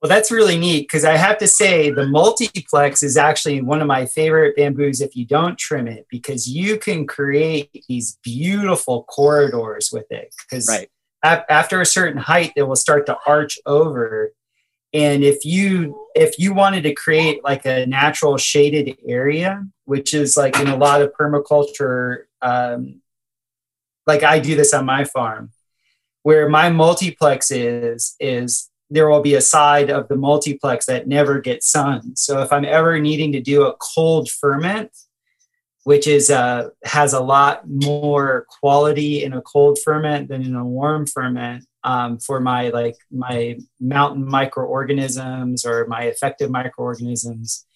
Well, 0.05 0.11
that's 0.11 0.31
really 0.31 0.59
neat 0.59 0.83
because 0.83 1.07
I 1.07 1.17
have 1.17 1.39
to 1.39 1.49
say 1.49 1.89
the 1.89 2.07
multiplex 2.07 3.03
is 3.03 3.17
actually 3.17 3.63
one 3.63 3.81
of 3.81 3.87
my 3.87 4.05
favorite 4.05 4.55
bamboos 4.55 5.01
if 5.01 5.17
you 5.17 5.25
don't 5.25 5.57
trim 5.59 5.89
it 5.89 6.07
because 6.11 6.47
you 6.47 6.77
can 6.77 7.07
create 7.07 7.71
these 7.89 8.19
beautiful 8.23 9.05
corridors 9.05 9.89
with 9.91 10.05
it. 10.13 10.35
Because 10.43 10.69
Right. 10.69 10.91
ap- 11.23 11.47
after 11.49 11.81
a 11.81 11.87
certain 11.87 12.19
height, 12.19 12.53
it 12.55 12.65
will 12.65 12.77
start 12.77 13.07
to 13.07 13.17
arch 13.27 13.59
over. 13.65 14.35
And 14.93 15.25
if 15.25 15.43
you 15.47 16.07
if 16.15 16.39
you 16.39 16.53
wanted 16.53 16.83
to 16.83 16.93
create 16.93 17.43
like 17.43 17.65
a 17.65 17.87
natural 17.87 18.37
shaded 18.37 18.99
area, 19.09 19.65
which 19.87 20.13
is 20.13 20.37
like 20.37 20.61
in 20.61 20.69
a 20.69 20.77
lot 20.77 21.01
of 21.01 21.15
permaculture, 21.15 22.25
um, 22.43 23.01
like 24.07 24.23
I 24.23 24.39
do 24.39 24.55
this 24.55 24.75
on 24.75 24.85
my 24.85 25.05
farm, 25.05 25.53
where 26.25 26.47
my 26.47 26.69
multiplex 26.69 27.51
is 27.51 28.17
is 28.21 28.69
there 28.95 29.09
will 29.09 29.23
be 29.23 29.35
a 29.35 29.41
side 29.41 29.91
of 29.91 30.07
the 30.09 30.17
multiplex 30.17 30.87
that 30.87 31.09
never 31.09 31.41
gets 31.41 31.71
sun. 31.71 32.15
So 32.15 32.43
if 32.43 32.53
I'm 32.53 32.65
ever 32.65 33.01
needing 33.01 33.33
to 33.33 33.41
do 33.41 33.65
a 33.65 33.75
cold 33.75 34.31
ferment, 34.31 34.93
which 35.83 36.07
is 36.07 36.31
uh, 36.31 36.71
has 36.85 37.13
a 37.13 37.21
lot 37.21 37.69
more 37.69 38.47
quality 38.61 39.25
in 39.25 39.33
a 39.33 39.43
cold 39.43 39.79
ferment 39.85 40.29
than 40.29 40.43
in 40.43 40.55
a 40.55 40.65
warm 40.65 41.07
ferment 41.07 41.67
um, 41.83 42.19
for 42.19 42.41
my 42.41 42.69
like 42.71 42.97
my 43.11 43.59
mountain 43.81 44.27
microorganisms 44.27 45.67
or 45.67 45.87
my 45.89 46.05
effective 46.05 46.51
microorganisms, 46.51 47.67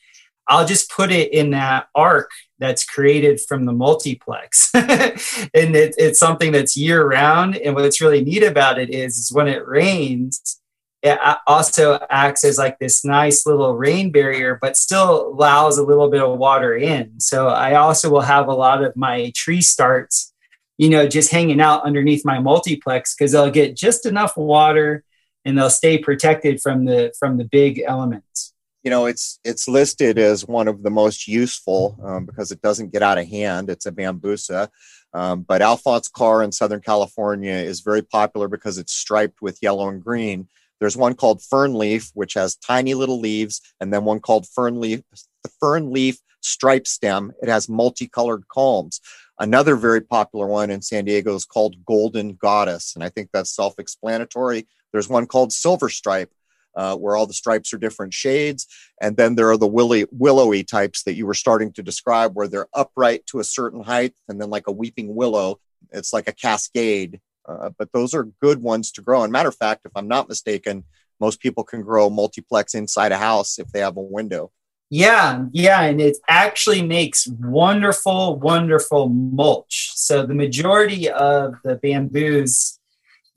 I'll 0.47 0.67
just 0.67 0.91
put 0.91 1.11
it 1.11 1.33
in 1.33 1.51
that 1.51 1.89
arc 1.95 2.31
that's 2.59 2.85
created 2.85 3.41
from 3.41 3.67
the 3.67 3.73
multiplex. 3.73 4.71
and 4.75 5.77
it, 5.77 5.95
it's 5.99 6.19
something 6.19 6.53
that's 6.53 6.77
year 6.77 7.07
round. 7.07 7.57
And 7.57 7.75
what's 7.75 8.01
really 8.01 8.25
neat 8.25 8.43
about 8.43 8.79
it 8.79 8.89
is, 8.89 9.19
is 9.19 9.33
when 9.33 9.49
it 9.49 9.67
rains, 9.67 10.61
it 11.03 11.19
also 11.47 12.05
acts 12.11 12.45
as 12.45 12.59
like 12.59 12.79
this 12.79 13.05
nice 13.05 13.47
little 13.47 13.77
rain 13.77 14.11
barrier, 14.11 14.59
but 14.61 14.77
still 14.77 15.29
allows 15.29 15.79
a 15.79 15.85
little 15.85 16.11
bit 16.11 16.23
of 16.23 16.39
water 16.39 16.77
in. 16.77 17.21
So 17.21 17.49
I 17.49 17.75
also 17.75 18.11
will 18.11 18.23
have 18.23 18.49
a 18.49 18.55
lot 18.55 18.83
of 18.83 18.97
my 18.97 19.33
tree 19.37 19.61
starts, 19.61 20.33
you 20.77 20.91
know, 20.91 21.07
just 21.07 21.31
hanging 21.31 21.61
out 21.61 21.85
underneath 21.85 22.25
my 22.25 22.41
multiplex 22.41 23.15
because 23.15 23.33
they'll 23.33 23.51
get 23.51 23.77
just 23.77 24.07
enough 24.07 24.37
water 24.37 25.05
and 25.45 25.57
they'll 25.57 25.71
stay 25.71 25.99
protected 25.99 26.61
from 26.61 26.85
the 26.85 27.13
from 27.19 27.39
the 27.39 27.45
big 27.45 27.83
elements. 27.87 28.55
You 28.83 28.91
know 28.91 29.07
it's 29.07 29.39
it's 29.45 29.69
listed 29.69 30.19
as 30.19 30.47
one 30.47 30.67
of 30.67 30.83
the 30.83 30.91
most 30.91 31.29
useful 31.29 31.99
um, 32.03 32.27
because 32.27 32.51
it 32.51 32.61
doesn't 32.61 32.93
get 32.93 33.03
out 33.03 33.19
of 33.19 33.29
hand. 33.29 33.71
It's 33.71 33.87
a 33.87 33.93
bambusa 33.93 34.69
um, 35.13 35.43
but 35.43 35.63
alphonse 35.63 36.09
Karr 36.09 36.43
in 36.43 36.53
southern 36.53 36.81
california 36.81 37.55
is 37.55 37.81
very 37.81 38.03
popular 38.03 38.49
because 38.49 38.79
it's 38.79 38.93
striped 38.93 39.41
with 39.41 39.59
yellow 39.63 39.89
and 39.89 40.03
green 40.03 40.49
there's 40.81 40.97
one 40.97 41.15
called 41.15 41.43
fern 41.43 41.75
leaf 41.75 42.11
which 42.15 42.35
has 42.35 42.57
tiny 42.57 42.95
little 42.95 43.21
leaves 43.21 43.61
and 43.81 43.93
then 43.93 44.05
one 44.05 44.21
called 44.21 44.47
fern 44.47 44.81
leaf 44.81 45.01
the 45.43 45.51
fern 45.61 45.93
leaf 45.93 46.19
stripe 46.41 46.87
stem 46.87 47.33
it 47.43 47.49
has 47.49 47.69
multicolored 47.69 48.45
culms 48.49 49.01
another 49.39 49.77
very 49.77 50.01
popular 50.01 50.47
one 50.47 50.71
in 50.71 50.81
san 50.81 51.05
diego 51.05 51.35
is 51.35 51.45
called 51.45 51.85
golden 51.85 52.35
goddess 52.35 52.95
and 52.95 53.05
i 53.05 53.09
think 53.09 53.29
that's 53.33 53.55
self-explanatory 53.55 54.67
there's 54.93 55.09
one 55.09 55.27
called 55.27 55.53
silver 55.53 55.89
stripe 55.89 56.31
uh, 56.79 56.95
where 56.97 57.17
all 57.17 57.27
the 57.27 57.35
stripes 57.35 57.75
are 57.75 57.79
different 57.79 58.15
shades. 58.15 58.67
And 59.01 59.17
then 59.17 59.35
there 59.35 59.51
are 59.51 59.57
the 59.57 59.67
willy, 59.67 60.07
willowy 60.13 60.63
types 60.63 61.03
that 61.03 61.15
you 61.15 61.27
were 61.27 61.35
starting 61.35 61.73
to 61.73 61.83
describe, 61.83 62.35
where 62.35 62.47
they're 62.47 62.69
upright 62.73 63.27
to 63.27 63.41
a 63.41 63.45
certain 63.45 63.83
height, 63.83 64.15
and 64.29 64.41
then 64.41 64.49
like 64.49 64.69
a 64.69 64.73
weeping 64.73 65.15
willow, 65.15 65.59
it's 65.91 66.13
like 66.13 66.29
a 66.29 66.33
cascade. 66.33 67.21
Uh, 67.49 67.71
but 67.79 67.91
those 67.93 68.15
are 68.15 68.25
good 68.41 68.63
ones 68.63 68.93
to 68.93 69.03
grow. 69.03 69.23
And 69.23 69.33
matter 69.33 69.49
of 69.49 69.57
fact, 69.57 69.87
if 69.87 69.93
I'm 69.97 70.09
not 70.09 70.29
mistaken, 70.29 70.85
most 71.21 71.41
people 71.41 71.65
can 71.65 71.83
grow 71.83 72.11
multiplex 72.11 72.75
inside 72.75 73.13
a 73.13 73.19
house 73.19 73.59
if 73.59 73.69
they 73.73 73.81
have 73.81 73.97
a 73.97 74.03
window. 74.03 74.53
Yeah, 74.91 75.45
yeah, 75.53 75.83
and 75.83 76.01
it 76.01 76.17
actually 76.29 76.81
makes 76.81 77.27
wonderful, 77.27 78.37
wonderful 78.37 79.11
mulch. 79.11 79.91
So 79.95 80.25
the 80.25 80.35
majority 80.35 81.11
of 81.11 81.55
the 81.63 81.77
bamboos 81.77 82.79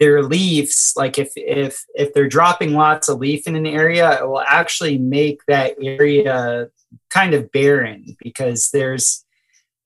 their 0.02 0.24
leaves 0.24 0.94
like 0.98 1.20
if 1.20 1.32
if 1.36 1.86
if 1.94 2.12
they're 2.12 2.28
dropping 2.28 2.74
lots 2.74 3.08
of 3.08 3.20
leaf 3.20 3.46
in 3.46 3.56
an 3.56 3.68
area 3.68 4.20
it 4.20 4.28
will 4.28 4.42
actually 4.42 4.98
make 4.98 5.46
that 5.48 5.76
area 5.80 6.68
kind 7.12 7.36
of 7.36 7.52
barren 7.52 8.18
because 8.20 8.72
there's 8.74 9.24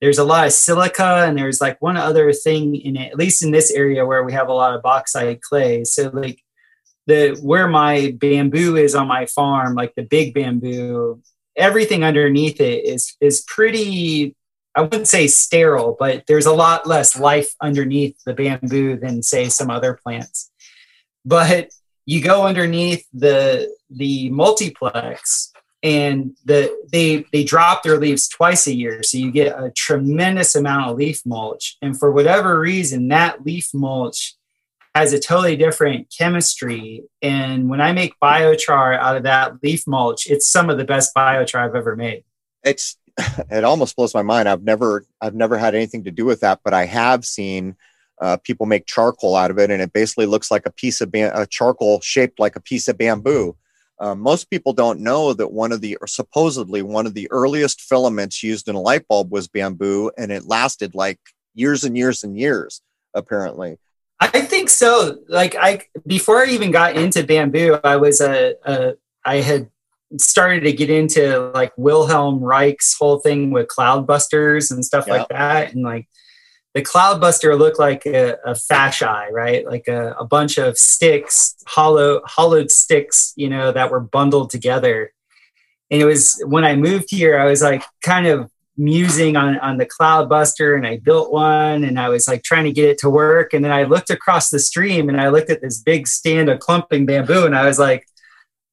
there's 0.02 0.18
a 0.18 0.24
lot 0.24 0.46
of 0.46 0.54
silica 0.54 1.26
and 1.26 1.38
there's 1.38 1.62
like 1.62 1.82
one 1.82 1.98
other 1.98 2.32
thing 2.34 2.76
in 2.76 2.96
it 2.96 3.12
at 3.12 3.18
least 3.18 3.44
in 3.44 3.52
this 3.52 3.72
area 3.72 4.06
where 4.06 4.24
we 4.24 4.34
have 4.34 4.50
a 4.50 4.54
lot 4.54 4.74
of 4.74 4.82
bauxite 4.82 5.42
clay 5.42 5.84
so 5.84 6.10
like 6.14 6.40
the 7.08 7.38
where 7.42 7.68
my 7.68 8.16
bamboo 8.20 8.76
is 8.76 8.96
on 8.96 9.08
my 9.08 9.26
farm 9.26 9.76
like 9.76 9.94
the 9.96 10.04
big 10.04 10.34
bamboo 10.34 11.22
everything 11.56 12.04
underneath 12.04 12.60
it 12.60 12.86
is 12.86 13.16
is 13.22 13.42
pretty 13.48 14.36
I 14.76 14.82
wouldn't 14.82 15.08
say 15.08 15.28
sterile, 15.28 15.96
but 15.98 16.26
there's 16.28 16.46
a 16.46 16.54
lot 16.54 16.86
less 16.86 17.18
life 17.18 17.56
underneath 17.62 18.18
the 18.26 18.34
bamboo 18.34 18.98
than 18.98 19.24
say 19.24 19.48
some 19.48 19.70
other 19.70 19.94
plants. 19.94 20.52
But 21.24 21.70
you 22.06 22.22
go 22.22 22.46
underneath 22.46 23.06
the 23.14 23.74
the 23.90 24.30
multiplex 24.32 25.54
and 25.86 26.36
the 26.44 26.76
they 26.92 27.26
they 27.32 27.46
drop 27.46 27.84
their 27.84 27.98
leaves 27.98 28.28
twice 28.28 28.68
a 28.68 28.76
year 28.76 29.02
so 29.04 29.18
you 29.18 29.32
get 29.32 29.58
a 29.58 29.72
tremendous 29.72 30.54
amount 30.56 30.90
of 30.90 30.98
leaf 30.98 31.22
mulch 31.26 31.78
and 31.82 31.98
for 31.98 32.12
whatever 32.12 32.60
reason 32.60 33.08
that 33.08 33.46
leaf 33.46 33.70
mulch 33.74 34.36
has 34.94 35.14
a 35.14 35.20
totally 35.20 35.56
different 35.56 36.14
chemistry 36.16 37.04
and 37.22 37.70
when 37.70 37.80
i 37.80 37.94
make 37.94 38.20
biochar 38.22 38.98
out 38.98 39.16
of 39.16 39.24
that 39.24 39.54
leaf 39.64 39.88
mulch 39.88 40.28
it's 40.28 40.48
some 40.48 40.70
of 40.70 40.78
the 40.78 40.86
best 40.86 41.16
biochar 41.16 41.64
i've 41.64 41.76
ever 41.76 41.96
made 41.96 42.24
it's 42.64 42.98
it 43.50 43.64
almost 43.64 43.96
blows 43.96 44.14
my 44.14 44.22
mind. 44.22 44.50
I've 44.50 44.64
never 44.64 45.06
I've 45.22 45.36
never 45.36 45.58
had 45.58 45.76
anything 45.76 46.04
to 46.04 46.12
do 46.12 46.26
with 46.26 46.42
that, 46.42 46.60
but 46.64 46.74
I 46.74 46.86
have 46.86 47.26
seen 47.26 47.76
uh, 48.22 48.38
people 48.38 48.66
make 48.66 48.86
charcoal 48.86 49.36
out 49.36 49.52
of 49.52 49.60
it, 49.60 49.72
and 49.72 49.82
it 49.82 49.94
basically 49.94 50.26
looks 50.26 50.52
like 50.52 50.66
a 50.66 50.72
piece 50.72 51.02
of 51.02 51.12
bam- 51.12 51.32
a 51.34 51.46
charcoal 51.46 52.02
shaped 52.02 52.40
like 52.40 52.56
a 52.56 52.62
piece 52.62 52.88
of 52.88 52.98
bamboo. 52.98 53.56
Uh, 54.00 54.16
most 54.16 54.50
people 54.50 54.74
don't 54.74 55.00
know 55.00 55.34
that 55.34 55.52
one 55.52 55.72
of 55.72 55.82
the 55.82 55.96
or 55.98 56.08
supposedly 56.08 56.82
one 56.82 57.06
of 57.06 57.14
the 57.14 57.30
earliest 57.32 57.82
filaments 57.82 58.44
used 58.44 58.68
in 58.68 58.76
a 58.76 58.82
light 58.82 59.08
bulb 59.08 59.32
was 59.32 59.48
bamboo, 59.48 60.12
and 60.18 60.32
it 60.32 60.46
lasted 60.46 60.96
like 60.96 61.20
years 61.54 61.84
and 61.84 61.98
years 61.98 62.24
and 62.24 62.38
years. 62.38 62.82
Apparently, 63.14 63.78
I 64.20 64.42
think 64.42 64.70
so. 64.70 65.20
Like 65.30 65.56
I 65.56 65.84
before 66.06 66.44
I 66.44 66.50
even 66.50 66.72
got 66.72 66.98
into 66.98 67.24
bamboo, 67.24 67.80
I 67.84 67.96
was 67.96 68.20
a, 68.20 68.56
a 68.66 68.94
I 69.24 69.38
had 69.38 69.70
started 70.18 70.62
to 70.62 70.74
get 70.74 70.90
into 70.90 71.52
like 71.54 71.74
Wilhelm 71.78 72.44
Reich's 72.44 72.96
whole 72.98 73.20
thing 73.20 73.52
with 73.52 73.68
cloudbusters 73.68 74.72
and 74.72 74.86
stuff 74.86 75.08
like 75.08 75.28
that. 75.30 75.74
And 75.74 75.84
like 75.84 76.08
the 76.76 76.84
cloudbuster 76.84 77.58
looked 77.58 77.80
like 77.80 78.06
a, 78.06 78.34
a 78.46 78.52
fasci, 78.52 79.32
right? 79.32 79.66
Like 79.66 79.88
a, 79.88 80.12
a, 80.20 80.26
bunch 80.26 80.58
of 80.58 80.78
sticks, 80.78 81.56
hollow, 81.66 82.22
hollowed 82.26 82.70
sticks, 82.70 83.32
you 83.38 83.50
know, 83.50 83.72
that 83.72 83.90
were 83.90 84.02
bundled 84.02 84.50
together. 84.50 85.14
And 85.90 86.02
it 86.02 86.06
was 86.06 86.44
when 86.46 86.66
I 86.66 86.76
moved 86.76 87.08
here, 87.10 87.40
I 87.40 87.46
was 87.46 87.62
like 87.62 87.82
kind 88.04 88.28
of 88.28 88.52
musing 88.76 89.38
on, 89.38 89.58
on 89.60 89.78
the 89.78 89.86
cloudbuster 89.86 90.76
and 90.76 90.86
I 90.86 90.98
built 90.98 91.32
one 91.32 91.86
and 91.86 91.98
I 91.98 92.10
was 92.10 92.28
like 92.28 92.44
trying 92.44 92.66
to 92.66 92.74
get 92.74 92.90
it 92.90 92.98
to 93.00 93.10
work. 93.10 93.54
And 93.54 93.64
then 93.64 93.72
I 93.72 93.84
looked 93.84 94.10
across 94.10 94.50
the 94.50 94.60
stream 94.60 95.08
and 95.08 95.20
I 95.20 95.30
looked 95.30 95.50
at 95.50 95.62
this 95.62 95.82
big 95.82 96.10
stand 96.10 96.50
of 96.50 96.60
clumping 96.60 97.06
bamboo 97.06 97.46
and 97.46 97.56
I 97.56 97.66
was 97.66 97.80
like, 97.80 98.06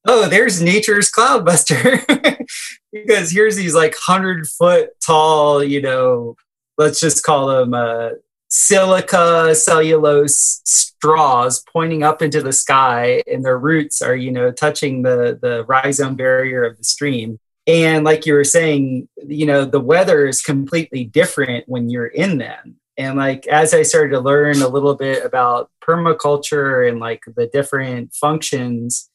oh, 0.09 0.29
there's 0.29 0.61
nature's 0.61 1.09
cloudbuster. 1.09 2.45
because 2.93 3.31
here's 3.31 3.55
these 3.55 3.77
like 3.77 3.95
hundred 3.97 4.49
foot 4.49 4.91
tall, 5.01 5.63
you 5.63 5.81
know, 5.81 6.35
let's 6.83 7.01
just 7.01 7.23
call 7.23 7.47
them 7.47 7.75
uh, 7.75 8.11
silica 8.49 9.55
cellulose 9.55 10.61
straws 10.65 11.65
pointing 11.73 12.03
up 12.03 12.23
into 12.23 12.43
the 12.43 12.53
sky, 12.53 13.23
and 13.27 13.45
their 13.45 13.59
roots 13.59 14.03
are, 14.03 14.15
you 14.15 14.31
know, 14.31 14.53
touching 14.53 15.03
the 15.03 15.39
the 15.41 15.65
rhizome 15.65 16.17
barrier 16.17 16.65
of 16.65 16.79
the 16.79 16.85
stream. 16.85 17.39
And 17.67 18.05
like 18.05 18.27
you 18.27 18.35
were 18.35 18.45
saying, 18.45 19.09
you 19.27 19.47
know, 19.47 19.65
the 19.65 19.81
weather 19.81 20.27
is 20.27 20.43
completely 20.43 21.05
different 21.05 21.69
when 21.69 21.91
you're 21.91 22.07
in 22.07 22.39
them. 22.39 22.77
And 22.99 23.17
like 23.17 23.47
as 23.47 23.73
I 23.73 23.83
started 23.83 24.11
to 24.11 24.21
learn 24.21 24.61
a 24.61 24.69
little 24.69 24.97
bit 24.97 25.25
about 25.25 25.71
permaculture 25.83 26.89
and 26.89 26.99
like 26.99 27.23
the 27.37 27.47
different 27.47 28.15
functions 28.15 29.09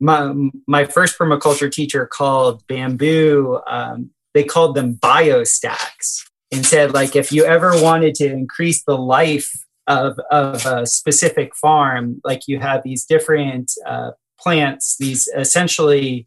my 0.00 0.32
my 0.66 0.84
first 0.84 1.18
permaculture 1.18 1.70
teacher 1.70 2.06
called 2.06 2.66
bamboo 2.66 3.60
um, 3.66 4.10
they 4.34 4.44
called 4.44 4.74
them 4.74 4.94
biostacks 4.96 6.28
and 6.52 6.64
said 6.64 6.92
like 6.92 7.16
if 7.16 7.32
you 7.32 7.44
ever 7.44 7.72
wanted 7.82 8.14
to 8.14 8.26
increase 8.26 8.84
the 8.84 8.96
life 8.96 9.50
of, 9.86 10.18
of 10.30 10.66
a 10.66 10.86
specific 10.86 11.54
farm 11.54 12.20
like 12.24 12.42
you 12.46 12.58
have 12.58 12.82
these 12.82 13.04
different 13.04 13.72
uh, 13.86 14.10
plants 14.38 14.96
these 14.98 15.28
essentially 15.36 16.26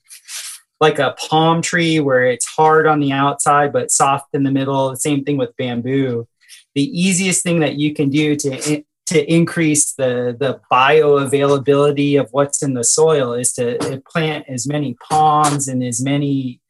like 0.79 0.99
a 0.99 1.15
palm 1.29 1.61
tree 1.61 1.99
where 1.99 2.25
it's 2.25 2.45
hard 2.45 2.87
on 2.87 2.99
the 2.99 3.11
outside 3.11 3.73
but 3.73 3.91
soft 3.91 4.27
in 4.33 4.43
the 4.43 4.51
middle. 4.51 4.89
The 4.89 4.97
same 4.97 5.23
thing 5.23 5.37
with 5.37 5.55
bamboo. 5.57 6.27
The 6.75 6.83
easiest 6.83 7.43
thing 7.43 7.59
that 7.59 7.75
you 7.75 7.93
can 7.93 8.09
do 8.09 8.35
to 8.37 8.83
to 9.07 9.33
increase 9.33 9.93
the 9.93 10.37
the 10.39 10.61
bioavailability 10.71 12.19
of 12.19 12.29
what's 12.31 12.61
in 12.61 12.75
the 12.75 12.83
soil 12.83 13.33
is 13.33 13.51
to 13.53 14.01
plant 14.07 14.45
as 14.47 14.67
many 14.67 14.95
palms 15.09 15.67
and 15.67 15.83
as 15.83 16.01
many 16.01 16.61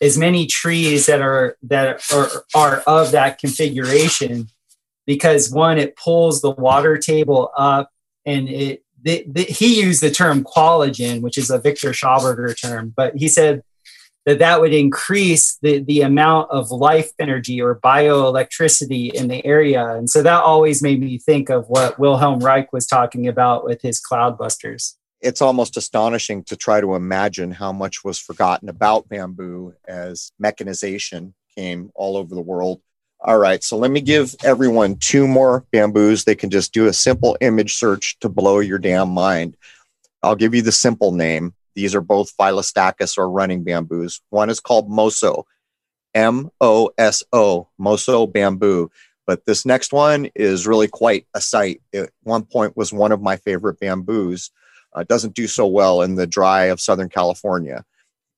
as 0.00 0.18
many 0.18 0.46
trees 0.46 1.06
that 1.06 1.20
are 1.20 1.56
that 1.62 2.02
are, 2.12 2.44
are 2.54 2.76
of 2.86 3.12
that 3.12 3.38
configuration 3.38 4.48
because 5.06 5.50
one 5.50 5.78
it 5.78 5.96
pulls 5.96 6.40
the 6.40 6.50
water 6.50 6.96
table 6.96 7.50
up 7.56 7.90
and 8.24 8.48
it 8.48 8.84
the, 9.04 9.24
the, 9.26 9.42
he 9.42 9.82
used 9.82 10.00
the 10.00 10.10
term 10.10 10.44
qualigen 10.44 11.20
which 11.20 11.36
is 11.36 11.50
a 11.50 11.58
Viktor 11.58 11.90
Schauberger 11.90 12.58
term 12.60 12.92
but 12.96 13.16
he 13.16 13.28
said 13.28 13.62
that 14.24 14.38
that 14.38 14.60
would 14.60 14.72
increase 14.72 15.58
the, 15.62 15.80
the 15.80 16.02
amount 16.02 16.50
of 16.50 16.70
life 16.70 17.10
energy 17.18 17.60
or 17.60 17.80
bioelectricity 17.80 19.12
in 19.12 19.28
the 19.28 19.44
area. 19.44 19.84
And 19.96 20.08
so 20.08 20.22
that 20.22 20.44
always 20.44 20.82
made 20.82 21.00
me 21.00 21.18
think 21.18 21.50
of 21.50 21.68
what 21.68 21.98
Wilhelm 21.98 22.38
Reich 22.38 22.72
was 22.72 22.86
talking 22.86 23.26
about 23.26 23.64
with 23.64 23.82
his 23.82 24.00
cloudbusters. 24.00 24.94
It's 25.22 25.40
almost 25.40 25.76
astonishing 25.76 26.44
to 26.44 26.56
try 26.56 26.80
to 26.80 26.94
imagine 26.94 27.52
how 27.52 27.72
much 27.72 28.04
was 28.04 28.18
forgotten 28.18 28.68
about 28.68 29.08
bamboo 29.08 29.74
as 29.86 30.32
mechanization 30.38 31.34
came 31.56 31.90
all 31.94 32.16
over 32.16 32.34
the 32.34 32.40
world. 32.40 32.80
All 33.20 33.38
right, 33.38 33.62
so 33.62 33.76
let 33.78 33.92
me 33.92 34.00
give 34.00 34.34
everyone 34.42 34.96
two 34.96 35.28
more 35.28 35.64
bamboos. 35.70 36.24
They 36.24 36.34
can 36.34 36.50
just 36.50 36.72
do 36.72 36.86
a 36.86 36.92
simple 36.92 37.36
image 37.40 37.74
search 37.74 38.18
to 38.18 38.28
blow 38.28 38.58
your 38.58 38.78
damn 38.78 39.10
mind. 39.10 39.56
I'll 40.24 40.34
give 40.34 40.54
you 40.54 40.62
the 40.62 40.72
simple 40.72 41.12
name 41.12 41.54
these 41.74 41.94
are 41.94 42.00
both 42.00 42.36
Phyllostachys 42.36 43.18
or 43.18 43.30
running 43.30 43.64
bamboos. 43.64 44.20
One 44.30 44.50
is 44.50 44.60
called 44.60 44.90
Moso, 44.90 45.44
M 46.14 46.50
O 46.60 46.90
S 46.98 47.22
O, 47.32 47.68
Moso 47.80 48.30
bamboo. 48.30 48.90
But 49.26 49.46
this 49.46 49.64
next 49.64 49.92
one 49.92 50.28
is 50.34 50.66
really 50.66 50.88
quite 50.88 51.26
a 51.34 51.40
sight. 51.40 51.80
At 51.94 52.10
one 52.22 52.44
point 52.44 52.76
was 52.76 52.92
one 52.92 53.12
of 53.12 53.22
my 53.22 53.36
favorite 53.36 53.78
bamboos. 53.78 54.50
Uh, 54.94 55.04
doesn't 55.04 55.34
do 55.34 55.46
so 55.46 55.66
well 55.66 56.02
in 56.02 56.16
the 56.16 56.26
dry 56.26 56.64
of 56.64 56.80
Southern 56.80 57.08
California, 57.08 57.84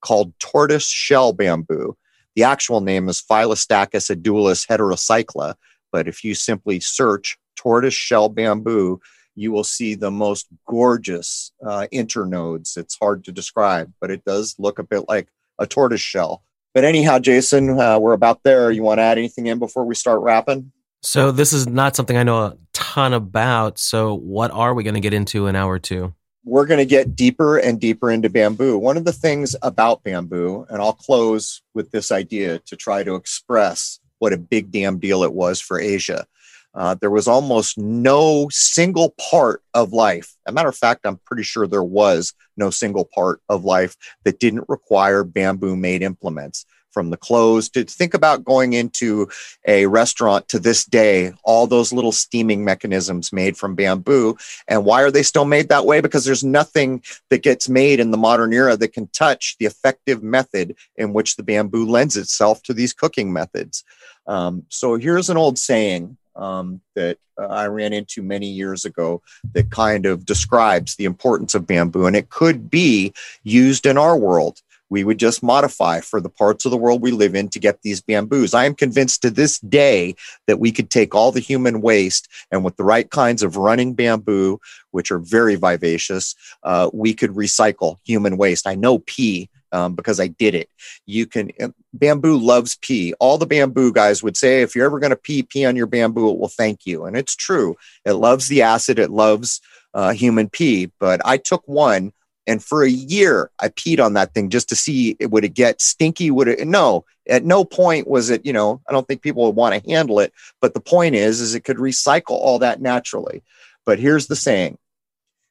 called 0.00 0.32
tortoise 0.38 0.88
shell 0.88 1.32
bamboo. 1.32 1.96
The 2.36 2.44
actual 2.44 2.80
name 2.80 3.08
is 3.08 3.22
Phyllostachys 3.22 4.14
edulis 4.14 4.66
heterocycla, 4.66 5.54
but 5.92 6.08
if 6.08 6.24
you 6.24 6.34
simply 6.34 6.80
search 6.80 7.38
tortoise 7.56 7.94
shell 7.94 8.28
bamboo, 8.28 9.00
you 9.34 9.50
will 9.50 9.64
see 9.64 9.94
the 9.94 10.10
most 10.10 10.46
gorgeous 10.66 11.52
uh, 11.64 11.86
internodes. 11.92 12.76
It's 12.76 12.96
hard 12.98 13.24
to 13.24 13.32
describe, 13.32 13.92
but 14.00 14.10
it 14.10 14.24
does 14.24 14.54
look 14.58 14.78
a 14.78 14.84
bit 14.84 15.08
like 15.08 15.28
a 15.58 15.66
tortoise 15.66 16.00
shell. 16.00 16.42
But 16.72 16.84
anyhow, 16.84 17.20
Jason, 17.20 17.78
uh, 17.78 17.98
we're 17.98 18.12
about 18.12 18.42
there. 18.42 18.70
You 18.70 18.82
want 18.82 18.98
to 18.98 19.02
add 19.02 19.18
anything 19.18 19.46
in 19.46 19.58
before 19.58 19.84
we 19.84 19.94
start 19.94 20.20
wrapping? 20.20 20.72
So 21.02 21.30
this 21.30 21.52
is 21.52 21.68
not 21.68 21.94
something 21.94 22.16
I 22.16 22.22
know 22.22 22.38
a 22.38 22.56
ton 22.72 23.12
about. 23.12 23.78
So 23.78 24.14
what 24.14 24.50
are 24.50 24.74
we 24.74 24.82
going 24.82 24.94
to 24.94 25.00
get 25.00 25.14
into 25.14 25.46
in 25.46 25.54
hour 25.54 25.78
two? 25.78 26.14
We're 26.44 26.66
going 26.66 26.78
to 26.78 26.86
get 26.86 27.16
deeper 27.16 27.58
and 27.58 27.80
deeper 27.80 28.10
into 28.10 28.28
bamboo. 28.28 28.78
One 28.78 28.96
of 28.96 29.04
the 29.04 29.12
things 29.12 29.56
about 29.62 30.02
bamboo, 30.02 30.66
and 30.68 30.80
I'll 30.80 30.92
close 30.92 31.62
with 31.72 31.90
this 31.90 32.12
idea 32.12 32.58
to 32.60 32.76
try 32.76 33.02
to 33.02 33.14
express 33.14 33.98
what 34.18 34.32
a 34.32 34.38
big 34.38 34.70
damn 34.70 34.98
deal 34.98 35.22
it 35.22 35.32
was 35.32 35.60
for 35.60 35.80
Asia 35.80 36.26
uh, 36.74 36.94
there 37.00 37.10
was 37.10 37.28
almost 37.28 37.78
no 37.78 38.48
single 38.50 39.14
part 39.30 39.62
of 39.74 39.92
life. 39.92 40.34
As 40.46 40.50
a 40.50 40.52
matter 40.52 40.68
of 40.68 40.76
fact, 40.76 41.06
I'm 41.06 41.20
pretty 41.24 41.44
sure 41.44 41.66
there 41.66 41.84
was 41.84 42.34
no 42.56 42.70
single 42.70 43.04
part 43.04 43.40
of 43.48 43.64
life 43.64 43.96
that 44.24 44.40
didn't 44.40 44.64
require 44.68 45.22
bamboo 45.22 45.76
made 45.76 46.02
implements. 46.02 46.66
From 46.94 47.10
the 47.10 47.16
clothes 47.16 47.68
to 47.70 47.84
think 47.84 48.14
about 48.14 48.44
going 48.44 48.72
into 48.72 49.28
a 49.66 49.86
restaurant 49.86 50.48
to 50.48 50.60
this 50.60 50.84
day, 50.84 51.32
all 51.42 51.66
those 51.66 51.92
little 51.92 52.12
steaming 52.12 52.64
mechanisms 52.64 53.32
made 53.32 53.56
from 53.56 53.74
bamboo. 53.74 54.36
And 54.68 54.84
why 54.84 55.02
are 55.02 55.10
they 55.10 55.24
still 55.24 55.44
made 55.44 55.68
that 55.68 55.86
way? 55.86 56.00
Because 56.00 56.24
there's 56.24 56.44
nothing 56.44 57.02
that 57.30 57.42
gets 57.42 57.68
made 57.68 57.98
in 57.98 58.12
the 58.12 58.16
modern 58.16 58.52
era 58.52 58.76
that 58.76 58.92
can 58.92 59.08
touch 59.08 59.56
the 59.58 59.66
effective 59.66 60.22
method 60.22 60.76
in 60.96 61.12
which 61.12 61.34
the 61.34 61.42
bamboo 61.42 61.84
lends 61.84 62.16
itself 62.16 62.62
to 62.62 62.72
these 62.72 62.92
cooking 62.92 63.32
methods. 63.32 63.84
Um, 64.26 64.64
so 64.68 64.94
here's 64.96 65.30
an 65.30 65.36
old 65.36 65.58
saying 65.58 66.16
um, 66.36 66.80
that 66.94 67.18
uh, 67.38 67.46
I 67.46 67.66
ran 67.66 67.92
into 67.92 68.22
many 68.22 68.46
years 68.46 68.84
ago 68.84 69.22
that 69.52 69.70
kind 69.70 70.06
of 70.06 70.24
describes 70.24 70.96
the 70.96 71.04
importance 71.04 71.54
of 71.54 71.66
bamboo. 71.66 72.06
And 72.06 72.16
it 72.16 72.30
could 72.30 72.70
be 72.70 73.12
used 73.42 73.86
in 73.86 73.98
our 73.98 74.16
world. 74.16 74.60
We 74.90 75.04
would 75.04 75.18
just 75.18 75.42
modify 75.42 76.00
for 76.00 76.20
the 76.20 76.28
parts 76.28 76.64
of 76.64 76.70
the 76.70 76.76
world 76.76 77.02
we 77.02 77.10
live 77.10 77.34
in 77.34 77.48
to 77.50 77.58
get 77.58 77.82
these 77.82 78.00
bamboos. 78.00 78.54
I 78.54 78.66
am 78.66 78.74
convinced 78.74 79.22
to 79.22 79.30
this 79.30 79.58
day 79.58 80.14
that 80.46 80.60
we 80.60 80.72
could 80.72 80.90
take 80.90 81.14
all 81.14 81.32
the 81.32 81.40
human 81.40 81.80
waste 81.80 82.28
and 82.50 82.64
with 82.64 82.76
the 82.76 82.84
right 82.84 83.10
kinds 83.10 83.42
of 83.42 83.56
running 83.56 83.94
bamboo, 83.94 84.60
which 84.90 85.10
are 85.10 85.18
very 85.18 85.56
vivacious, 85.56 86.34
uh, 86.62 86.90
we 86.92 87.14
could 87.14 87.30
recycle 87.30 87.98
human 88.04 88.36
waste. 88.36 88.66
I 88.66 88.74
know 88.74 88.98
pee 88.98 89.48
um, 89.72 89.94
because 89.94 90.20
I 90.20 90.28
did 90.28 90.54
it. 90.54 90.70
You 91.04 91.26
can, 91.26 91.50
uh, 91.60 91.68
bamboo 91.92 92.38
loves 92.38 92.76
pee. 92.80 93.12
All 93.18 93.38
the 93.38 93.46
bamboo 93.46 93.92
guys 93.92 94.22
would 94.22 94.36
say, 94.36 94.62
if 94.62 94.76
you're 94.76 94.86
ever 94.86 95.00
going 95.00 95.10
to 95.10 95.16
pee, 95.16 95.42
pee 95.42 95.64
on 95.64 95.74
your 95.74 95.86
bamboo, 95.86 96.30
it 96.30 96.38
will 96.38 96.48
thank 96.48 96.86
you. 96.86 97.04
And 97.04 97.16
it's 97.16 97.34
true. 97.34 97.76
It 98.04 98.12
loves 98.12 98.46
the 98.46 98.62
acid, 98.62 98.98
it 99.00 99.10
loves 99.10 99.60
uh, 99.92 100.12
human 100.12 100.48
pee. 100.48 100.92
But 101.00 101.20
I 101.24 101.38
took 101.38 101.66
one 101.66 102.12
and 102.46 102.62
for 102.62 102.82
a 102.82 102.90
year 102.90 103.50
I 103.58 103.68
peed 103.68 104.04
on 104.04 104.14
that 104.14 104.34
thing 104.34 104.50
just 104.50 104.68
to 104.70 104.76
see 104.76 105.16
it, 105.18 105.30
would 105.30 105.44
it 105.44 105.54
get 105.54 105.80
stinky? 105.80 106.30
Would 106.30 106.48
it? 106.48 106.66
No, 106.66 107.04
at 107.28 107.44
no 107.44 107.64
point 107.64 108.06
was 108.06 108.30
it, 108.30 108.44
you 108.44 108.52
know, 108.52 108.80
I 108.88 108.92
don't 108.92 109.06
think 109.06 109.22
people 109.22 109.44
would 109.46 109.56
want 109.56 109.82
to 109.82 109.90
handle 109.90 110.20
it. 110.20 110.32
But 110.60 110.74
the 110.74 110.80
point 110.80 111.14
is, 111.14 111.40
is 111.40 111.54
it 111.54 111.64
could 111.64 111.78
recycle 111.78 112.30
all 112.30 112.58
that 112.58 112.80
naturally. 112.80 113.42
But 113.86 113.98
here's 113.98 114.26
the 114.26 114.36
saying 114.36 114.78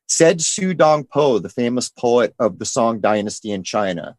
Said 0.07 0.41
Su 0.41 0.73
Dong 0.73 1.05
Po, 1.05 1.39
the 1.39 1.49
famous 1.49 1.89
poet 1.89 2.35
of 2.39 2.59
the 2.59 2.65
Song 2.65 2.99
Dynasty 2.99 3.51
in 3.51 3.63
China, 3.63 4.17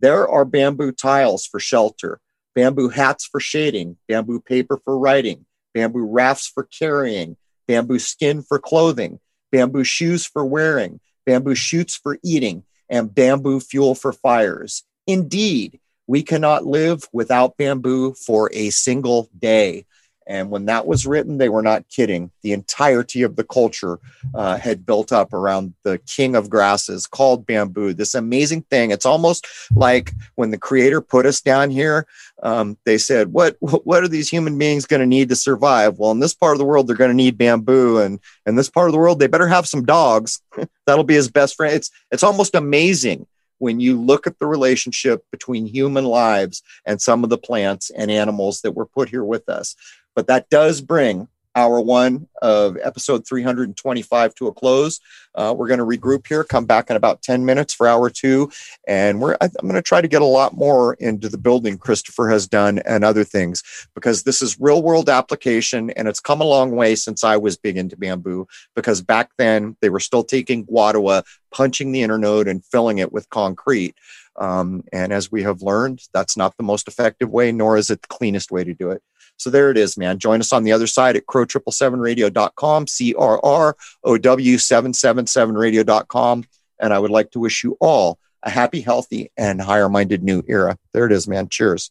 there 0.00 0.28
are 0.28 0.44
bamboo 0.44 0.92
tiles 0.92 1.46
for 1.46 1.60
shelter, 1.60 2.20
bamboo 2.54 2.88
hats 2.88 3.26
for 3.26 3.40
shading, 3.40 3.96
bamboo 4.08 4.40
paper 4.40 4.80
for 4.84 4.98
writing, 4.98 5.46
bamboo 5.74 6.06
rafts 6.06 6.48
for 6.48 6.64
carrying, 6.64 7.36
bamboo 7.68 7.98
skin 7.98 8.42
for 8.42 8.58
clothing, 8.58 9.20
bamboo 9.52 9.84
shoes 9.84 10.26
for 10.26 10.44
wearing, 10.44 11.00
bamboo 11.26 11.54
shoots 11.54 11.96
for 11.96 12.18
eating, 12.24 12.64
and 12.88 13.14
bamboo 13.14 13.60
fuel 13.60 13.94
for 13.94 14.12
fires. 14.12 14.84
Indeed, 15.06 15.80
we 16.06 16.22
cannot 16.22 16.64
live 16.64 17.08
without 17.12 17.56
bamboo 17.56 18.14
for 18.14 18.48
a 18.52 18.70
single 18.70 19.28
day. 19.38 19.84
And 20.26 20.50
when 20.50 20.66
that 20.66 20.86
was 20.86 21.06
written, 21.06 21.38
they 21.38 21.48
were 21.48 21.62
not 21.62 21.88
kidding. 21.88 22.30
The 22.42 22.52
entirety 22.52 23.22
of 23.22 23.36
the 23.36 23.44
culture 23.44 24.00
uh, 24.34 24.58
had 24.58 24.84
built 24.84 25.12
up 25.12 25.32
around 25.32 25.74
the 25.84 25.98
king 25.98 26.34
of 26.34 26.50
grasses 26.50 27.06
called 27.06 27.46
bamboo, 27.46 27.94
this 27.94 28.14
amazing 28.14 28.62
thing. 28.62 28.90
It's 28.90 29.06
almost 29.06 29.46
like 29.74 30.12
when 30.34 30.50
the 30.50 30.58
creator 30.58 31.00
put 31.00 31.26
us 31.26 31.40
down 31.40 31.70
here, 31.70 32.06
um, 32.42 32.76
they 32.84 32.98
said, 32.98 33.32
what, 33.32 33.56
what 33.60 34.02
are 34.02 34.08
these 34.08 34.28
human 34.28 34.58
beings 34.58 34.86
going 34.86 35.00
to 35.00 35.06
need 35.06 35.28
to 35.28 35.36
survive? 35.36 35.98
Well, 35.98 36.10
in 36.10 36.20
this 36.20 36.34
part 36.34 36.54
of 36.54 36.58
the 36.58 36.64
world, 36.64 36.86
they're 36.86 36.96
going 36.96 37.10
to 37.10 37.14
need 37.14 37.38
bamboo. 37.38 37.98
And 37.98 38.18
in 38.46 38.56
this 38.56 38.68
part 38.68 38.88
of 38.88 38.92
the 38.92 38.98
world, 38.98 39.20
they 39.20 39.28
better 39.28 39.48
have 39.48 39.68
some 39.68 39.84
dogs. 39.84 40.40
That'll 40.86 41.04
be 41.04 41.14
his 41.14 41.30
best 41.30 41.54
friend. 41.54 41.74
It's, 41.74 41.90
it's 42.10 42.22
almost 42.22 42.54
amazing 42.54 43.26
when 43.58 43.80
you 43.80 43.98
look 43.98 44.26
at 44.26 44.38
the 44.38 44.46
relationship 44.46 45.24
between 45.30 45.66
human 45.66 46.04
lives 46.04 46.62
and 46.84 47.00
some 47.00 47.24
of 47.24 47.30
the 47.30 47.38
plants 47.38 47.90
and 47.90 48.10
animals 48.10 48.60
that 48.60 48.72
were 48.72 48.86
put 48.86 49.08
here 49.08 49.24
with 49.24 49.48
us. 49.48 49.74
But 50.16 50.26
that 50.26 50.50
does 50.50 50.80
bring 50.80 51.28
hour 51.56 51.80
one 51.80 52.28
of 52.42 52.76
episode 52.82 53.26
325 53.26 54.34
to 54.34 54.46
a 54.46 54.52
close. 54.52 55.00
Uh, 55.34 55.54
we're 55.56 55.66
going 55.66 55.78
to 55.78 55.84
regroup 55.84 56.26
here, 56.26 56.44
come 56.44 56.66
back 56.66 56.90
in 56.90 56.96
about 56.96 57.22
10 57.22 57.44
minutes 57.44 57.72
for 57.72 57.88
hour 57.88 58.10
two. 58.10 58.50
And 58.86 59.20
we're, 59.20 59.36
I'm 59.40 59.50
going 59.62 59.74
to 59.74 59.82
try 59.82 60.00
to 60.00 60.08
get 60.08 60.22
a 60.22 60.26
lot 60.26 60.54
more 60.54 60.94
into 60.94 61.28
the 61.28 61.38
building 61.38 61.78
Christopher 61.78 62.28
has 62.28 62.46
done 62.46 62.78
and 62.80 63.04
other 63.04 63.24
things 63.24 63.62
because 63.94 64.22
this 64.22 64.42
is 64.42 64.60
real 64.60 64.82
world 64.82 65.08
application 65.08 65.90
and 65.90 66.06
it's 66.06 66.20
come 66.20 66.40
a 66.40 66.44
long 66.44 66.72
way 66.72 66.94
since 66.94 67.24
I 67.24 67.38
was 67.38 67.56
big 67.56 67.78
into 67.78 67.96
bamboo 67.96 68.46
because 68.74 69.00
back 69.00 69.30
then 69.38 69.76
they 69.80 69.88
were 69.88 70.00
still 70.00 70.24
taking 70.24 70.66
guadua, 70.66 71.24
punching 71.50 71.92
the 71.92 72.02
internode 72.02 72.50
and 72.50 72.64
filling 72.64 72.98
it 72.98 73.12
with 73.12 73.30
concrete. 73.30 73.94
Um, 74.38 74.84
and 74.92 75.12
as 75.12 75.32
we 75.32 75.42
have 75.42 75.62
learned, 75.62 76.02
that's 76.12 76.36
not 76.36 76.56
the 76.56 76.62
most 76.62 76.88
effective 76.88 77.30
way, 77.30 77.52
nor 77.52 77.76
is 77.76 77.90
it 77.90 78.02
the 78.02 78.08
cleanest 78.08 78.50
way 78.50 78.64
to 78.64 78.74
do 78.74 78.90
it. 78.90 79.02
So 79.38 79.50
there 79.50 79.70
it 79.70 79.76
is, 79.76 79.96
man. 79.96 80.18
Join 80.18 80.40
us 80.40 80.52
on 80.52 80.64
the 80.64 80.72
other 80.72 80.86
side 80.86 81.16
at 81.16 81.26
crow777radio.com, 81.26 82.86
C 82.86 83.14
R 83.14 83.40
R 83.44 83.76
O 84.04 84.18
W 84.18 84.56
777radio.com. 84.56 86.44
And 86.78 86.92
I 86.92 86.98
would 86.98 87.10
like 87.10 87.30
to 87.32 87.40
wish 87.40 87.64
you 87.64 87.76
all 87.80 88.18
a 88.42 88.50
happy, 88.50 88.80
healthy, 88.80 89.30
and 89.36 89.60
higher 89.60 89.88
minded 89.88 90.22
new 90.22 90.42
era. 90.46 90.78
There 90.92 91.06
it 91.06 91.12
is, 91.12 91.26
man. 91.26 91.48
Cheers. 91.48 91.90